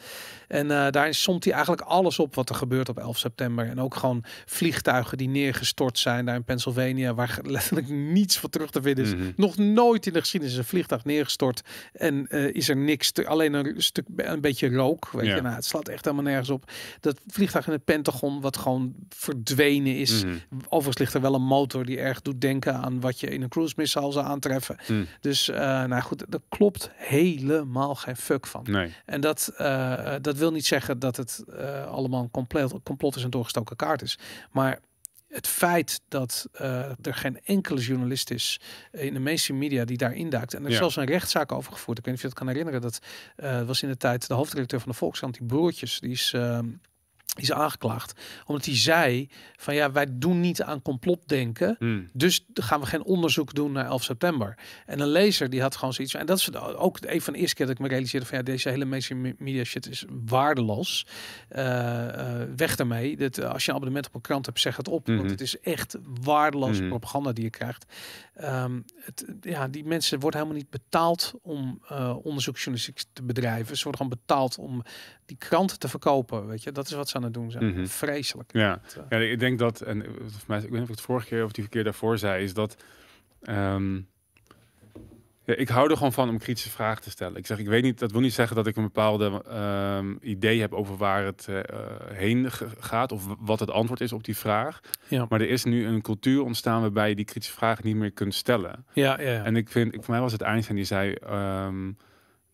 En 0.47 0.67
daar 0.67 1.13
somt 1.13 1.43
hij 1.43 1.53
eigenlijk 1.53 1.81
alles 1.83 2.19
op 2.19 2.35
wat 2.35 2.49
er 2.49 2.55
gebeurt 2.55 2.89
op 2.89 2.97
11 2.97 3.17
september. 3.17 3.67
En 3.67 3.79
ook 3.81 3.95
gewoon 3.95 4.23
vliegtuigen 4.45 5.17
die 5.17 5.29
neergestort 5.29 5.99
zijn 5.99 6.25
daar 6.25 6.35
in 6.35 6.43
Pennsylvania, 6.43 7.13
waar 7.13 7.39
letterlijk 7.43 7.89
niets 7.89 8.37
voor 8.37 8.49
terug 8.49 8.71
te 8.71 8.81
vinden 8.81 9.05
is. 9.05 9.15
Mhm. 9.15 9.31
Nog 9.35 9.57
nooit 9.57 10.05
in 10.05 10.13
de 10.13 10.19
geschiedenis 10.19 10.53
is 10.55 10.59
een 10.61 10.67
vliegtuig 10.69 11.03
neergestort 11.03 11.61
en 11.93 12.27
is 12.53 12.69
er 12.69 12.77
niks, 12.77 13.11
te, 13.11 13.27
alleen 13.27 13.53
een 13.53 13.73
stuk, 13.81 14.05
een 14.15 14.41
beetje 14.41 14.69
rook. 14.69 15.09
Weet 15.11 15.25
Ja. 15.25 15.35
je, 15.35 15.41
nou, 15.41 15.55
het 15.55 15.65
slaat 15.65 15.87
echt 15.87 16.03
helemaal 16.05 16.25
nergens 16.25 16.49
op. 16.49 16.71
Dat 16.99 17.19
vliegtuig 17.27 17.67
in 17.67 17.73
het 17.73 17.83
Pentagon, 17.85 18.41
wat 18.41 18.57
gewoon 18.57 18.93
verdwenen 19.09 19.95
is. 19.97 20.23
Mhm. 20.23 20.33
Overigens 20.63 20.97
ligt 20.97 21.13
er 21.13 21.21
wel 21.21 21.33
een 21.33 21.45
motor 21.45 21.85
die 21.85 21.99
erg 21.99 22.21
doet 22.21 22.41
denken 22.41 22.73
aan 22.75 22.99
wat 22.99 23.19
je 23.19 23.27
in 23.27 23.41
een 23.41 23.49
cruise 23.49 23.73
missile 23.77 24.11
zou 24.11 24.25
aantreffen. 24.51 24.95
Mm. 24.95 25.07
Dus, 25.19 25.49
uh, 25.49 25.57
nou 25.57 26.01
goed, 26.01 26.33
er 26.33 26.41
klopt 26.49 26.91
helemaal 26.95 27.95
geen 27.95 28.15
fuck 28.15 28.47
van. 28.47 28.65
Nee. 28.69 28.93
En 29.05 29.21
dat, 29.21 29.53
uh, 29.57 30.15
dat 30.21 30.37
wil 30.37 30.51
niet 30.51 30.65
zeggen 30.65 30.99
dat 30.99 31.15
het 31.15 31.43
uh, 31.49 31.85
allemaal 31.85 32.23
een 32.23 32.31
compleet, 32.31 32.73
complot 32.83 33.15
is 33.15 33.23
en 33.23 33.29
doorgestoken 33.29 33.75
kaart 33.75 34.01
is. 34.01 34.17
Maar 34.51 34.79
het 35.27 35.47
feit 35.47 36.01
dat 36.07 36.47
uh, 36.61 36.85
er 36.85 37.13
geen 37.13 37.39
enkele 37.43 37.79
journalist 37.79 38.31
is 38.31 38.59
in 38.91 39.13
de 39.13 39.19
mainstream 39.19 39.59
media 39.59 39.85
die 39.85 39.97
daar 39.97 40.13
induikt. 40.13 40.53
En 40.53 40.59
er 40.61 40.67
is 40.67 40.73
Ja. 40.73 40.79
zelfs 40.79 40.95
een 40.95 41.05
rechtszaak 41.05 41.51
over 41.51 41.71
gevoerd. 41.71 41.97
Ik 41.97 42.05
weet 42.05 42.13
niet 42.13 42.23
of 42.23 42.29
je 42.29 42.35
dat 42.35 42.45
kan 42.45 42.47
herinneren. 42.55 42.81
Dat 42.81 42.99
uh, 43.37 43.61
was 43.61 43.83
in 43.83 43.89
de 43.89 43.97
tijd 43.97 44.27
de 44.27 44.33
hoofdredacteur 44.33 44.79
van 44.79 44.91
de 44.91 44.97
Volkskrant, 44.97 45.37
die 45.37 45.47
broertjes, 45.47 45.99
die 45.99 46.11
is. 46.11 46.33
Uh, 46.35 46.59
die 46.59 46.79
is 47.41 47.51
aangeklaagd 47.51 48.13
omdat 48.45 48.65
hij 48.65 48.75
zei 48.77 49.29
van 49.55 49.75
ja 49.75 49.91
wij 49.91 50.05
doen 50.09 50.39
niet 50.39 50.61
aan 50.61 50.81
complotdenken 50.81 51.75
Mm. 51.79 52.09
dus 52.13 52.45
gaan 52.53 52.79
we 52.79 52.85
geen 52.85 53.03
onderzoek 53.03 53.53
doen 53.53 53.71
naar 53.71 53.85
11 53.85 54.03
september 54.03 54.57
en 54.85 54.99
een 54.99 55.07
lezer 55.07 55.49
die 55.49 55.61
had 55.61 55.75
gewoon 55.75 55.93
zoiets 55.93 56.11
van 56.13 56.21
en 56.21 56.27
dat 56.27 56.37
is 56.37 56.53
ook 56.55 56.97
een 57.01 57.21
van 57.21 57.33
de 57.33 57.39
eerste 57.39 57.55
keer 57.55 57.65
dat 57.65 57.75
ik 57.75 57.81
me 57.81 57.87
realiseerde 57.87 58.25
van 58.25 58.37
ja 58.37 58.43
deze 58.43 58.69
hele 58.69 58.85
media 59.37 59.63
shit 59.63 59.87
is 59.89 60.05
waardeloos 60.25 61.05
uh, 61.51 61.65
uh, 61.65 62.41
weg 62.55 62.75
daarmee 62.75 63.17
dat 63.17 63.43
als 63.43 63.63
je 63.63 63.69
een 63.69 63.75
abonnement 63.77 64.07
op 64.07 64.15
een 64.15 64.21
krant 64.21 64.45
hebt 64.45 64.59
zeg 64.59 64.77
het 64.77 64.87
op 64.87 65.07
Mhm. 65.07 65.17
want 65.17 65.29
het 65.29 65.41
is 65.41 65.59
echt 65.59 65.97
waardeloze 66.23 66.79
Mhm. 66.79 66.89
propaganda 66.89 67.31
die 67.31 67.43
je 67.43 67.49
krijgt 67.49 67.85
um, 68.43 68.85
het, 68.95 69.25
ja 69.41 69.67
die 69.67 69.83
mensen 69.85 70.19
worden 70.19 70.39
helemaal 70.39 70.61
niet 70.61 70.69
betaald 70.69 71.33
om 71.41 71.81
uh, 71.91 72.15
onderzoeksjournalistiek 72.23 73.03
te 73.13 73.23
bedrijven 73.23 73.77
ze 73.77 73.83
worden 73.83 74.01
gewoon 74.01 74.17
betaald 74.25 74.57
om 74.57 74.83
die 75.25 75.37
kranten 75.37 75.79
te 75.79 75.87
verkopen 75.87 76.47
weet 76.47 76.63
je 76.63 76.71
dat 76.71 76.85
is 76.85 76.91
wat 76.93 77.09
ze 77.09 77.15
aan 77.15 77.23
het 77.23 77.33
doen 77.33 77.51
zijn 77.51 77.67
Mhm. 77.73 77.85
vreselijk 77.85 78.53
Ja. 78.53 78.81
Uh, 78.97 79.03
ja, 79.09 79.17
ik 79.17 79.39
denk 79.39 79.59
dat, 79.59 79.81
en 79.81 80.05
eh, 80.05 80.09
mij, 80.47 80.57
ik 80.57 80.63
weet 80.63 80.71
niet 80.71 80.81
of 80.81 80.89
ik 80.89 80.95
het 80.95 81.01
vorige 81.01 81.27
keer 81.27 81.43
of 81.43 81.51
die 81.51 81.67
keer 81.67 81.83
daarvoor 81.83 82.17
zei, 82.17 82.43
is 82.43 82.53
dat 82.53 82.75
ehm, 83.41 84.01
ik 85.57 85.69
hou 85.69 85.89
er 85.89 85.97
gewoon 85.97 86.13
van 86.13 86.29
om 86.29 86.37
kritische 86.37 86.69
vragen 86.69 87.01
te 87.01 87.09
stellen. 87.09 87.37
Ik 87.37 87.45
zeg, 87.45 87.57
ik 87.59 87.67
weet 87.67 87.83
niet, 87.83 87.99
dat 87.99 88.11
wil 88.11 88.21
niet 88.21 88.33
zeggen 88.33 88.55
dat 88.55 88.67
ik 88.67 88.75
een 88.75 88.83
bepaalde 88.83 89.43
ehm, 89.49 90.15
idee 90.21 90.59
heb 90.61 90.73
over 90.73 90.97
waar 90.97 91.25
het 91.25 91.47
eh, 91.49 91.59
heen 92.13 92.47
gaat 92.79 93.11
of 93.11 93.27
wat 93.39 93.59
het 93.59 93.71
antwoord 93.71 94.01
is 94.01 94.13
op 94.13 94.23
die 94.23 94.37
vraag. 94.37 94.79
Ja. 95.07 95.25
Maar 95.29 95.41
er 95.41 95.49
is 95.49 95.63
nu 95.63 95.85
een 95.85 96.01
cultuur 96.01 96.43
ontstaan 96.43 96.81
waarbij 96.81 97.09
je 97.09 97.15
die 97.15 97.25
kritische 97.25 97.55
vragen 97.55 97.85
niet 97.85 97.95
meer 97.95 98.11
kunt 98.11 98.33
stellen. 98.33 98.85
ja, 98.93 99.21
ja, 99.21 99.31
ja. 99.31 99.43
En 99.43 99.55
ik 99.55 99.69
vind, 99.69 99.93
ik, 99.93 100.03
voor 100.03 100.13
mij 100.13 100.23
was 100.23 100.31
het 100.31 100.41
Einstein 100.41 100.75
die 100.75 100.85
zei 100.85 101.13
ehm, 101.13 101.91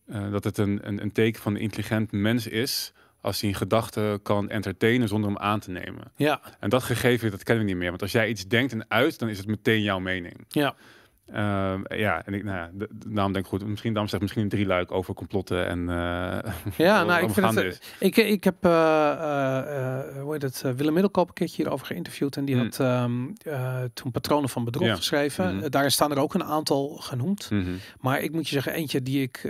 eh, 0.06 0.30
dat 0.30 0.44
het 0.44 0.58
een, 0.58 0.80
een, 0.82 1.02
een 1.02 1.12
teken 1.12 1.42
van 1.42 1.54
een 1.54 1.60
intelligent 1.60 2.12
mens 2.12 2.46
is 2.46 2.92
als 3.20 3.40
hij 3.40 3.50
een 3.50 3.56
gedachte 3.56 4.20
kan 4.22 4.48
entertainen 4.48 5.08
zonder 5.08 5.30
hem 5.30 5.38
aan 5.38 5.60
te 5.60 5.70
nemen. 5.70 6.12
ja, 6.16 6.40
En 6.60 6.70
dat 6.70 6.82
gegeven, 6.82 7.30
dat 7.30 7.42
kennen 7.42 7.64
we 7.64 7.70
niet 7.70 7.80
meer. 7.80 7.88
Want 7.88 8.02
als 8.02 8.12
jij 8.12 8.28
iets 8.28 8.46
denkt 8.46 8.72
en 8.72 8.84
uit, 8.88 9.18
dan 9.18 9.28
is 9.28 9.38
het 9.38 9.46
meteen 9.46 9.82
jouw 9.82 9.98
mening. 9.98 10.44
ja. 10.48 10.74
Ehm, 11.32 11.80
ja, 11.88 12.24
en 12.26 12.34
ik, 12.34 12.44
nou 12.44 12.56
ja, 12.56 12.70
de- 12.74 12.88
de- 12.92 13.08
daarom 13.12 13.32
denk 13.32 13.44
ik 13.44 13.50
goed. 13.50 13.66
Misschien 13.66 13.92
daarom 13.92 14.10
zeg 14.10 14.20
misschien 14.20 14.42
een 14.42 14.48
drieluik 14.48 14.92
over 14.92 15.14
complotten 15.14 15.66
en. 15.66 15.88
eh, 15.88 16.52
Ja, 16.86 17.04
nou, 17.04 17.24
ik 17.24 17.30
vind 17.30 17.54
het, 17.54 17.64
is. 17.64 17.78
ik, 17.98 18.16
ik 18.16 18.44
heb, 18.44 18.64
uh, 18.66 18.70
uh, 18.70 20.22
hoe 20.22 20.32
heet 20.32 20.42
het, 20.42 20.62
Willem 20.76 20.92
Middelkoop 20.92 21.28
een 21.28 21.34
keertje 21.34 21.56
hierover 21.62 21.86
geïnterviewd. 21.86 22.36
En 22.36 22.44
die 22.44 22.54
Hmm. 22.54 22.64
had 22.64 22.78
um, 23.04 23.32
uh, 23.46 23.78
toen 23.94 24.10
Patronen 24.10 24.48
van 24.48 24.64
Bedrog 24.64 24.86
Ja. 24.86 24.94
geschreven. 24.96 25.54
Mhm. 25.54 25.64
Uh, 25.64 25.70
Daar 25.70 25.90
staan 25.90 26.10
er 26.10 26.18
ook 26.18 26.34
een 26.34 26.44
aantal 26.44 26.88
genoemd. 26.88 27.50
Mhm. 27.50 27.70
Maar 28.00 28.20
ik 28.20 28.32
moet 28.32 28.46
je 28.48 28.52
zeggen, 28.54 28.72
eentje 28.72 29.02
die 29.02 29.22
ik 29.22 29.44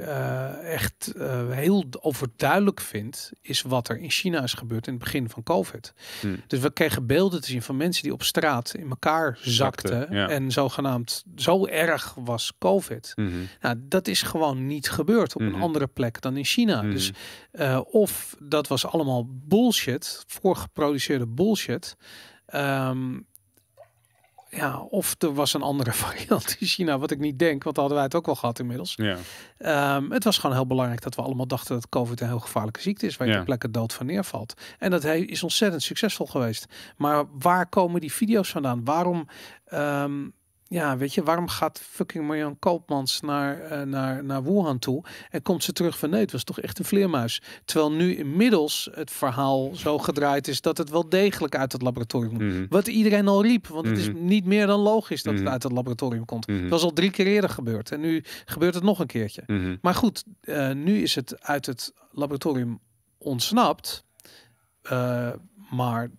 echt 0.62 1.14
heel 1.50 1.84
overduidelijk 2.00 2.80
vind, 2.80 3.32
is 3.40 3.62
wat 3.62 3.88
er 3.88 3.98
in 3.98 4.10
China 4.10 4.42
is 4.42 4.52
gebeurd 4.54 4.86
in 4.86 4.92
het 4.94 5.02
begin 5.02 5.30
van 5.30 5.42
COVID. 5.42 5.92
Hmm. 6.20 6.36
Dus 6.46 6.58
we 6.60 6.72
kregen 6.72 7.06
beelden 7.06 7.40
te 7.40 7.48
zien 7.50 7.62
van 7.62 7.76
mensen 7.76 8.02
die 8.02 8.12
op 8.12 8.22
straat 8.22 8.74
in 8.78 8.88
elkaar 8.90 9.38
zakten. 9.42 9.88
Zakte, 9.98 10.14
ja. 10.14 10.28
En 10.28 10.50
zogenaamd 10.50 11.24
zo 11.36 11.64
erg 11.68 12.14
was 12.24 12.52
COVID. 12.58 13.12
Mhm. 13.14 13.30
Nou, 13.60 13.76
dat 13.78 14.08
is 14.08 14.22
gewoon 14.22 14.66
niet 14.66 14.90
gebeurd 14.90 15.34
op 15.34 15.40
Mhm. 15.40 15.54
een 15.54 15.60
andere 15.60 15.86
plek 15.86 16.20
dan 16.20 16.36
in 16.36 16.44
China. 16.44 16.82
Mhm. 16.82 16.90
Dus 16.90 17.12
uh, 17.52 17.80
of 17.90 18.36
dat 18.42 18.68
was 18.68 18.86
allemaal 18.86 19.26
bullshit, 19.28 20.24
voorgeproduceerde 20.26 21.26
bullshit. 21.26 21.96
Um, 22.54 23.26
ja, 24.50 24.80
of 24.80 25.14
er 25.18 25.34
was 25.34 25.54
een 25.54 25.62
andere 25.62 25.92
variant 26.04 26.56
in 26.58 26.66
China, 26.66 26.98
wat 26.98 27.10
ik 27.10 27.18
niet 27.18 27.38
denk, 27.38 27.62
want 27.62 27.76
hadden 27.76 27.94
wij 27.94 28.04
het 28.04 28.14
ook 28.14 28.26
wel 28.26 28.34
gehad 28.34 28.58
inmiddels. 28.58 28.94
Ja. 28.96 29.96
Um, 29.96 30.10
het 30.12 30.24
was 30.24 30.38
gewoon 30.38 30.56
heel 30.56 30.66
belangrijk 30.66 31.02
dat 31.02 31.14
we 31.14 31.22
allemaal 31.22 31.46
dachten 31.46 31.74
dat 31.74 31.88
COVID 31.88 32.20
een 32.20 32.26
heel 32.28 32.38
gevaarlijke 32.38 32.80
ziekte 32.80 33.06
is, 33.06 33.16
waar 33.16 33.26
je 33.26 33.32
Ja. 33.32 33.38
ter 33.38 33.46
plekke 33.46 33.70
dood 33.70 33.92
van 33.92 34.06
neervalt. 34.06 34.54
En 34.78 34.90
dat 34.90 35.02
hij 35.02 35.20
is 35.20 35.42
ontzettend 35.42 35.82
succesvol 35.82 36.26
geweest. 36.26 36.66
Maar 36.96 37.24
waar 37.38 37.68
komen 37.68 38.00
die 38.00 38.12
video's 38.12 38.50
vandaan? 38.50 38.84
Waarom, 38.84 39.28
um, 39.74 40.32
ja, 40.68 40.96
weet 40.96 41.14
je, 41.14 41.22
waarom 41.22 41.48
gaat 41.48 41.80
fucking 41.80 42.26
Marjan 42.26 42.58
Koopmans 42.58 43.20
naar, 43.20 43.72
uh, 43.72 43.82
naar, 43.82 44.24
naar 44.24 44.42
Wuhan 44.44 44.78
toe 44.78 45.04
en 45.30 45.42
komt 45.42 45.64
ze 45.64 45.72
terug 45.72 45.98
van 45.98 46.10
nee, 46.10 46.20
het 46.20 46.32
was 46.32 46.44
toch 46.44 46.60
echt 46.60 46.78
een 46.78 46.84
vleermuis. 46.84 47.42
Terwijl 47.64 47.92
nu 47.92 48.16
inmiddels 48.16 48.88
het 48.92 49.10
verhaal 49.10 49.74
zo 49.74 49.98
gedraaid 49.98 50.48
is 50.48 50.60
dat 50.60 50.78
het 50.78 50.90
wel 50.90 51.08
degelijk 51.08 51.56
uit 51.56 51.72
het 51.72 51.82
laboratorium 51.82 52.38
komt. 52.38 52.52
Mhm. 52.52 52.66
Wat 52.68 52.86
iedereen 52.88 53.28
al 53.28 53.42
riep, 53.42 53.66
want 53.66 53.86
het 53.86 53.98
is 53.98 54.08
Mhm. 54.08 54.24
niet 54.24 54.44
meer 54.44 54.66
dan 54.66 54.80
logisch 54.80 55.22
dat 55.22 55.32
Mhm. 55.34 55.42
het 55.42 55.52
uit 55.52 55.62
het 55.62 55.72
laboratorium 55.72 56.24
komt. 56.24 56.46
Mhm. 56.46 56.60
Het 56.60 56.70
was 56.70 56.82
al 56.82 56.92
drie 56.92 57.10
keer 57.10 57.26
eerder 57.26 57.50
gebeurd 57.50 57.90
en 57.92 58.00
nu 58.00 58.22
gebeurt 58.44 58.74
het 58.74 58.84
nog 58.84 58.98
een 58.98 59.06
keertje. 59.06 59.42
Mhm. 59.46 59.76
Maar 59.80 59.94
goed, 59.94 60.24
uh, 60.42 60.72
nu 60.72 61.02
is 61.02 61.14
het 61.14 61.42
uit 61.42 61.66
het 61.66 61.92
laboratorium 62.10 62.80
ontsnapt. 63.18 64.04
Uh, 64.92 65.28
maar 65.70 66.10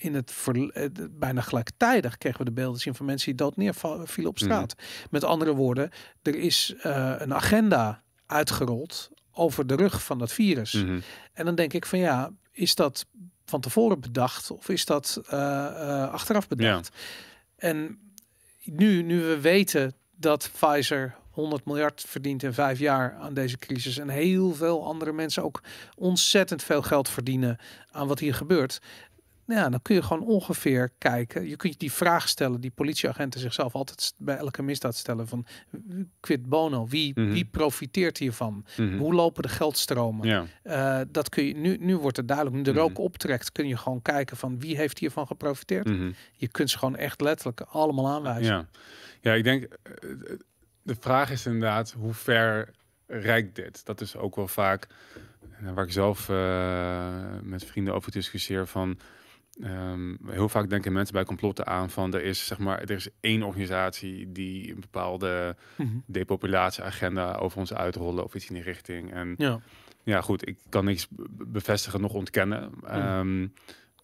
in 0.00 0.14
het 0.14 0.32
ver, 0.32 0.90
bijna 1.10 1.40
gelijktijdig 1.40 2.18
kregen 2.18 2.38
we 2.38 2.44
de 2.44 2.52
beelden 2.52 2.80
zien 2.80 2.94
van 2.94 3.06
mensen 3.06 3.26
die 3.26 3.34
dood 3.34 3.56
neervielen 3.56 4.30
op 4.30 4.38
straat. 4.38 4.74
Mm. 4.76 4.84
Met 5.10 5.24
andere 5.24 5.54
woorden, 5.54 5.90
er 6.22 6.34
is 6.34 6.74
uh, 6.76 7.14
een 7.18 7.34
agenda 7.34 8.02
uitgerold 8.26 9.10
over 9.32 9.66
de 9.66 9.74
rug 9.74 10.04
van 10.04 10.18
dat 10.18 10.32
virus. 10.32 10.72
Mhm. 10.72 11.00
En 11.32 11.44
dan 11.44 11.54
denk 11.54 11.72
ik 11.72 11.86
van 11.86 11.98
ja, 11.98 12.30
is 12.52 12.74
dat 12.74 13.06
van 13.44 13.60
tevoren 13.60 14.00
bedacht 14.00 14.50
of 14.50 14.68
is 14.68 14.84
dat 14.84 15.20
uh, 15.24 16.12
achteraf 16.12 16.48
bedacht? 16.48 16.90
Ja. 16.92 17.68
En 17.68 17.98
nu, 18.64 19.02
nu 19.02 19.22
we 19.22 19.40
weten 19.40 19.94
dat 20.16 20.50
Pfizer 20.52 21.16
100 21.38 21.64
miljard 21.64 22.04
verdient 22.06 22.42
in 22.42 22.52
vijf 22.52 22.78
jaar 22.78 23.14
aan 23.14 23.34
deze 23.34 23.58
crisis. 23.58 23.98
En 23.98 24.08
heel 24.08 24.54
veel 24.54 24.86
andere 24.86 25.12
mensen 25.12 25.42
ook 25.42 25.62
ontzettend 25.96 26.62
veel 26.62 26.82
geld 26.82 27.08
verdienen 27.08 27.58
aan 27.90 28.06
wat 28.06 28.18
hier 28.18 28.34
gebeurt. 28.34 28.80
Ja, 29.56 29.68
dan 29.68 29.82
kun 29.82 29.94
je 29.94 30.02
gewoon 30.02 30.22
ongeveer 30.26 30.90
kijken. 30.98 31.48
Je 31.48 31.56
kunt 31.56 31.78
die 31.78 31.92
vraag 31.92 32.28
stellen 32.28 32.60
die 32.60 32.70
politieagenten 32.70 33.40
zichzelf 33.40 33.74
altijd 33.74 34.12
bij 34.16 34.36
elke 34.36 34.62
misdaad 34.62 34.94
stellen 34.96 35.28
van 35.28 35.46
quid 36.20 36.48
bono, 36.48 36.86
wie, 36.86 37.12
Mhm. 37.20 37.30
wie 37.32 37.44
profiteert 37.44 38.18
hiervan? 38.18 38.64
Mhm. 38.76 38.96
Hoe 38.98 39.14
lopen 39.14 39.42
de 39.42 39.48
geldstromen? 39.48 40.26
Ja. 40.28 40.44
Eh, 40.62 41.06
dat 41.08 41.28
kun 41.28 41.44
je 41.44 41.54
nu, 41.54 41.76
nu 41.80 41.96
wordt 41.96 42.16
het 42.16 42.26
duidelijk. 42.28 42.56
Nu 42.56 42.62
de 42.62 42.70
Mhm. 42.70 42.78
rook 42.80 42.98
optrekt, 42.98 43.52
kun 43.52 43.68
je 43.68 43.76
gewoon 43.76 44.02
kijken 44.02 44.36
van 44.36 44.60
wie 44.60 44.76
heeft 44.76 44.98
hiervan 44.98 45.26
geprofiteerd. 45.26 45.86
Mhm. 45.86 46.12
Je 46.32 46.48
kunt 46.48 46.70
ze 46.70 46.78
gewoon 46.78 46.96
echt 46.96 47.20
letterlijk 47.20 47.60
allemaal 47.60 48.08
aanwijzen. 48.08 48.54
Ja. 48.54 48.66
ja, 49.20 49.32
ik 49.32 49.44
denk, 49.44 49.62
eh, 49.64 49.90
de 50.82 50.96
vraag 51.00 51.30
is 51.30 51.46
inderdaad, 51.46 51.90
hoe 51.98 52.14
ver 52.14 52.70
reikt 53.06 53.54
dit? 53.54 53.84
Dat 53.84 54.00
is 54.00 54.16
ook 54.16 54.36
wel 54.36 54.48
vaak, 54.48 54.86
eh, 55.62 55.72
waar 55.72 55.84
ik 55.84 55.92
zelf 55.92 56.28
met 57.42 57.64
vrienden 57.64 57.94
over 57.94 58.10
discussieer 58.10 58.66
van, 58.66 58.98
ehm, 59.62 60.14
heel 60.26 60.48
vaak 60.48 60.70
denken 60.70 60.92
mensen 60.92 61.14
bij 61.14 61.24
complotten 61.24 61.66
aan 61.66 61.90
van, 61.90 62.14
er 62.14 62.22
is 62.22 62.46
zeg 62.46 62.58
maar, 62.58 62.80
er 62.80 62.90
is 62.90 63.08
één 63.20 63.42
organisatie 63.42 64.32
die 64.32 64.70
een 64.74 64.80
bepaalde 64.80 65.56
Mhm. 65.76 65.88
depopulatieagenda 66.06 67.34
over 67.34 67.58
ons 67.58 67.74
uitrollen 67.74 68.24
of 68.24 68.34
iets 68.34 68.48
in 68.48 68.54
die 68.54 68.62
richting. 68.62 69.12
En 69.12 69.34
ja. 69.38 69.60
ja, 70.02 70.20
goed, 70.20 70.48
ik 70.48 70.58
kan 70.68 70.84
niks 70.84 71.08
be- 71.08 71.26
bevestigen, 71.46 72.00
nog 72.00 72.12
ontkennen. 72.14 72.70
Mhm. 72.80 72.86
Ehm, 72.94 73.46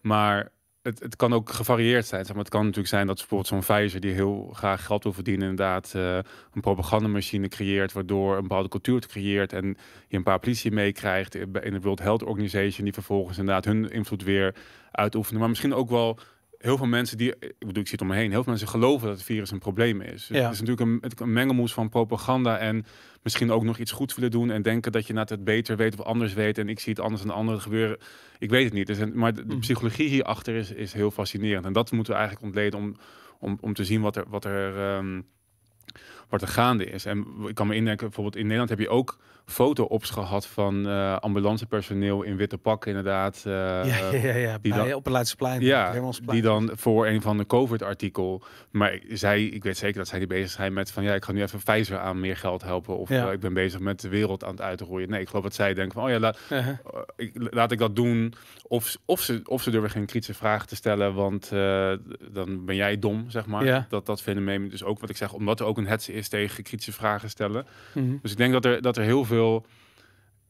maar 0.01 0.51
het, 0.85 0.99
het 0.99 1.15
kan 1.15 1.33
ook 1.33 1.49
gevarieerd 1.49 2.05
zijn. 2.05 2.25
Het 2.37 2.49
kan 2.49 2.61
natuurlijk 2.61 2.87
zijn 2.87 3.07
dat 3.07 3.15
bijvoorbeeld 3.15 3.47
zo'n 3.47 3.75
Pfizer 3.75 3.99
die 3.99 4.13
heel 4.13 4.49
graag 4.53 4.85
geld 4.85 5.03
wil 5.03 5.13
verdienen, 5.13 5.49
inderdaad 5.49 5.93
eh, 5.95 6.15
een 6.53 6.61
propagandamachine 6.61 7.47
creëert, 7.47 7.93
waardoor 7.93 8.35
een 8.35 8.41
bepaalde 8.41 8.69
cultuur 8.69 9.07
creëert 9.07 9.53
en 9.53 9.77
je 10.07 10.17
een 10.17 10.23
paar 10.23 10.39
politie 10.39 10.71
meekrijgt 10.71 11.35
in 11.35 11.51
de 11.51 11.81
World 11.81 11.99
Health 11.99 12.23
Organization, 12.23 12.83
die 12.83 12.93
vervolgens 12.93 13.37
inderdaad 13.37 13.65
hun 13.65 13.89
invloed 13.89 14.23
weer 14.23 14.55
uitoefenen. 14.91 15.39
Maar 15.39 15.49
misschien 15.49 15.73
ook 15.73 15.89
wel 15.89 16.19
heel 16.57 16.77
veel 16.77 16.85
mensen 16.87 17.17
die, 17.17 17.29
ik 17.39 17.55
bedoel, 17.59 17.81
ik 17.83 17.87
zit 17.87 18.01
om 18.01 18.07
me 18.07 18.15
heen, 18.15 18.31
heel 18.31 18.43
veel 18.43 18.51
mensen 18.51 18.67
geloven 18.67 19.07
dat 19.07 19.15
het 19.17 19.25
virus 19.25 19.51
een 19.51 19.59
probleem 19.59 20.01
is. 20.01 20.27
Ja. 20.27 20.43
Het 20.43 20.53
is 20.53 20.59
natuurlijk 20.61 21.03
een, 21.03 21.11
een 21.21 21.33
mengelmoes 21.33 21.73
van 21.73 21.89
propaganda 21.89 22.57
en 22.57 22.85
misschien 23.23 23.51
ook 23.51 23.63
nog 23.63 23.77
iets 23.77 23.91
goeds 23.91 24.15
willen 24.15 24.31
doen 24.31 24.51
en 24.51 24.61
denken 24.61 24.91
dat 24.91 25.07
je 25.07 25.13
net 25.13 25.29
het 25.29 25.43
beter 25.43 25.77
weet 25.77 25.99
of 25.99 26.05
anders 26.05 26.33
weet 26.33 26.57
en 26.57 26.69
ik 26.69 26.79
zie 26.79 26.93
het 26.93 27.01
anders 27.01 27.21
dan 27.21 27.35
anderen 27.35 27.61
gebeuren. 27.61 27.97
Ik 28.39 28.49
weet 28.49 28.63
het 28.63 28.73
niet. 28.73 28.87
Dus, 28.87 28.97
maar 29.13 29.33
de, 29.33 29.41
de 29.45 29.47
Mhm. 29.53 29.59
psychologie 29.59 30.07
hierachter 30.09 30.55
is, 30.55 30.71
is 30.71 30.93
heel 30.93 31.11
fascinerend 31.11 31.65
en 31.65 31.73
dat 31.73 31.91
moeten 31.91 32.13
we 32.13 32.19
eigenlijk 32.19 32.47
ontleden 32.47 32.79
om, 32.79 32.95
om, 33.39 33.57
om 33.61 33.73
te 33.73 33.85
zien 33.85 34.01
wat 34.01 34.15
er, 34.15 34.23
wat 34.27 34.45
er 34.45 34.77
ehm, 34.77 35.21
wat 36.29 36.41
er 36.41 36.47
gaande 36.47 36.85
is. 36.85 37.05
En 37.05 37.25
ik 37.47 37.55
kan 37.55 37.67
me 37.67 37.75
indenken, 37.75 38.05
bijvoorbeeld 38.05 38.35
in 38.35 38.43
Nederland 38.43 38.69
heb 38.69 38.79
je 38.79 38.89
ook 38.89 39.19
foto-ops 39.45 40.09
gehad 40.09 40.47
van 40.47 40.87
eh, 40.87 41.15
ambulancepersoneel 41.17 42.23
in 42.23 42.35
witte 42.35 42.57
pakken, 42.57 42.89
inderdaad. 42.89 43.43
eh, 43.45 43.51
ja, 43.53 43.83
ja, 43.85 44.11
ja, 44.11 44.33
ja. 44.35 44.57
die 44.61 44.73
dan- 44.73 44.93
op 44.93 45.03
het 45.03 45.13
Leidsplein. 45.13 45.61
ja, 45.61 46.11
die 46.25 46.41
dan 46.41 46.71
voor 46.73 47.07
een 47.07 47.21
van 47.21 47.37
de 47.37 47.45
COVID-artikel. 47.45 48.43
Maar 48.71 48.99
zij, 49.09 49.43
ik 49.43 49.63
weet 49.63 49.77
zeker 49.77 49.97
dat 49.97 50.07
zij 50.07 50.19
die 50.19 50.27
bezig 50.27 50.49
zijn 50.51 50.73
met 50.73 50.91
van 50.91 51.03
ja, 51.03 51.13
ik 51.13 51.23
ga 51.25 51.31
nu 51.31 51.41
even 51.41 51.59
Pfizer 51.63 51.97
aan 51.99 52.19
meer 52.19 52.37
geld 52.37 52.61
helpen. 52.63 52.97
Of 52.97 53.09
Ja. 53.09 53.27
eh, 53.27 53.33
ik 53.33 53.39
ben 53.39 53.53
bezig 53.53 53.79
met 53.79 54.01
de 54.01 54.09
wereld 54.09 54.43
aan 54.43 54.51
het 54.51 54.61
uitroeien. 54.61 55.09
Nee, 55.09 55.21
ik 55.21 55.27
geloof 55.27 55.43
dat 55.43 55.53
zij 55.53 55.73
denken 55.73 55.93
van 55.93 56.03
oh 56.03 56.09
ja, 56.09 56.19
laat, 56.19 56.39
Uh-huh. 56.51 56.77
ik, 57.15 57.31
laat 57.35 57.71
ik 57.71 57.77
dat 57.79 57.95
doen. 57.95 58.33
Of, 58.67 58.97
of, 59.05 59.21
ze, 59.21 59.41
of 59.45 59.61
ze 59.61 59.71
durven 59.71 59.89
geen 59.89 60.05
kritische 60.05 60.33
vragen 60.33 60.67
te 60.67 60.75
stellen, 60.75 61.13
want 61.13 61.49
dan 62.31 62.65
ben 62.65 62.75
jij 62.75 62.99
dom, 62.99 63.25
zeg 63.29 63.45
maar. 63.45 63.65
Ja. 63.65 63.85
Dat, 63.89 64.05
dat 64.05 64.21
fenomeen, 64.21 64.69
dus 64.69 64.83
ook 64.83 64.99
wat 64.99 65.09
ik 65.09 65.17
zeg, 65.17 65.33
omdat 65.33 65.59
er 65.59 65.65
ook 65.65 65.77
een 65.77 65.87
hetze 65.87 66.13
is 66.13 66.29
tegen 66.29 66.63
kritische 66.63 66.91
vragen 66.93 67.29
stellen. 67.29 67.65
Mhm. 67.93 68.15
Dus 68.21 68.31
ik 68.31 68.37
denk 68.37 68.53
dat 68.53 68.65
er, 68.65 68.81
dat 68.81 68.97
er 68.97 69.03
heel 69.03 69.25
veel. 69.25 69.33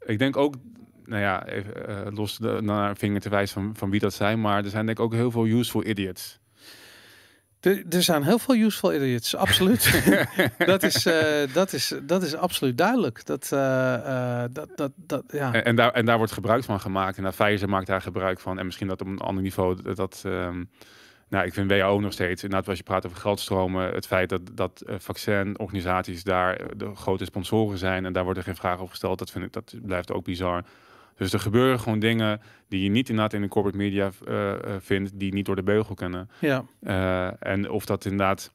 Ik 0.05 0.19
denk 0.19 0.37
ook, 0.37 0.55
nou 1.05 1.21
ja, 1.21 1.47
even, 1.47 1.87
eh, 1.87 2.15
los 2.15 2.37
de, 2.37 2.59
naar 2.61 2.89
een 2.89 2.95
vinger 2.95 3.21
te 3.21 3.29
wijzen 3.29 3.61
van, 3.61 3.75
van 3.75 3.89
wie 3.89 3.99
dat 3.99 4.13
zijn, 4.13 4.41
maar 4.41 4.63
er 4.63 4.69
zijn 4.69 4.85
denk 4.85 4.97
ik 4.97 5.03
ook 5.03 5.13
heel 5.13 5.31
veel 5.31 5.45
useful 5.45 5.85
idiots. 5.85 6.39
Er, 7.59 7.83
er 7.89 8.03
zijn 8.03 8.23
heel 8.23 8.39
veel 8.39 8.55
useful 8.55 8.93
idiots, 8.93 9.35
absoluut. 9.35 10.03
dat, 10.57 10.83
is, 10.83 11.05
eh, 11.05 11.53
dat, 11.53 11.73
is, 11.73 11.93
dat 12.03 12.23
is 12.23 12.35
absoluut 12.35 12.77
duidelijk. 12.77 13.25
Dat, 13.25 13.51
eh, 13.51 14.43
dat, 14.51 14.69
dat, 14.75 14.91
dat, 14.95 15.23
ja. 15.27 15.53
En, 15.53 15.65
en 15.65 15.75
daar, 15.75 15.91
en 15.91 16.05
daar 16.05 16.17
wordt 16.17 16.31
gebruik 16.31 16.63
van 16.63 16.79
gemaakt. 16.79 17.17
En 17.17 17.23
daar 17.23 17.33
Pfizer 17.33 17.69
maakt 17.69 17.87
daar 17.87 18.01
gebruik 18.01 18.39
van. 18.39 18.59
En 18.59 18.65
misschien 18.65 18.87
dat 18.87 19.01
op 19.01 19.07
een 19.07 19.19
ander 19.19 19.43
niveau. 19.43 19.81
Dat, 19.81 19.95
dat 19.95 20.21
ehm, 20.25 20.63
nou, 21.29 21.45
ik 21.45 21.53
vind 21.53 21.71
WHO 21.71 21.99
nog 21.99 22.13
steeds. 22.13 22.43
Inderdaad, 22.43 22.67
als 22.69 22.77
je 22.77 22.83
praat 22.83 23.05
over 23.05 23.17
geldstromen. 23.17 23.93
Het 23.93 24.07
feit 24.07 24.29
dat, 24.29 24.41
dat 24.53 24.81
eh, 24.81 24.95
vaccinorganisaties 24.99 26.23
daar 26.23 26.55
eh, 26.55 26.65
de 26.77 26.95
grote 26.95 27.25
sponsoren 27.25 27.77
zijn. 27.77 28.05
En 28.05 28.13
daar 28.13 28.23
wordt 28.23 28.39
er 28.39 28.45
geen 28.45 28.55
vraag 28.55 28.75
over 28.75 28.89
gesteld. 28.89 29.19
Dat, 29.19 29.31
vind 29.31 29.45
ik, 29.45 29.53
dat 29.53 29.75
blijft 29.81 30.11
ook 30.11 30.23
bizar. 30.23 30.63
Dus 31.15 31.33
er 31.33 31.39
gebeuren 31.39 31.79
gewoon 31.79 31.99
dingen 31.99 32.41
die 32.67 32.83
je 32.83 32.89
niet 32.89 33.09
inderdaad 33.09 33.33
in 33.33 33.41
de 33.41 33.47
corporate 33.47 33.77
media 33.77 34.11
eh, 34.27 34.53
vindt. 34.79 35.19
Die 35.19 35.33
niet 35.33 35.45
door 35.45 35.55
de 35.55 35.63
beugel 35.63 35.95
kunnen. 35.95 36.29
ja. 36.39 37.35
En 37.39 37.69
of 37.69 37.85
dat 37.85 38.03
inderdaad, 38.05 38.53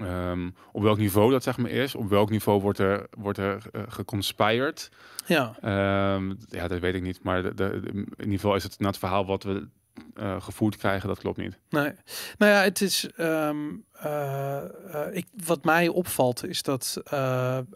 ehm, 0.00 0.50
op 0.72 0.82
welk 0.82 0.98
niveau 0.98 1.30
dat 1.30 1.42
zeg 1.42 1.56
maar 1.58 1.70
is, 1.70 1.94
op 1.94 2.08
welk 2.08 2.30
niveau 2.30 2.60
wordt 2.60 2.78
er, 2.78 3.06
wordt 3.18 3.38
er 3.38 3.62
uh, 3.72 3.82
geconspired. 3.88 4.90
ja. 5.26 5.54
Ehm, 5.60 6.32
ja, 6.48 6.68
dat 6.68 6.78
weet 6.80 6.94
ik 6.94 7.02
niet. 7.02 7.22
Maar 7.22 7.54
de- 7.54 7.80
in 7.84 8.06
ieder 8.18 8.32
geval 8.32 8.54
is 8.54 8.62
het 8.62 8.78
na 8.78 8.86
het 8.86 8.98
verhaal 8.98 9.26
wat 9.26 9.42
we 9.42 9.68
eh, 10.14 10.42
gevoerd 10.42 10.76
krijgen, 10.76 11.08
dat 11.08 11.18
klopt 11.18 11.38
niet. 11.38 11.58
Nee. 11.68 11.92
Nou 12.38 12.52
ja, 12.52 12.62
het 12.62 12.80
is. 12.80 13.08
ehm, 13.16 13.58
eh, 13.92 14.56
eh, 14.56 15.14
ik, 15.16 15.26
wat 15.44 15.64
mij 15.64 15.88
opvalt 15.88 16.46
is 16.46 16.62
dat 16.62 17.02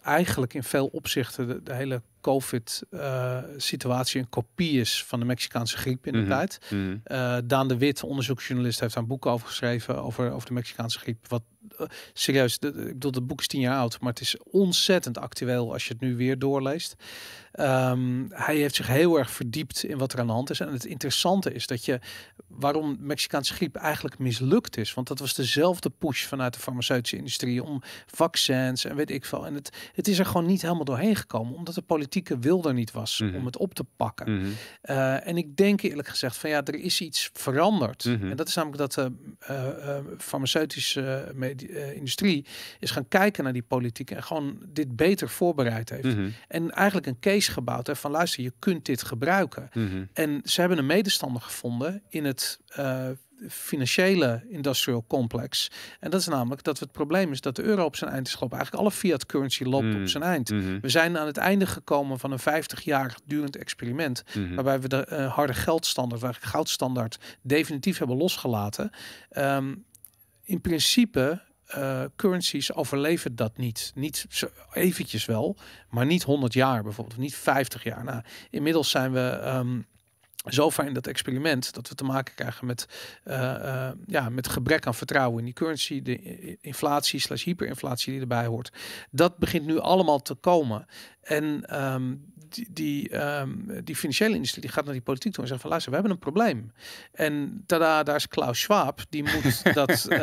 eigenlijk 0.03 0.55
in 0.55 0.63
veel 0.63 0.87
opzichten 0.87 1.65
de 1.65 1.75
hele 1.75 2.03
COVID-situatie 2.29 4.21
een 4.21 4.29
kopie 4.29 4.81
is 4.81 5.05
van 5.05 5.21
de 5.21 5.27
Mexicaanse 5.27 5.77
griep 5.77 6.07
in 6.07 6.13
de 6.13 6.19
Mhm. 6.19 6.29
tijd. 6.29 6.59
Mhm. 6.71 6.97
Eh, 7.05 7.37
Daan 7.45 7.69
de 7.69 7.77
Wit, 7.77 8.03
onderzoeksjournalist, 8.03 8.81
heeft 8.81 8.95
daar 8.95 9.03
een 9.03 9.09
boek 9.09 9.27
over 9.27 9.47
geschreven 9.47 10.03
over, 10.03 10.33
over 10.33 10.49
de 10.49 10.55
Mexicaanse 10.55 10.99
griep. 10.99 11.29
Wat 11.29 11.43
eh, 11.79 11.87
serieus, 12.13 12.59
de, 12.59 12.69
ik 12.69 12.75
bedoel, 12.93 13.11
het 13.13 13.27
boek 13.27 13.41
is 13.41 13.47
tien 13.47 13.61
jaar 13.61 13.79
oud, 13.79 14.01
maar 14.01 14.11
het 14.13 14.21
is 14.21 14.37
ontzettend 14.45 15.19
actueel 15.19 15.73
als 15.73 15.87
je 15.87 15.93
het 15.93 16.03
nu 16.03 16.17
weer 16.17 16.39
doorleest. 16.39 16.95
Ehm, 17.53 18.25
hij 18.29 18.57
heeft 18.57 18.75
zich 18.75 18.87
heel 18.87 19.19
erg 19.19 19.31
verdiept 19.31 19.85
in 19.85 19.99
wat 19.99 20.13
er 20.13 20.19
aan 20.21 20.27
de 20.27 20.33
hand 20.33 20.51
is. 20.51 20.61
En 20.61 20.73
het 20.73 20.85
interessante 20.85 21.53
is 21.53 21.67
dat 21.67 21.85
je 21.85 22.01
waarom 22.47 22.97
Mexicaanse 23.01 23.55
griep 23.55 23.77
eigenlijk 23.77 24.19
mislukt 24.19 24.77
is. 24.77 24.95
Want 24.95 25.09
dat 25.09 25.19
was 25.19 25.35
dezelfde 25.35 25.91
push 25.91 26.25
vanuit 26.25 26.55
de 26.55 26.61
farmaceutische 26.61 27.17
industrie 27.17 27.63
om 27.65 27.83
vaccins 28.07 28.85
en 28.85 28.97
weet 28.97 29.11
ik 29.11 29.25
veel. 29.25 29.47
En 29.47 29.55
het, 29.55 29.77
het 29.95 30.09
is 30.09 30.19
er 30.19 30.27
gewoon 30.27 30.47
niet 30.47 30.63
helemaal 30.63 30.85
doorheen 30.85 31.17
gekomen, 31.17 31.55
omdat 31.55 31.75
de 31.75 31.83
politieke 32.19 32.39
wil 32.49 32.69
er 32.69 32.75
niet 32.75 32.91
was 32.91 33.21
Mhm. 33.21 33.35
om 33.37 33.47
het 33.47 33.57
op 33.57 33.75
te 33.75 33.85
pakken. 33.97 34.37
Mhm. 34.37 34.47
Uh, 34.85 35.27
en 35.27 35.37
ik 35.37 35.57
denk 35.57 35.83
eerlijk 35.83 36.09
gezegd 36.09 36.37
van 36.37 36.51
ja, 36.51 36.65
er 36.65 36.75
is 36.75 37.01
iets 37.01 37.31
veranderd. 37.33 38.05
Mhm. 38.05 38.31
En 38.31 38.37
dat 38.37 38.49
is 38.49 38.55
namelijk 38.55 38.79
dat 38.79 38.93
de 38.93 39.13
uh, 39.51 39.67
uh, 39.79 39.97
farmaceutische 40.19 41.35
uh, 41.39 41.95
industrie 41.95 42.47
is 42.79 42.91
gaan 42.91 43.09
kijken 43.09 43.45
naar 43.45 43.53
die 43.53 43.63
politiek 43.63 44.11
en 44.11 44.23
gewoon 44.23 44.59
dit 44.69 44.97
beter 44.97 45.29
voorbereid 45.29 45.91
heeft. 45.91 46.17
En 46.49 46.71
eigenlijk 46.71 47.07
een 47.07 47.19
case 47.21 47.53
gebouwd 47.53 47.87
heeft 47.87 48.01
van 48.01 48.11
luister, 48.11 48.43
je 48.43 48.53
kunt 48.59 48.85
dit 48.85 49.03
gebruiken. 49.03 49.71
En 50.13 50.41
ze 50.45 50.61
hebben 50.61 50.79
een 50.79 50.87
medestander 50.87 51.43
gevonden 51.43 52.03
in 52.09 52.25
het 52.25 52.59
financiële 53.49 54.43
industrial 54.49 55.05
complex. 55.07 55.71
En 56.01 56.11
dat 56.11 56.21
is 56.21 56.27
namelijk 56.27 56.63
dat 56.63 56.79
het 56.79 56.93
probleem 56.93 57.33
is 57.33 57.41
dat 57.41 57.57
de 57.57 57.63
euro 57.63 57.85
op 57.85 57.97
zijn 57.97 58.11
eind 58.11 58.27
is 58.27 58.35
gelopen. 58.35 58.57
Eigenlijk 58.57 58.87
alle 58.87 58.97
fiat 58.97 59.27
currency 59.27 59.65
loopt 59.65 59.85
Mm. 59.85 60.01
op 60.01 60.09
zijn 60.09 60.23
eind. 60.23 60.51
Mhm. 60.51 60.81
We 60.81 60.89
zijn 60.89 61.19
aan 61.19 61.27
het 61.27 61.37
einde 61.37 61.67
gekomen 61.67 62.19
van 62.19 62.33
een 62.33 62.39
50 62.39 62.81
jaar 62.81 63.17
durend 63.25 63.57
experiment. 63.57 64.23
Mhm. 64.35 64.55
Waarbij 64.55 64.81
we 64.81 64.89
de 64.89 65.07
uh, 65.11 65.35
harde 65.35 65.55
geldstandaard, 65.55 66.23
eigenlijk 66.23 66.53
goudstandaard, 66.53 67.19
definitief 67.43 67.99
hebben 67.99 68.17
losgelaten. 68.17 68.91
Um, 69.37 69.85
in 70.45 70.61
principe 70.61 71.43
uh, 71.77 72.05
currencies 72.17 72.75
overleven 72.75 73.37
dat 73.37 73.57
niet. 73.57 73.93
Niet 73.95 74.27
zo 74.29 74.49
eventjes 74.73 75.25
wel, 75.25 75.57
maar 75.91 76.07
niet 76.07 76.23
100 76.23 76.53
jaar 76.53 76.83
bijvoorbeeld, 76.83 77.19
niet 77.19 77.35
50 77.37 77.83
jaar. 77.85 78.05
Nou, 78.05 78.23
inmiddels 78.51 78.91
zijn 78.91 79.13
we 79.13 79.41
um, 79.45 79.87
zover 80.49 80.87
in 80.87 80.95
dat 80.95 81.07
experiment 81.07 81.75
dat 81.75 81.89
we 81.89 81.95
te 81.95 82.05
maken 82.05 82.35
krijgen 82.35 82.67
met, 82.67 82.89
uh, 83.25 83.35
uh, 83.35 83.91
ja, 84.07 84.29
met 84.29 84.49
gebrek 84.49 84.87
aan 84.87 84.95
vertrouwen 84.95 85.39
in 85.39 85.45
die 85.45 85.55
currency, 85.55 86.03
de 86.03 86.57
inflatie 86.61 87.21
slash 87.21 87.45
hyperinflatie 87.45 88.13
die 88.13 88.21
erbij 88.21 88.47
hoort. 88.47 88.73
Dat 89.11 89.39
begint 89.39 89.67
nu 89.67 89.79
allemaal 89.79 90.23
te 90.23 90.35
komen. 90.35 90.87
En 91.23 91.77
um, 91.93 92.33
die, 92.55 92.67
die, 92.71 93.25
um, 93.41 93.67
die 93.85 93.97
financiële 93.97 94.35
industrie 94.35 94.63
die 94.63 94.71
gaat 94.71 94.85
naar 94.85 94.93
die 94.93 95.03
politiek 95.03 95.33
toe 95.33 95.43
en 95.43 95.49
zegt 95.49 95.61
van 95.61 95.71
luister, 95.71 95.93
we 95.93 95.99
hebben 95.99 96.17
een 96.17 96.23
probleem. 96.23 96.73
En 97.13 97.63
tada, 97.67 98.03
daar 98.03 98.17
is 98.17 98.29
Klaus 98.29 98.61
Schwab, 98.61 99.01
die 99.09 99.23
moet 99.23 99.63
dat 99.75 100.07
uh, 100.09 100.21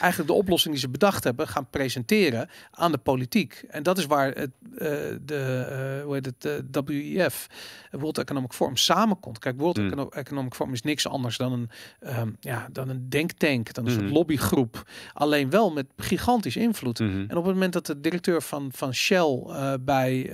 eigenlijk 0.00 0.26
de 0.26 0.32
oplossing 0.32 0.74
die 0.74 0.82
ze 0.82 0.88
bedacht 0.88 1.24
hebben 1.24 1.48
gaan 1.48 1.66
presenteren 1.70 2.48
aan 2.70 2.92
de 2.92 2.98
politiek. 2.98 3.64
En 3.68 3.82
dat 3.82 3.98
is 3.98 4.06
waar 4.06 4.32
het, 4.32 4.50
uh, 4.72 4.78
de, 5.24 5.96
uh, 5.98 6.04
hoe 6.04 6.14
heet 6.14 6.26
het, 6.26 6.42
de 6.42 6.82
WEF, 6.84 7.46
World 7.90 8.18
Economic 8.18 8.52
Forum, 8.52 8.76
samenkomt. 8.76 9.38
Kijk, 9.38 9.58
World 9.58 9.76
mm. 9.76 10.08
Economic 10.10 10.54
Forum 10.54 10.72
is 10.72 10.82
niks 10.82 11.08
anders 11.08 11.36
dan 11.36 11.52
een, 11.52 11.70
um, 12.18 12.36
ja, 12.40 12.68
dan 12.72 12.88
een 12.88 13.08
denktank, 13.08 13.72
dan 13.72 13.86
een 13.86 13.92
Mm. 13.94 14.00
soort 14.00 14.12
lobbygroep. 14.12 14.90
Alleen 15.12 15.50
wel 15.50 15.72
met 15.72 15.86
gigantisch 15.96 16.56
invloed. 16.56 16.98
Mhm. 16.98 17.24
En 17.28 17.36
op 17.36 17.44
het 17.44 17.54
moment 17.54 17.72
dat 17.72 17.86
de 17.86 18.00
directeur 18.00 18.42
van, 18.42 18.68
van 18.72 18.94
Shell 18.94 19.42
bij, 19.80 20.30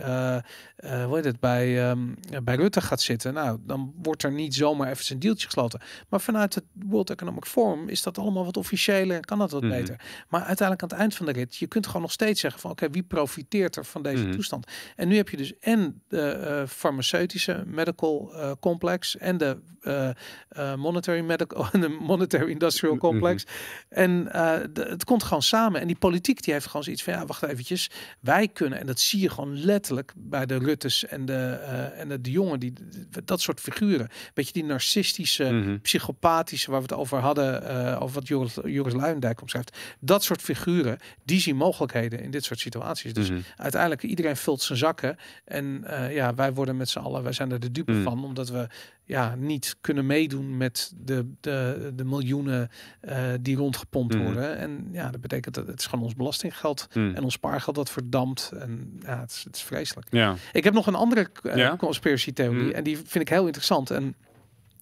hoe 0.76 1.14
heet 1.14 1.24
het, 1.24 1.29
bij, 1.40 1.88
ehm, 1.90 2.00
bij 2.44 2.54
Rutte 2.56 2.80
gaat 2.80 3.00
zitten, 3.00 3.34
nou, 3.34 3.58
dan 3.66 3.92
wordt 4.02 4.22
er 4.22 4.32
niet 4.32 4.54
zomaar 4.54 4.90
even 4.90 5.12
een 5.14 5.18
deeltje 5.20 5.44
gesloten. 5.46 5.80
Maar 6.08 6.20
vanuit 6.20 6.54
het 6.54 6.64
World 6.72 7.10
Economic 7.10 7.44
Forum 7.44 7.88
is 7.88 8.02
dat 8.02 8.18
allemaal 8.18 8.44
wat 8.44 8.56
officiëler 8.56 9.16
en 9.16 9.24
kan 9.24 9.38
dat 9.38 9.50
wat 9.50 9.62
Mhm. 9.62 9.70
beter. 9.70 9.96
Maar 10.28 10.42
uiteindelijk 10.42 10.82
aan 10.82 10.88
het 10.88 10.98
eind 10.98 11.14
van 11.14 11.26
de 11.26 11.32
rit, 11.32 11.56
je 11.56 11.66
kunt 11.66 11.86
gewoon 11.86 12.02
nog 12.02 12.12
steeds 12.12 12.40
zeggen 12.40 12.60
van 12.60 12.70
oké, 12.70 12.90
wie 12.90 13.02
profiteert 13.02 13.76
er 13.76 13.84
van 13.84 14.02
deze 14.02 14.22
Mhm. 14.22 14.32
toestand? 14.32 14.66
En 14.96 15.08
nu 15.08 15.16
heb 15.16 15.28
je 15.28 15.36
dus 15.36 15.58
en 15.58 16.02
de 16.08 16.20
eh, 16.20 16.66
farmaceutische 16.66 17.62
medical 17.66 18.32
eh, 18.34 18.52
complex 18.60 19.16
en 19.16 19.38
de 19.38 19.58
eh, 19.80 20.74
monetary 20.74 21.20
medical 21.20 21.66
en 21.72 21.80
de 21.80 21.88
monetary 21.88 22.50
industrial 22.50 22.94
Mhm. 22.94 23.02
complex. 23.02 23.44
En 23.88 24.24
de- 24.24 24.86
het 24.88 25.04
komt 25.04 25.22
gewoon 25.22 25.42
samen. 25.42 25.80
En 25.80 25.86
die 25.86 25.96
politiek 25.96 26.42
die 26.42 26.52
heeft 26.52 26.66
gewoon 26.66 26.82
zoiets 26.82 27.02
van 27.02 27.12
ja, 27.12 27.26
wacht 27.26 27.42
eventjes. 27.42 27.90
Wij 28.20 28.48
kunnen, 28.48 28.78
en 28.80 28.86
dat 28.86 29.00
zie 29.00 29.20
je 29.20 29.30
gewoon 29.30 29.58
letterlijk 29.64 30.12
bij 30.16 30.46
de 30.46 30.58
Ruttes 30.58 31.06
en 31.06 31.19
de, 31.26 31.58
eh, 31.62 32.00
en 32.00 32.08
de, 32.08 32.20
de 32.20 32.30
jongen, 32.30 32.60
die, 32.60 32.72
dat 33.24 33.40
soort 33.40 33.60
figuren. 33.60 34.08
Beetje 34.34 34.52
die 34.52 34.64
narcistische, 34.64 35.44
Mhm. 35.44 35.78
psychopathische, 35.78 36.70
waar 36.70 36.80
we 36.82 36.86
het 36.90 36.96
over 36.96 37.18
hadden, 37.18 37.68
eh 37.68 38.02
over 38.02 38.14
wat 38.14 38.28
Joris, 38.28 38.58
Joris 38.64 38.94
Luijendijk 38.94 39.40
omschrijft. 39.40 39.76
Dat 40.00 40.24
soort 40.24 40.42
figuren, 40.42 40.98
die 41.24 41.40
zien 41.40 41.56
mogelijkheden 41.56 42.20
in 42.22 42.30
dit 42.30 42.44
soort 42.44 42.58
situaties. 42.60 43.12
Dus 43.12 43.30
Mhm. 43.30 43.40
uiteindelijk, 43.56 44.02
iedereen 44.02 44.36
vult 44.36 44.62
zijn 44.62 44.78
zakken. 44.78 45.16
En 45.44 45.84
eh, 45.84 46.14
ja, 46.14 46.34
wij 46.34 46.52
worden 46.52 46.76
met 46.76 46.88
z'n 46.88 46.98
allen, 46.98 47.22
wij 47.22 47.32
zijn 47.32 47.50
er 47.52 47.60
de 47.60 47.70
dupe 47.70 47.92
Mm. 47.92 48.02
van, 48.02 48.24
omdat 48.24 48.48
we 48.48 48.66
ja, 49.10 49.34
niet 49.34 49.76
kunnen 49.80 50.06
meedoen 50.06 50.56
met 50.56 50.92
de, 50.96 51.32
de, 51.40 51.92
de 51.94 52.04
miljoenen 52.04 52.70
eh, 53.00 53.22
die 53.40 53.56
rondgepompt 53.56 54.14
Mhm. 54.14 54.24
worden. 54.24 54.56
En 54.56 54.88
ja, 54.92 55.10
dat 55.10 55.20
betekent 55.20 55.54
dat 55.54 55.66
het 55.66 55.78
is 55.80 55.86
gewoon 55.86 56.04
ons 56.04 56.14
belastinggeld 56.14 56.86
Mhm. 56.94 57.14
en 57.14 57.22
ons 57.22 57.32
spaargeld 57.34 57.76
dat 57.76 57.90
verdampt. 57.90 58.50
En 58.58 59.00
ja, 59.02 59.20
het 59.20 59.30
is, 59.30 59.44
het 59.44 59.56
is 59.56 59.62
vreselijk. 59.62 60.06
Ja. 60.10 60.34
Ik 60.52 60.64
heb 60.64 60.74
nog 60.74 60.86
een 60.86 60.94
andere 60.94 61.28
uh, 61.42 61.56
Ja? 61.56 61.76
conspiracy 61.76 62.32
theorie 62.32 62.62
Mhm. 62.66 62.74
en 62.74 62.84
die 62.84 62.96
vind 62.96 63.14
ik 63.14 63.28
heel 63.28 63.44
interessant. 63.46 63.90
En 63.90 64.14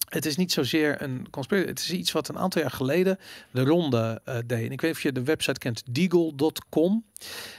het 0.09 0.25
is 0.25 0.35
niet 0.35 0.51
zozeer 0.51 1.01
een 1.01 1.27
conspiracy, 1.29 1.67
het 1.67 1.79
is 1.79 1.91
iets 1.91 2.11
wat 2.11 2.27
een 2.27 2.37
aantal 2.37 2.61
jaar 2.61 2.71
geleden 2.71 3.17
de 3.51 3.63
ronde 3.63 4.21
eh, 4.25 4.37
deed. 4.45 4.65
En 4.65 4.71
ik 4.71 4.81
weet 4.81 4.91
of 4.91 5.01
je 5.01 5.11
de 5.11 5.23
website 5.23 5.59
kent, 5.59 5.83
deagle.com. 5.95 7.05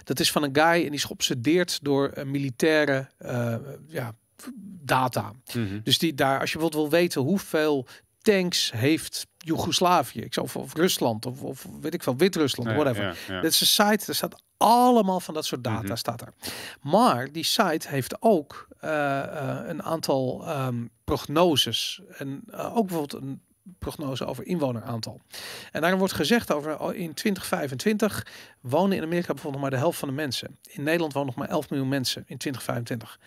Dat 0.05 0.21
is 0.21 0.33
van 0.33 0.43
een 0.43 0.55
guy 0.55 0.65
en 0.75 0.81
die 0.81 0.91
is 0.91 1.05
geobsedeerd 1.05 1.79
door 1.83 2.09
eh, 2.09 2.25
militaire 2.25 3.09
eh, 3.19 3.55
ja, 3.89 4.15
data. 4.83 5.33
Mhm. 5.55 5.81
Dus 5.83 5.99
die 5.99 6.15
daar, 6.15 6.41
als 6.41 6.53
je 6.53 6.59
bijvoorbeeld 6.59 6.91
wil 6.91 7.01
weten 7.01 7.21
hoeveel 7.21 7.87
tanks 8.23 8.73
heeft 8.73 9.27
Joegoslavië, 9.39 10.21
ik 10.21 10.35
zou 10.35 10.47
of, 10.47 10.57
of 10.57 10.75
Rusland 10.75 11.27
of, 11.27 11.43
of 11.43 11.67
weet 11.81 11.95
ik 11.95 12.03
veel, 12.03 12.17
Wit-Rusland, 12.17 12.69
Ja, 12.71 12.75
whatever. 12.77 13.05
ja, 13.05 13.35
ja. 13.35 13.41
Dit 13.41 13.53
is 13.53 13.61
een 13.61 13.67
site, 13.67 14.05
er 14.07 14.15
staat 14.15 14.43
allemaal 14.57 15.21
van 15.21 15.35
dat 15.35 15.45
soort 15.47 15.65
data 15.65 15.83
Mhm. 15.83 15.97
staat 15.97 16.21
er. 16.21 16.33
Maar 16.81 17.33
die 17.33 17.45
site 17.45 17.89
heeft 17.89 18.23
ook 18.23 18.69
eh, 18.81 19.19
eh, 19.23 19.69
een 19.69 19.83
aantal 19.83 20.47
ehm, 20.47 20.85
prognoses. 21.05 22.01
En 22.19 22.43
eh, 22.51 22.77
ook 22.77 22.87
bijvoorbeeld 22.87 23.23
een 23.23 23.41
prognose 23.79 24.25
over 24.27 24.47
inwoneraantal. 24.47 25.21
En 25.73 25.81
daarin 25.81 25.99
wordt 25.99 26.15
gezegd 26.15 26.53
over 26.53 26.79
oh, 26.79 26.95
in 26.95 27.15
2025 27.15 28.27
wonen 28.61 28.97
in 28.97 29.03
Amerika 29.03 29.27
bijvoorbeeld 29.33 29.53
nog 29.53 29.61
maar 29.63 29.71
de 29.71 29.77
helft 29.85 29.99
van 29.99 30.09
de 30.09 30.15
mensen. 30.15 30.59
In 30.69 30.83
Nederland 30.83 31.13
wonen 31.13 31.29
nog 31.29 31.39
maar 31.39 31.49
11 31.57 31.71
miljoen 31.71 31.89
mensen 31.89 32.25
in 32.27 32.39
2025. 32.39 33.19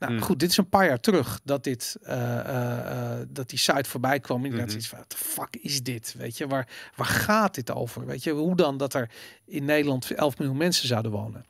Nou 0.00 0.12
Hmm. 0.12 0.22
goed, 0.22 0.38
dit 0.38 0.50
is 0.50 0.56
een 0.56 0.68
paar 0.68 0.86
jaar 0.86 1.00
terug 1.00 1.40
dat, 1.44 1.64
dit, 1.64 1.96
eh, 2.02 2.38
eh, 2.38 3.20
eh, 3.20 3.26
dat 3.28 3.48
die 3.50 3.58
site 3.58 3.88
voorbij 3.88 4.20
kwam. 4.20 4.44
Inderdaad, 4.44 4.68
Mhm. 4.68 4.76
iets 4.76 4.88
van, 4.88 5.04
the 5.06 5.16
fuck 5.16 5.56
is 5.56 5.82
dit? 5.82 6.14
Weet 6.18 6.38
je, 6.38 6.46
waar, 6.46 6.68
waar 6.96 7.06
gaat 7.06 7.54
dit 7.54 7.70
over? 7.70 8.06
Weet 8.06 8.22
je, 8.22 8.30
hoe 8.30 8.56
dan 8.56 8.76
dat 8.76 8.94
er 8.94 9.10
in 9.46 9.64
Nederland 9.64 10.10
11 10.10 10.38
miljoen 10.38 10.56
mensen 10.56 10.88
zouden 10.88 11.10
wonen? 11.10 11.44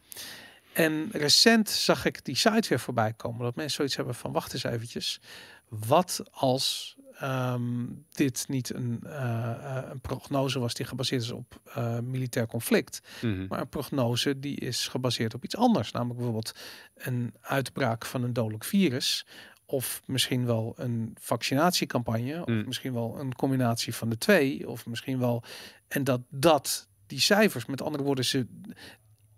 En 0.72 1.08
recent 1.12 1.70
zag 1.70 2.04
ik 2.04 2.24
die 2.24 2.36
site 2.36 2.68
weer 2.68 2.80
voorbij 2.80 3.12
komen. 3.12 3.40
Dat 3.44 3.54
mensen 3.54 3.74
zoiets 3.76 3.96
hebben 3.96 4.14
van, 4.14 4.32
wacht 4.32 4.52
eens 4.54 4.64
eventjes. 4.64 5.20
Wat 5.68 6.22
als 6.30 6.96
ehm, 7.20 7.86
dit 8.12 8.44
niet 8.48 8.74
een, 8.74 9.00
eh, 9.04 9.50
eh, 9.50 9.90
een 9.90 10.00
prognose 10.00 10.58
was 10.58 10.74
die 10.74 10.86
gebaseerd 10.86 11.22
is 11.22 11.30
op 11.30 11.60
eh, 11.74 11.98
militair 11.98 12.46
conflict. 12.46 13.00
Mhm. 13.22 13.46
Maar 13.48 13.60
een 13.60 13.68
prognose 13.68 14.38
die 14.38 14.56
is 14.56 14.88
gebaseerd 14.88 15.34
op 15.34 15.44
iets 15.44 15.56
anders. 15.56 15.92
Namelijk 15.92 16.16
bijvoorbeeld 16.16 16.54
een 16.94 17.34
uitbraak 17.40 18.06
van 18.06 18.22
een 18.22 18.32
dodelijk 18.32 18.64
virus. 18.64 19.26
Of 19.66 20.02
misschien 20.06 20.46
wel 20.46 20.74
een 20.76 21.16
vaccinatiecampagne. 21.20 22.40
Of 22.40 22.46
Mm. 22.48 22.64
misschien 22.66 22.92
wel 22.92 23.16
een 23.20 23.34
combinatie 23.34 23.94
van 23.94 24.08
de 24.08 24.18
twee. 24.18 24.68
Of 24.68 24.86
misschien 24.86 25.18
wel. 25.18 25.42
En 25.88 26.04
dat 26.04 26.20
dat, 26.30 26.88
die 27.06 27.20
cijfers, 27.20 27.66
met 27.66 27.82
andere 27.82 28.04
woorden, 28.04 28.24
ze, 28.24 28.46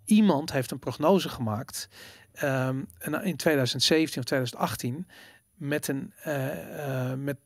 iemand 0.05 0.51
heeft 0.51 0.71
een 0.71 0.79
prognose 0.79 1.29
gemaakt. 1.29 1.89
ehm, 2.33 2.83
en 2.97 3.23
in 3.23 3.35
2017 3.35 4.19
of 4.19 4.25
2018. 4.25 5.07
Met 5.55 5.87
een, 5.87 6.13
eh, 6.23 7.11
eh, 7.11 7.17
met, 7.19 7.37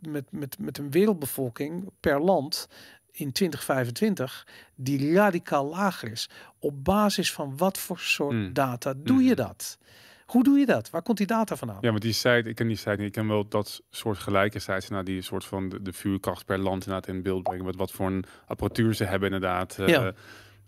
met, 0.00 0.24
met, 0.32 0.58
met 0.58 0.78
een 0.78 0.90
wereldbevolking 0.90 1.90
per 2.00 2.20
land 2.20 2.68
in 3.10 3.32
2025 3.32 4.46
die 4.74 5.14
radicaal 5.14 5.66
lager 5.68 6.10
is. 6.10 6.28
Op 6.58 6.84
basis 6.84 7.32
van 7.32 7.56
wat 7.56 7.78
voor 7.78 7.98
soort 7.98 8.34
Mm. 8.34 8.52
data 8.52 8.94
doe 8.96 9.22
je 9.22 9.32
Mhm. 9.34 9.36
dat? 9.42 9.78
Hoe 10.26 10.42
doe 10.44 10.58
je 10.58 10.66
dat? 10.66 10.90
Waar 10.90 11.02
komt 11.02 11.18
die 11.18 11.26
data 11.26 11.56
vandaan? 11.56 11.78
Ja, 11.80 11.90
maar 11.90 12.00
die 12.00 12.12
site, 12.12 12.42
ik 12.48 12.54
ken 12.54 12.66
die 12.66 12.76
site 12.76 12.90
niet. 12.90 13.00
Ik 13.06 13.12
ken 13.12 13.28
wel 13.28 13.48
dat 13.48 13.82
soort 13.90 14.18
gelijke 14.18 14.58
sites, 14.58 14.88
nou, 14.88 15.04
die 15.04 15.22
soort 15.22 15.44
van 15.44 15.68
de, 15.68 15.82
de 15.82 15.92
vuurkracht 15.92 16.44
per 16.44 16.58
land 16.58 16.86
inderdaad 16.86 17.08
in 17.14 17.22
beeld 17.22 17.42
brengen. 17.42 17.64
Wat, 17.64 17.76
wat 17.76 17.90
voor 17.90 18.06
een 18.06 18.24
apparatuur 18.46 18.94
ze 18.94 19.04
hebben 19.04 19.32
inderdaad. 19.32 19.78
eh, 19.78 19.88
Ja. 19.88 20.12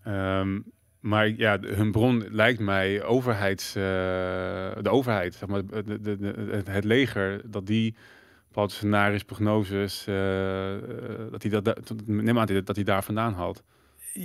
ehm, 0.04 0.60
maar 1.00 1.28
ja, 1.28 1.58
hun 1.60 1.90
bron 1.90 2.24
lijkt 2.30 2.60
mij 2.60 3.02
overheids, 3.02 3.74
eh, 3.74 3.82
de 4.82 4.88
overheid, 4.90 5.34
zeg 5.34 5.48
maar, 5.48 5.66
de, 5.66 6.00
de, 6.00 6.16
de- 6.16 6.48
het, 6.50 6.84
leger, 6.84 7.40
dat 7.50 7.66
die 7.66 7.94
bepaalde 8.46 8.72
scenario's, 8.72 9.22
prognoses, 9.22 10.04
eh, 10.06 10.74
eh, 10.74 10.80
dat 11.30 11.42
hij 11.42 11.50
dat, 11.60 11.92
neem 12.06 12.38
aan 12.38 12.46
dat 12.46 12.76
hij- 12.76 12.84
daar 12.84 13.04
vandaan 13.04 13.34
haalt. 13.34 13.62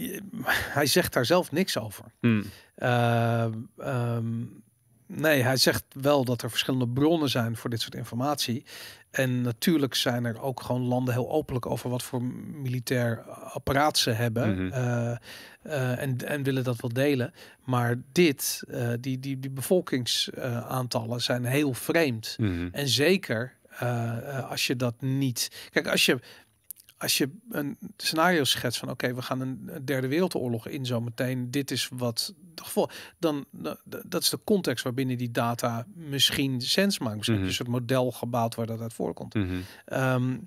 Hij 0.77 0.85
zegt 0.85 1.13
daar 1.13 1.25
zelf 1.25 1.51
niks 1.51 1.77
over. 1.79 2.05
Hmm. 2.19 2.43
Ehm, 2.75 3.53
ehm, 3.77 4.41
nee, 5.07 5.41
hij 5.41 5.57
zegt 5.57 5.83
wel 6.01 6.25
dat 6.25 6.41
er 6.41 6.49
verschillende 6.49 6.87
bronnen 6.87 7.29
zijn 7.29 7.55
voor 7.57 7.69
dit 7.69 7.81
soort 7.81 7.95
informatie. 7.95 8.65
En 9.13 9.41
natuurlijk 9.41 9.95
zijn 9.95 10.25
er 10.25 10.41
ook 10.41 10.61
gewoon 10.61 10.81
landen 10.81 11.13
heel 11.13 11.31
openlijk 11.31 11.65
over 11.65 11.89
wat 11.89 12.03
voor 12.03 12.23
militair 12.61 13.21
apparaat 13.53 13.97
ze 13.97 14.09
hebben. 14.09 14.65
Mhm. 14.65 14.73
eh, 14.73 15.11
eh, 15.61 16.01
en, 16.01 16.17
en 16.27 16.43
willen 16.43 16.63
dat 16.63 16.81
wel 16.81 16.93
delen. 16.93 17.33
Maar 17.63 17.95
dit, 18.11 18.63
eh, 18.69 18.89
die, 18.99 19.19
die, 19.19 19.39
die 19.39 19.51
bevolkingsaantallen 19.51 21.21
zijn 21.21 21.45
heel 21.45 21.73
vreemd. 21.73 22.35
Mhm. 22.39 22.67
En 22.71 22.87
zeker 22.87 23.53
als 24.49 24.67
je 24.67 24.75
dat 24.75 25.01
niet. 25.01 25.67
Kijk, 25.71 25.87
als 25.87 26.05
je, 26.05 26.19
als 27.03 27.17
je 27.17 27.29
een 27.49 27.77
scenario 27.97 28.43
schetst 28.43 28.79
van 28.79 28.89
oké, 28.89 29.13
we 29.13 29.21
gaan 29.21 29.39
een 29.41 29.69
derde 29.85 30.07
wereldoorlog 30.07 30.67
in 30.67 30.85
zo 30.85 31.01
meteen. 31.01 31.51
Dit 31.51 31.71
is 31.71 31.89
wat 31.93 32.33
de 32.55 32.63
gevolg. 32.63 32.91
Dan 33.19 33.45
dat 34.05 34.21
is 34.21 34.29
de 34.29 34.39
context 34.43 34.83
waarbinnen 34.83 35.17
die 35.17 35.31
data 35.31 35.85
misschien 35.93 36.61
sens 36.61 36.99
maakt. 36.99 37.15
Misschien 37.15 37.35
je 37.35 37.41
Mhm. 37.41 37.49
een 37.49 37.55
soort 37.55 37.69
model 37.69 38.11
gebouwd 38.11 38.55
waar 38.55 38.65
dat 38.65 38.81
uit 38.81 38.93
voorkomt. 38.93 39.33
Mhm. 39.33 39.55
Ehm, 39.85 40.37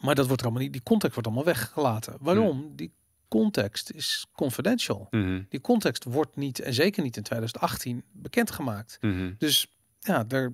maar 0.00 0.14
dat 0.14 0.26
wordt 0.26 0.42
allemaal 0.42 0.62
niet. 0.62 0.72
Die 0.72 0.82
context 0.82 1.14
wordt 1.14 1.28
allemaal 1.28 1.54
weggelaten. 1.54 2.16
Waarom? 2.20 2.58
Hmm. 2.60 2.76
Die 2.76 2.92
context 3.28 3.90
is 3.90 4.26
confidential. 4.32 5.06
Mhm. 5.10 5.42
Die 5.48 5.60
context 5.60 6.04
wordt 6.04 6.36
niet, 6.36 6.60
en 6.60 6.74
zeker 6.74 7.02
niet 7.02 7.16
in 7.16 7.22
2018, 7.22 8.02
bekendgemaakt. 8.12 8.98
Mhm. 9.00 9.32
Dus 9.38 9.66
ja, 10.00 10.24
er, 10.28 10.52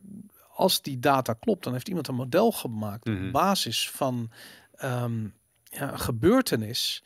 als 0.55 0.83
die 0.83 0.99
data 0.99 1.33
klopt, 1.33 1.65
dan 1.65 1.73
heeft 1.73 1.89
iemand 1.89 2.09
een 2.09 2.15
model 2.15 2.53
gemaakt 2.53 3.09
op 3.09 3.33
basis 3.33 3.91
van 3.91 4.31
ehm, 4.83 5.25
ja, 5.65 5.93
een 5.93 6.01
gebeurtenis. 6.01 7.05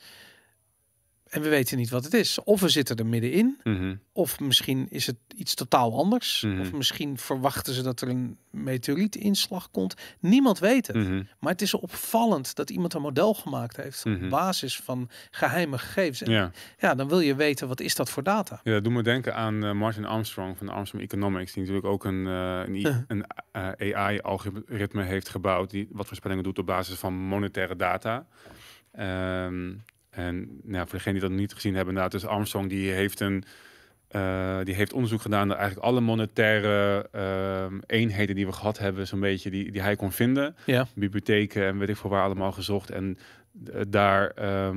En 1.27 1.43
we 1.43 1.49
weten 1.49 1.77
niet 1.77 1.91
wat 1.91 2.05
het 2.05 2.14
is. 2.14 2.43
Of 2.45 2.61
we 2.61 2.68
zitten 2.68 2.97
er 2.97 3.07
middenin, 3.07 3.61
Mhm. 3.64 3.95
of 4.12 4.41
misschien 4.41 4.87
is 4.91 5.07
het 5.07 5.16
iets 5.37 5.55
totaal 5.55 5.99
anders. 5.99 6.43
Mhm. 6.47 6.61
Of 6.61 6.72
misschien 6.72 7.18
verwachten 7.18 7.74
ze 7.74 7.83
dat 7.83 8.01
er 8.01 8.09
een 8.09 8.39
meteorietinslag 8.51 9.70
komt. 9.70 9.95
Niemand 10.20 10.59
weet 10.59 10.87
het. 10.87 10.97
Mhm. 10.97 11.22
Maar 11.41 11.53
het 11.53 11.62
is 11.62 11.74
opvallend 11.74 12.55
dat 12.55 12.70
iemand 12.70 12.95
een 12.95 13.01
model 13.03 13.35
gemaakt 13.35 13.77
heeft 13.77 14.05
Mhm. 14.05 14.24
op 14.24 14.31
basis 14.31 14.77
van 14.81 15.11
geheime 15.31 15.79
gegevens. 15.79 16.22
En 16.22 16.31
Ja. 16.33 16.51
ja, 16.79 16.95
dan 16.95 17.09
wil 17.09 17.20
je 17.20 17.35
weten 17.35 17.68
wat 17.68 17.81
is 17.81 17.95
dat 17.95 18.11
voor 18.11 18.22
data. 18.22 18.61
Ja, 18.64 18.72
dat 18.72 18.85
doet 18.85 18.93
me 18.93 19.03
denken 19.03 19.35
aan 19.35 19.64
eh, 19.64 19.72
Martin 19.72 20.05
Armstrong 20.05 20.59
van 20.59 20.68
Armstrong 20.68 21.05
Economics, 21.05 21.53
die 21.53 21.62
natuurlijk 21.62 21.87
ook 21.93 22.05
een, 22.05 22.27
eh, 22.27 22.61
een, 22.66 22.74
I- 22.74 22.87
Uh. 22.87 22.97
een 23.07 23.24
eh, 23.53 23.95
AI-algoritme 23.97 25.03
heeft 25.03 25.29
gebouwd, 25.29 25.70
die 25.70 25.89
wat 25.91 26.07
voorspellingen 26.07 26.45
doet 26.45 26.59
op 26.59 26.66
basis 26.66 26.99
van 26.99 27.14
monetaire 27.14 27.77
data. 27.77 28.27
Ehm, 28.93 29.72
en 30.17 30.61
nou, 30.62 30.89
voor 30.89 30.99
degenen 30.99 31.21
die 31.21 31.29
dat 31.29 31.39
niet 31.39 31.53
gezien 31.53 31.75
hebben, 31.75 31.95
nou, 31.95 32.09
dus 32.09 32.27
Armstrong 32.27 32.69
die 32.69 32.91
heeft 32.91 33.21
een 33.21 33.45
eh, 34.09 34.59
die 34.62 34.75
heeft 34.75 34.93
onderzoek 34.93 35.21
gedaan 35.21 35.49
naar 35.49 35.57
eigenlijk 35.57 35.87
alle 35.87 36.01
monetaire 36.01 37.09
ehm, 37.12 37.79
eenheden 37.87 38.35
die 38.35 38.47
we 38.47 38.53
gehad 38.53 38.79
hebben, 38.79 39.07
zo'n 39.07 39.21
beetje 39.21 39.51
die, 39.51 39.73
die 39.73 39.83
hij 39.83 39.97
kon 39.97 40.12
vinden. 40.12 40.57
Ja. 40.67 40.87
Bibliotheken 40.95 41.67
en 41.67 41.79
weet 41.79 41.89
ik 41.89 41.97
veel 41.97 42.11
waar 42.11 42.23
allemaal 42.23 42.53
gezocht. 42.53 42.91
En 42.91 43.19
eh, 43.73 43.81
daar 43.89 44.31
eh, 44.31 44.71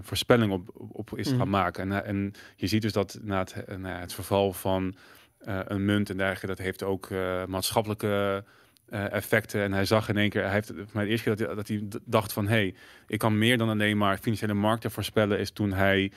voorspelling 0.00 0.52
op, 0.52 0.70
op 0.92 1.18
is 1.18 1.28
Mhm. 1.28 1.38
gaan 1.38 1.48
maken. 1.48 1.92
En, 1.92 2.04
en 2.04 2.32
je 2.56 2.66
ziet 2.66 2.82
dus 2.82 2.92
dat 2.92 3.18
na 3.22 3.38
het, 3.38 3.78
na 3.78 4.00
het 4.00 4.14
verval 4.14 4.52
van 4.52 4.94
een 5.44 5.84
munt 5.84 6.10
en 6.10 6.16
dergelijke, 6.16 6.46
dat 6.46 6.58
heeft 6.58 6.82
ook 6.82 7.08
maatschappelijke 7.46 8.44
eh, 8.88 9.12
effecten. 9.12 9.62
En 9.62 9.72
hij 9.72 9.84
zag 9.84 10.08
in 10.08 10.16
één 10.16 10.30
keer, 10.30 10.42
hij 10.42 10.52
heeft 10.52 10.72
voor 10.76 10.86
mij 10.92 11.04
de 11.04 11.10
eerste 11.10 11.24
keer 11.34 11.36
dat 11.36 11.46
hij, 11.46 11.56
dat 11.56 11.68
hij 11.68 11.82
d- 11.88 11.98
dacht 12.04 12.32
van, 12.32 12.44
hé, 12.46 12.50
hey, 12.54 12.74
ik 13.06 13.18
kan 13.18 13.38
meer 13.38 13.58
dan 13.58 13.68
alleen 13.68 13.98
maar 13.98 14.18
financiële 14.18 14.54
markten 14.54 14.90
voorspellen, 14.90 15.38
is 15.38 15.50
toen 15.50 15.72
hij, 15.72 16.12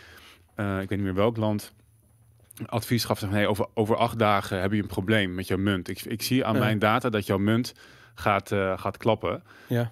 eh, 0.55 0.81
ik 0.81 0.89
weet 0.89 0.97
niet 0.97 1.07
meer 1.07 1.13
welk 1.15 1.37
land, 1.37 1.73
advies 2.65 3.05
gaf 3.05 3.19
van, 3.19 3.29
hey, 3.29 3.47
over, 3.47 3.65
over 3.73 3.95
acht 3.95 4.19
dagen 4.19 4.61
heb 4.61 4.71
je 4.71 4.81
een 4.81 4.87
probleem 4.87 5.35
met 5.35 5.47
jouw 5.47 5.57
munt. 5.57 5.87
Ik, 5.87 6.01
ik 6.01 6.21
zie 6.21 6.45
aan 6.45 6.53
Ja. 6.53 6.59
mijn 6.59 6.79
data 6.79 7.09
dat 7.09 7.25
jouw 7.25 7.37
munt 7.37 7.73
gaat, 8.15 8.51
eh, 8.51 8.77
gaat 8.77 8.97
klappen. 8.97 9.43
Ja. 9.67 9.91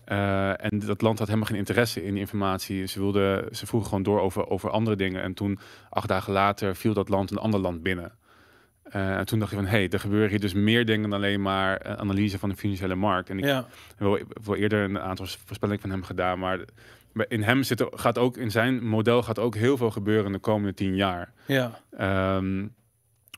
En 0.57 0.79
dat 0.79 1.01
land 1.01 1.17
had 1.19 1.27
helemaal 1.27 1.47
geen 1.49 1.57
interesse 1.57 2.05
in 2.05 2.11
die 2.11 2.19
informatie. 2.19 2.85
Ze, 2.85 2.99
wilden, 2.99 3.55
ze 3.55 3.65
vroegen 3.65 3.89
gewoon 3.89 4.03
door 4.03 4.19
over, 4.21 4.49
over 4.49 4.69
andere 4.69 4.95
dingen. 4.95 5.21
En 5.21 5.33
toen, 5.33 5.59
acht 5.89 6.07
dagen 6.07 6.33
later, 6.33 6.75
viel 6.75 6.93
dat 6.93 7.09
land 7.09 7.31
een 7.31 7.37
ander 7.37 7.59
land 7.59 7.83
binnen. 7.83 8.11
En 8.89 9.25
toen 9.25 9.39
dacht 9.39 9.51
je 9.51 9.57
van, 9.57 9.65
hé, 9.65 9.71
hey, 9.77 9.89
er 9.89 9.99
gebeuren 9.99 10.29
hier 10.29 10.39
dus 10.39 10.53
meer 10.53 10.85
dingen 10.85 11.09
dan 11.09 11.19
alleen 11.19 11.41
maar 11.41 11.77
eh, 11.77 11.93
analyse 11.93 12.39
van 12.39 12.49
de 12.49 12.55
financiële 12.55 12.95
markt. 12.95 13.29
En 13.29 13.37
ik 13.37 13.45
Ja, 13.45 13.67
heb 13.97 14.25
wel, 14.43 14.55
eerder 14.55 14.83
een 14.83 14.99
aantal 14.99 15.25
voorspellingen 15.45 15.81
van 15.81 15.89
hem 15.89 16.03
gedaan, 16.03 16.39
maar 16.39 16.59
in 17.27 17.43
hem 17.43 17.63
zit 17.63 17.85
gaat 17.91 18.17
ook, 18.17 18.37
in 18.37 18.51
zijn 18.51 18.83
model 18.87 19.23
gaat 19.23 19.39
ook 19.39 19.55
heel 19.55 19.77
veel 19.77 19.91
gebeuren 19.91 20.25
in 20.25 20.31
de 20.31 20.39
komende 20.39 20.73
tien 20.73 20.95
jaar. 20.95 21.33
ja, 21.45 21.79
Ehm, 21.97 22.67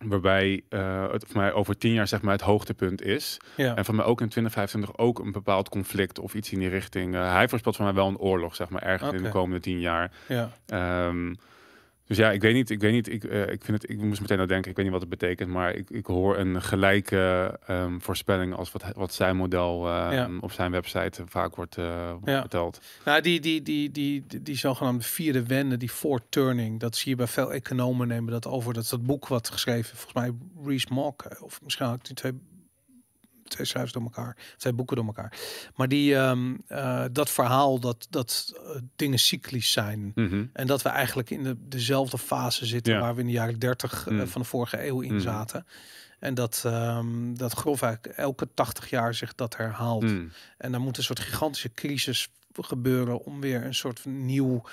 waarbij 0.06 0.64
eh, 0.70 1.12
het 1.12 1.26
voor 1.28 1.42
mij 1.42 1.54
over 1.54 1.78
tien 1.78 1.94
jaar 1.94 2.08
zeg 2.08 2.22
maar 2.22 2.32
het 2.34 2.42
hoogtepunt 2.42 3.02
is. 3.02 3.38
ja. 3.56 3.76
En 3.76 3.86
voor 3.86 3.96
mij 3.96 4.06
ook 4.06 4.22
in 4.22 4.30
2025 4.30 4.98
ook 5.06 5.20
een 5.20 5.32
bepaald 5.32 5.70
conflict 5.70 6.20
of 6.20 6.34
iets 6.36 6.52
in 6.52 6.60
die 6.60 6.70
richting. 6.70 7.14
Hij 7.14 7.48
voorspelt 7.50 7.76
voor 7.76 7.86
mij 7.86 7.94
wel 7.94 8.08
een 8.08 8.18
oorlog, 8.18 8.56
zeg 8.56 8.70
maar, 8.70 8.82
ergens 8.82 9.12
in 9.14 9.24
de 9.24 9.30
komende 9.30 9.60
tien 9.62 9.80
jaar. 9.80 10.12
ja. 10.28 10.50
Ehm, 10.66 11.34
dus 12.08 12.18
ja, 12.18 12.32
ik 12.32 12.42
weet 12.42 12.54
niet. 12.54 12.70
Ik 12.70 12.80
weet 12.80 12.92
niet. 12.92 13.10
Ik, 13.10 13.24
eh, 13.24 13.42
ik 13.42 13.64
vind 13.64 13.82
het. 13.82 13.90
Ik 13.92 13.98
moest 14.02 14.22
meteen 14.22 14.40
aan 14.40 14.48
denken. 14.48 14.70
Ik 14.70 14.76
weet 14.76 14.86
niet 14.86 14.94
wat 14.94 15.04
het 15.10 15.20
betekent, 15.20 15.50
maar 15.50 15.74
ik, 15.76 15.90
ik 15.90 16.06
hoor 16.06 16.38
een 16.38 16.62
gelijke 16.62 17.60
ehm, 17.68 18.00
voorspelling 18.00 18.54
als 18.56 18.72
wat, 18.72 18.84
wat 18.96 19.14
zijn 19.14 19.36
model 19.36 19.88
Ja. 19.88 20.30
op 20.40 20.52
zijn 20.52 20.72
website 20.72 21.24
vaak 21.26 21.56
wordt, 21.56 21.78
eh, 21.78 22.14
Ja. 22.24 22.40
verteld. 22.40 22.82
Nou, 23.06 23.22
die, 23.22 23.40
die, 23.40 23.62
die, 23.62 23.92
die, 23.92 24.24
die, 24.28 24.42
die 24.44 24.56
zogenaamde 24.58 25.04
vierde 25.04 25.44
wende, 25.46 25.78
die 25.78 25.90
fourth 25.90 26.24
turning, 26.30 26.80
dat 26.80 26.96
zie 26.96 27.10
je 27.12 27.18
bij 27.18 27.28
veel 27.28 27.54
economen 27.54 28.08
nemen 28.08 28.32
dat 28.32 28.48
over. 28.48 28.74
Dat 28.74 28.84
is 28.84 28.90
dat 28.90 29.06
boek 29.06 29.28
wat 29.28 29.50
geschreven, 29.50 29.98
volgens 29.98 30.14
mij 30.14 30.32
Rees 30.66 30.88
Mogg, 30.88 31.16
eh, 31.18 31.42
of 31.44 31.62
misschien 31.64 31.86
had 31.86 31.96
ik 31.96 32.06
die 32.06 32.16
twee, 32.16 32.32
twee 33.48 33.66
schrijvers 33.68 33.94
door 33.94 34.04
elkaar, 34.04 34.38
twee 34.58 34.74
boeken 34.74 34.96
door 34.96 35.06
elkaar. 35.06 35.34
Maar 35.76 35.88
die, 35.88 36.16
ehm, 36.16 36.56
eh, 36.68 37.04
dat 37.12 37.30
verhaal 37.30 37.80
dat, 37.80 38.08
dat 38.10 38.54
eh, 38.56 38.82
dingen 38.96 39.20
cyclisch 39.20 39.72
zijn. 39.72 40.12
Mhm. 40.16 40.46
En 40.54 40.68
dat 40.68 40.82
we 40.82 40.90
eigenlijk 40.90 41.30
in 41.30 41.44
de, 41.44 41.56
dezelfde 41.60 42.18
fase 42.18 42.66
zitten 42.66 42.94
Ja. 42.94 43.00
waar 43.00 43.14
we 43.16 43.22
in 43.22 43.28
de 43.28 43.34
jaren 43.34 43.60
30 43.60 44.08
eh, 44.08 44.14
Mm. 44.14 44.28
van 44.28 44.42
de 44.42 44.48
vorige 44.48 44.88
eeuw 44.88 45.02
in 45.02 45.14
Mhm. 45.14 45.22
zaten. 45.22 45.66
En 46.20 46.34
dat, 46.34 46.64
ehm 46.66 47.34
dat 47.34 47.54
grofweg 47.54 47.98
elke 48.02 48.48
80 48.54 48.90
jaar 48.90 49.14
zich 49.14 49.36
dat 49.36 49.58
herhaalt. 49.58 50.04
En 50.58 50.72
dan 50.72 50.82
moet 50.82 50.98
een 50.98 51.04
soort 51.04 51.20
gigantische 51.20 51.74
crisis 51.74 52.30
gebeuren 52.54 53.24
om 53.26 53.42
weer 53.42 53.66
een 53.66 53.76
soort 53.76 54.06
nieuw, 54.06 54.64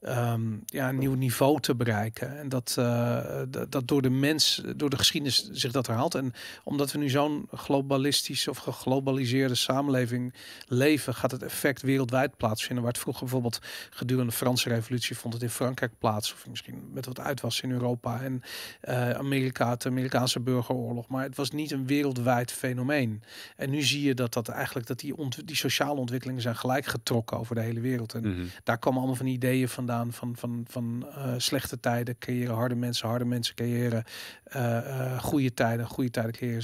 ehm, 0.00 0.42
ja, 0.66 0.88
een 0.88 0.98
nieuw 0.98 1.14
niveau 1.14 1.60
te 1.60 1.74
bereiken. 1.74 2.38
En 2.38 2.48
dat, 2.48 2.74
eh, 2.78 3.42
dat, 3.68 3.88
door 3.88 4.02
de 4.02 4.10
mens, 4.10 4.62
door 4.76 4.90
de 4.90 4.98
geschiedenis 4.98 5.48
zich 5.52 5.72
dat 5.72 5.86
herhaalt. 5.86 6.14
En 6.14 6.32
omdat 6.64 6.92
we 6.92 6.98
nu 6.98 7.08
zo'n 7.08 7.48
globalistische 7.52 8.50
of 8.50 8.58
geglobaliseerde 8.58 9.54
samenleving 9.54 10.34
leven, 10.66 11.14
gaat 11.14 11.30
het 11.30 11.42
effect 11.42 11.82
wereldwijd 11.82 12.36
plaatsvinden. 12.36 12.84
Waar 12.84 12.92
het 12.92 13.02
vroeger 13.02 13.22
bijvoorbeeld 13.22 13.58
gedurende 13.90 14.30
de 14.30 14.36
Franse 14.36 14.68
revolutie 14.68 15.16
vond 15.16 15.34
het 15.34 15.42
in 15.42 15.50
Frankrijk 15.50 15.92
plaats. 15.98 16.32
Of 16.32 16.46
misschien 16.48 16.90
met 16.92 17.06
wat 17.06 17.20
uitwas 17.20 17.60
in 17.60 17.70
Europa. 17.70 18.20
En 18.20 18.42
eh, 18.80 19.10
Amerika, 19.10 19.70
het 19.70 19.86
Amerikaanse 19.86 20.40
burgeroorlog. 20.40 21.08
Maar 21.08 21.22
het 21.22 21.36
was 21.36 21.50
niet 21.50 21.70
een 21.70 21.86
wereldwijd 21.86 22.52
fenomeen. 22.52 23.22
En 23.56 23.70
nu 23.70 23.82
zie 23.82 24.02
je 24.02 24.14
dat 24.14 24.32
dat 24.32 24.48
eigenlijk 24.48 24.86
dat 24.86 24.98
die, 24.98 25.16
ont 25.16 25.46
die 25.46 25.56
sociale 25.56 26.00
ontwikkelingen 26.00 26.42
zijn 26.42 26.56
gelijk 26.56 26.86
getrokken 26.86 27.38
over 27.38 27.54
de 27.54 27.60
hele 27.60 27.80
wereld. 27.80 28.14
En 28.14 28.28
Mhm. 28.28 28.44
daar 28.64 28.78
komen 28.78 28.98
allemaal 28.98 29.16
van 29.16 29.26
ideeën 29.26 29.68
vandaan 29.90 30.12
van, 30.12 30.36
van, 30.36 30.64
van 30.68 31.06
eh, 31.14 31.32
slechte 31.36 31.80
tijden 31.80 32.18
creëren 32.18 32.54
harde 32.54 32.74
mensen, 32.74 33.08
harde 33.08 33.24
mensen 33.24 33.54
creëren 33.54 34.04
eh, 34.44 34.76
eh, 34.76 35.22
goede 35.22 35.54
tijden, 35.54 35.86
goede 35.86 36.10
tijden 36.10 36.32
creëren 36.32 36.62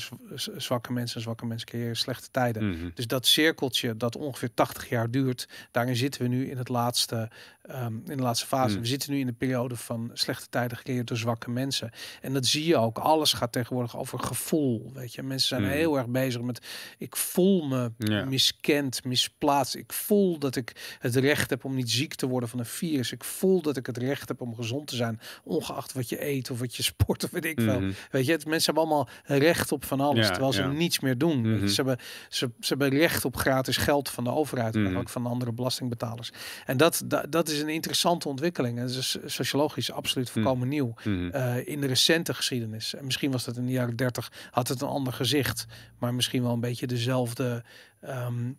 zwakke 0.56 0.92
mensen, 0.92 1.20
zwakke 1.20 1.46
mensen 1.46 1.66
creëren 1.68 1.96
slechte 1.96 2.28
tijden. 2.30 2.70
Mhm. 2.70 2.90
Dus 2.94 3.06
dat 3.06 3.26
cirkeltje 3.26 3.96
dat 3.96 4.16
ongeveer 4.16 4.54
80 4.54 4.88
jaar 4.88 5.10
duurt, 5.10 5.48
daarin 5.70 5.96
zitten 5.96 6.22
we 6.22 6.28
nu 6.28 6.50
in 6.50 6.58
het 6.58 6.68
laatste, 6.68 7.30
ehm, 7.68 7.94
in 8.06 8.16
de 8.16 8.22
laatste 8.22 8.46
fase. 8.46 8.74
Mm. 8.74 8.80
We 8.80 8.86
zitten 8.86 9.12
nu 9.12 9.18
in 9.18 9.26
de 9.26 9.32
periode 9.32 9.76
van 9.76 10.10
slechte 10.12 10.48
tijden 10.48 10.76
gecreëerd 10.76 11.08
door 11.08 11.16
zwakke 11.16 11.50
mensen. 11.50 11.90
En 12.20 12.32
dat 12.32 12.46
zie 12.46 12.64
je 12.66 12.76
ook. 12.76 12.98
Alles 12.98 13.32
gaat 13.32 13.52
tegenwoordig 13.52 13.96
over 13.98 14.18
gevoel. 14.18 14.90
Weet 14.94 15.14
je, 15.14 15.22
mensen 15.22 15.48
zijn 15.48 15.62
Mm. 15.62 15.68
heel 15.68 15.96
erg 15.96 16.06
bezig 16.08 16.40
met 16.40 16.66
ik 16.98 17.16
voel 17.16 17.66
me 17.66 17.92
Ja. 17.98 18.24
miskend, 18.24 19.04
misplaatst. 19.04 19.74
Ik 19.74 19.92
voel 19.92 20.38
dat 20.38 20.56
ik 20.56 20.96
het 20.98 21.16
recht 21.16 21.50
heb 21.50 21.64
om 21.64 21.74
niet 21.74 21.90
ziek 21.90 22.14
te 22.14 22.26
worden 22.26 22.48
van 22.48 22.58
een 22.58 22.64
virus. 22.66 23.12
Ik 23.12 23.24
voel 23.24 23.62
dat 23.62 23.76
ik 23.76 23.86
het 23.86 23.96
recht 23.98 24.28
heb 24.28 24.40
om 24.40 24.54
gezond 24.54 24.86
te 24.86 24.96
zijn, 24.96 25.20
ongeacht 25.44 25.92
wat 25.92 26.08
je 26.08 26.24
eet 26.26 26.50
of 26.50 26.58
wat 26.58 26.74
je 26.76 26.82
sport 26.92 27.24
of 27.24 27.30
weet 27.30 27.44
ik 27.44 27.60
veel. 27.60 27.80
Mhm. 27.80 27.92
Weet 28.10 28.26
je, 28.26 28.32
het, 28.32 28.46
mensen 28.46 28.74
hebben 28.74 28.92
allemaal 28.92 29.08
recht 29.38 29.72
op 29.72 29.84
van 29.84 30.00
alles, 30.00 30.26
Ja, 30.26 30.30
terwijl 30.32 30.52
ze 30.52 30.62
ja. 30.62 30.68
niets 30.68 31.00
meer 31.00 31.18
doen. 31.18 31.40
Mhm. 31.40 31.66
Ze, 31.68 31.74
hebben, 31.74 31.98
ze, 32.28 32.50
ze 32.60 32.68
hebben 32.68 32.88
recht 32.98 33.24
op 33.24 33.36
gratis 33.36 33.76
geld 33.76 34.08
van 34.10 34.24
de 34.24 34.30
overheid, 34.30 34.74
Mhm. 34.74 34.84
maar 34.92 35.00
ook 35.00 35.08
van 35.08 35.26
andere 35.26 35.52
belastingbetalers. 35.52 36.30
En 36.66 36.76
dat, 36.76 37.02
dat, 37.06 37.32
dat 37.32 37.48
is 37.48 37.55
een 37.60 37.68
interessante 37.68 38.28
ontwikkeling. 38.28 38.78
En 38.78 38.86
dat 38.86 38.96
is 38.96 39.18
sociologisch 39.24 39.92
absoluut 39.92 40.30
volkomen 40.30 40.68
nieuw. 40.68 40.94
Mhm. 41.04 41.28
eh, 41.28 41.66
in 41.66 41.80
de 41.80 41.86
recente 41.86 42.34
geschiedenis. 42.34 42.94
En 42.94 43.04
misschien 43.04 43.30
was 43.30 43.44
dat 43.44 43.56
in 43.56 43.66
de 43.66 43.72
jaren 43.72 43.96
30, 43.96 44.32
had 44.50 44.68
het 44.68 44.80
een 44.80 44.88
ander 44.88 45.12
gezicht, 45.12 45.66
maar 45.98 46.14
misschien 46.14 46.42
wel 46.42 46.52
een 46.52 46.60
beetje 46.60 46.86
dezelfde, 46.86 47.64
ehm, 48.00 48.52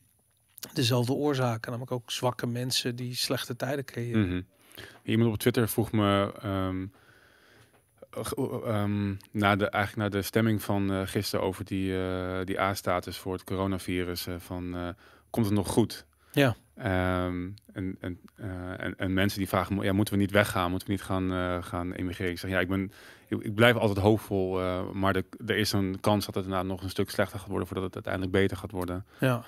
dezelfde 0.73 1.13
oorzaken. 1.13 1.71
Namelijk 1.71 1.91
ook 1.91 2.11
zwakke 2.11 2.47
mensen 2.47 2.95
die 2.95 3.15
slechte 3.15 3.55
tijden 3.55 3.85
creëren. 3.85 4.27
Mhm. 4.27 4.41
Iemand 5.03 5.31
op 5.31 5.37
Twitter 5.37 5.69
vroeg 5.69 5.91
me 5.91 6.33
ehm, 6.41 6.85
ehm, 8.65 9.15
na 9.31 9.55
de, 9.55 9.69
eigenlijk 9.69 9.95
na 9.95 10.19
de 10.19 10.25
stemming 10.25 10.63
van 10.63 10.91
eh, 10.91 11.01
gisteren 11.05 11.45
over 11.45 11.65
die, 11.65 11.97
eh, 11.97 12.39
die 12.43 12.59
A-status 12.59 13.17
voor 13.17 13.33
het 13.33 13.43
coronavirus, 13.43 14.27
van 14.37 14.95
komt 15.29 15.45
het 15.45 15.55
nog 15.55 15.67
goed? 15.67 16.05
Ja. 16.31 16.55
Ehm, 16.77 17.47
en, 17.73 17.97
en, 17.99 18.19
eh, 18.35 18.83
en, 18.83 18.97
en 18.97 19.13
mensen 19.13 19.39
die 19.39 19.47
vragen, 19.47 19.81
ja, 19.81 19.93
moeten 19.93 20.13
we 20.13 20.19
niet 20.19 20.31
weggaan? 20.31 20.69
Moeten 20.69 20.87
we 20.87 20.93
niet 20.93 21.03
gaan, 21.03 21.31
eh, 21.33 21.57
gaan 21.63 21.91
emigreren? 21.93 22.31
Ik 22.31 22.39
zeg, 22.39 22.51
ja, 22.51 22.59
ik, 22.59 22.67
ben, 22.67 22.91
ik, 23.27 23.43
ik 23.43 23.55
blijf 23.55 23.75
altijd 23.75 23.97
hoopvol, 23.99 24.59
eh, 24.61 24.89
maar 24.91 25.13
de, 25.13 25.25
er 25.47 25.57
is 25.57 25.71
een 25.71 25.97
kans 25.99 26.25
dat 26.25 26.35
het 26.35 26.43
inderdaad 26.43 26.67
nog 26.69 26.83
een 26.83 26.89
stuk 26.89 27.09
slechter 27.09 27.39
gaat 27.39 27.47
worden 27.49 27.67
voordat 27.67 27.85
het 27.85 27.95
uiteindelijk 27.95 28.33
beter 28.33 28.57
gaat 28.57 28.71
worden. 28.71 29.05
Ja. 29.19 29.43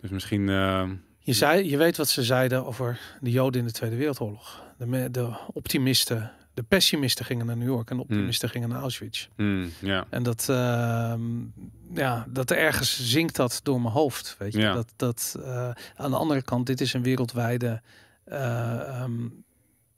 Dus 0.00 0.10
misschien... 0.10 0.48
eh, 0.48 0.88
Je, 1.18 1.32
zei, 1.32 1.70
je 1.70 1.76
weet 1.76 1.96
wat 1.96 2.08
ze 2.08 2.22
zeiden 2.22 2.66
over 2.66 3.00
de 3.20 3.30
Joden 3.30 3.60
in 3.60 3.66
de 3.66 3.72
Tweede 3.72 3.96
Wereldoorlog. 3.96 4.62
De, 4.78 5.10
de 5.10 5.30
optimisten, 5.52 6.32
de 6.60 6.66
pessimisten 6.68 7.24
gingen 7.24 7.46
naar 7.46 7.56
New 7.56 7.68
York 7.68 7.90
en 7.90 7.96
de 7.96 8.02
optimisten 8.02 8.48
gingen 8.48 8.68
naar 8.68 8.80
Auschwitz. 8.80 9.28
hmm, 9.36 9.70
ja. 9.78 10.06
En 10.10 10.22
dat, 10.22 10.46
ehm, 10.48 11.20
ja, 11.94 12.26
dat 12.28 12.50
ergens 12.50 13.10
zinkt 13.10 13.36
dat 13.36 13.60
door 13.62 13.80
mijn 13.80 13.94
hoofd. 13.94 14.36
Weet 14.38 14.52
je, 14.52 14.60
dat, 14.60 14.92
dat 14.96 15.36
eh, 15.44 15.70
aan 15.96 16.10
de 16.10 16.16
andere 16.16 16.42
kant, 16.42 16.66
dit 16.66 16.80
is 16.80 16.92
een 16.92 17.02
wereldwijde, 17.02 17.82
eh, 18.24 19.00
ehm, 19.00 19.28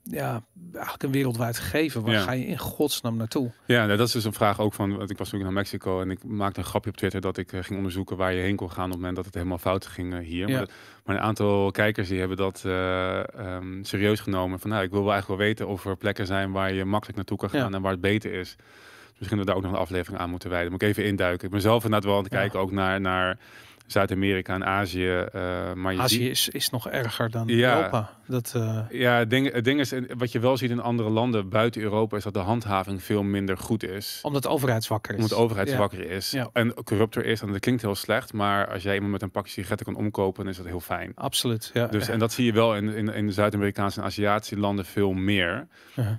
ja, 0.03 0.43
eigenlijk 0.73 1.03
een 1.03 1.11
wereldwijd 1.13 1.59
gegeven. 1.59 2.03
Waar 2.03 2.13
Ja. 2.15 2.21
ga 2.21 2.33
je 2.33 2.47
in 2.47 2.59
godsnaam 2.59 3.17
naartoe? 3.17 3.51
Ja, 3.67 3.87
nou, 3.87 3.97
dat 3.99 4.07
is 4.07 4.13
dus 4.13 4.25
een 4.25 4.33
vraag 4.33 4.61
ook 4.61 4.73
van, 4.75 4.97
want 4.97 5.11
ik 5.11 5.19
was 5.19 5.31
natuurlijk 5.31 5.55
naar 5.55 5.63
Mexico 5.63 6.01
en 6.01 6.11
ik 6.11 6.25
maakte 6.25 6.59
een 6.61 6.67
grapje 6.67 6.91
op 6.91 6.97
Twitter 6.97 7.21
dat 7.21 7.37
ik 7.37 7.53
eh, 7.53 7.63
ging 7.63 7.77
onderzoeken 7.77 8.17
waar 8.17 8.33
je 8.33 8.41
heen 8.41 8.57
kon 8.57 8.71
gaan 8.71 8.85
op 8.85 8.91
het 8.91 8.99
moment 8.99 9.17
dat 9.17 9.25
het 9.25 9.35
helemaal 9.35 9.59
fout 9.59 9.87
ging 9.87 10.13
eh, 10.15 10.19
hier. 10.19 10.49
Ja. 10.49 10.67
Maar, 11.05 11.17
een 11.17 11.23
aantal 11.23 11.71
kijkers 11.71 12.09
die 12.09 12.19
hebben 12.19 12.37
dat 12.37 12.63
eh, 12.65 13.19
ehm, 13.39 13.83
serieus 13.83 14.21
genomen. 14.21 14.59
Van, 14.61 14.71
nou, 14.71 14.83
ik 14.83 14.91
wil 14.91 15.03
wel 15.03 15.13
eigenlijk 15.13 15.41
wel 15.41 15.49
weten 15.49 15.69
of 15.69 15.85
er 15.85 15.97
plekken 15.97 16.27
zijn 16.27 16.53
waar 16.53 16.73
je 16.73 16.85
makkelijk 16.85 17.17
naartoe 17.17 17.39
kan 17.39 17.51
gaan 17.51 17.71
Ja. 17.71 17.77
en 17.77 17.83
waar 17.83 17.93
het 17.93 18.01
beter 18.01 18.33
is. 18.33 18.57
Dus 18.57 19.19
misschien 19.21 19.37
dat 19.39 19.47
we 19.47 19.53
daar 19.53 19.57
ook 19.57 19.63
nog 19.63 19.73
een 19.73 19.87
aflevering 19.87 20.21
aan 20.21 20.31
moeten 20.31 20.51
wijden. 20.51 20.73
Moet 20.73 20.83
ik 20.83 20.89
even 20.89 21.05
induiken. 21.05 21.45
Ik 21.45 21.51
ben 21.51 21.61
zelf 21.61 21.85
inderdaad 21.85 22.05
wel 22.09 22.17
aan 22.17 22.25
het 22.25 22.33
kijken 22.33 22.61
ook 22.61 22.71
naar, 22.71 23.01
naar 23.01 23.39
Zuid-Amerika 23.87 24.55
en 24.55 24.64
Azië. 24.64 25.09
eh, 25.33 25.72
maar 25.72 25.99
Azië 25.99 26.16
ziet- 26.16 26.30
is, 26.30 26.49
is 26.49 26.70
nog 26.70 26.89
erger 26.89 27.30
dan 27.30 27.47
Ja. 27.49 27.76
Europa. 27.76 28.11
Dat, 28.26 28.53
eh, 28.57 28.78
ja, 28.91 29.18
het 29.18 29.30
ding, 29.30 29.53
het 29.53 29.64
ding 29.64 29.80
is, 29.80 29.93
en 29.93 30.07
wat 30.18 30.33
je 30.33 30.39
wel 30.41 30.57
ziet 30.57 30.70
in 30.70 30.80
andere 30.80 31.09
landen 31.11 31.49
buiten 31.49 31.83
Europa, 31.83 32.16
is 32.16 32.22
dat 32.24 32.35
de 32.35 32.39
handhaving 32.41 33.03
veel 33.03 33.22
minder 33.22 33.59
goed 33.59 33.85
is. 33.85 34.18
omdat 34.22 34.43
de 34.43 34.49
overheid 34.49 34.85
zwakker 34.85 35.11
is. 35.14 35.16
Omdat 35.16 35.30
de 35.39 35.43
overheid 35.45 35.68
Ja. 35.68 35.74
zwakker 35.74 36.11
is 36.11 36.30
Ja. 36.30 36.49
en 36.53 36.74
corrupter 36.85 37.24
is. 37.26 37.41
En 37.43 37.53
dat 37.53 37.61
klinkt 37.61 37.83
heel 37.83 37.95
slecht, 37.95 38.33
maar 38.33 38.68
als 38.72 38.83
jij 38.83 38.95
iemand 38.95 39.12
met 39.12 39.22
een 39.22 39.30
pakje 39.30 39.51
sigaretten 39.53 39.87
kan 39.87 39.97
omkopen, 39.97 40.43
dan 40.43 40.53
is 40.53 40.59
dat 40.59 40.66
heel 40.66 40.80
fijn. 40.80 41.12
Absoluut, 41.14 41.70
ja. 41.74 41.87
Dus, 41.87 42.09
en 42.09 42.18
dat 42.18 42.33
zie 42.33 42.45
je 42.45 42.53
wel 42.53 42.76
in, 42.76 42.89
in, 42.89 43.09
in 43.09 43.33
Zuid-Amerikaanse 43.33 44.01
en 44.01 44.07
Aziatische 44.07 44.59
landen 44.59 44.85
veel 44.85 45.12
meer. 45.12 45.66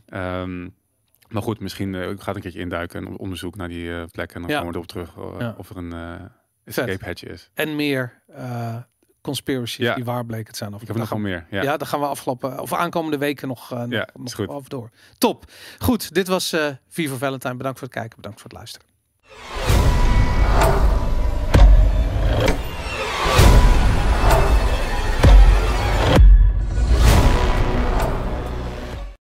Ehm, 0.06 0.62
maar 1.30 1.42
goed, 1.42 1.60
misschien 1.60 1.96
eh, 1.96 2.10
ik 2.10 2.22
ga 2.22 2.36
een 2.36 2.42
keertje 2.42 2.60
induiken 2.60 3.06
en 3.06 3.18
onderzoek 3.18 3.56
naar 3.56 3.68
die 3.68 3.94
eh, 3.94 4.04
plekken. 4.12 4.36
En 4.36 4.42
dan 4.48 4.52
komen 4.52 4.68
we 4.72 4.74
erop 4.76 4.88
terug 4.88 5.14
eh, 5.40 5.50
of 5.58 5.70
er 5.70 5.78
een 5.78 5.94
En 7.54 7.76
meer 7.76 8.22
eh 8.36 8.76
conspiracies 9.22 9.86
Ja. 9.86 9.96
die 9.96 10.04
waar 10.06 10.26
bleken 10.26 10.52
te 10.52 10.58
zijn. 10.58 10.74
Of 10.74 10.82
Ik 10.82 10.88
heb 10.88 10.96
nog 10.98 11.10
wel 11.10 11.20
meer. 11.20 11.46
Ja. 11.50 11.62
Ja. 11.62 11.78
daar 11.78 11.88
gaan 11.88 12.00
we 12.00 12.06
afgelopen 12.06 12.60
of 12.60 12.74
aankomende 12.74 13.18
weken 13.18 13.48
nog, 13.48 13.72
eh, 13.72 13.84
Ja, 13.90 14.08
nog 14.14 14.34
goed. 14.34 14.48
over 14.48 14.70
door. 14.70 14.90
Top. 15.18 15.46
Goed, 15.80 16.14
dit 16.14 16.28
was 16.28 16.54
eh 16.54 16.68
Viva 16.90 17.16
Valentine. 17.16 17.56
Bedankt 17.56 17.80
voor 17.80 17.88
het 17.88 17.98
kijken, 17.98 18.16
bedankt 18.16 18.42
voor 18.42 18.50
het 18.50 18.58
luisteren. 18.58 18.88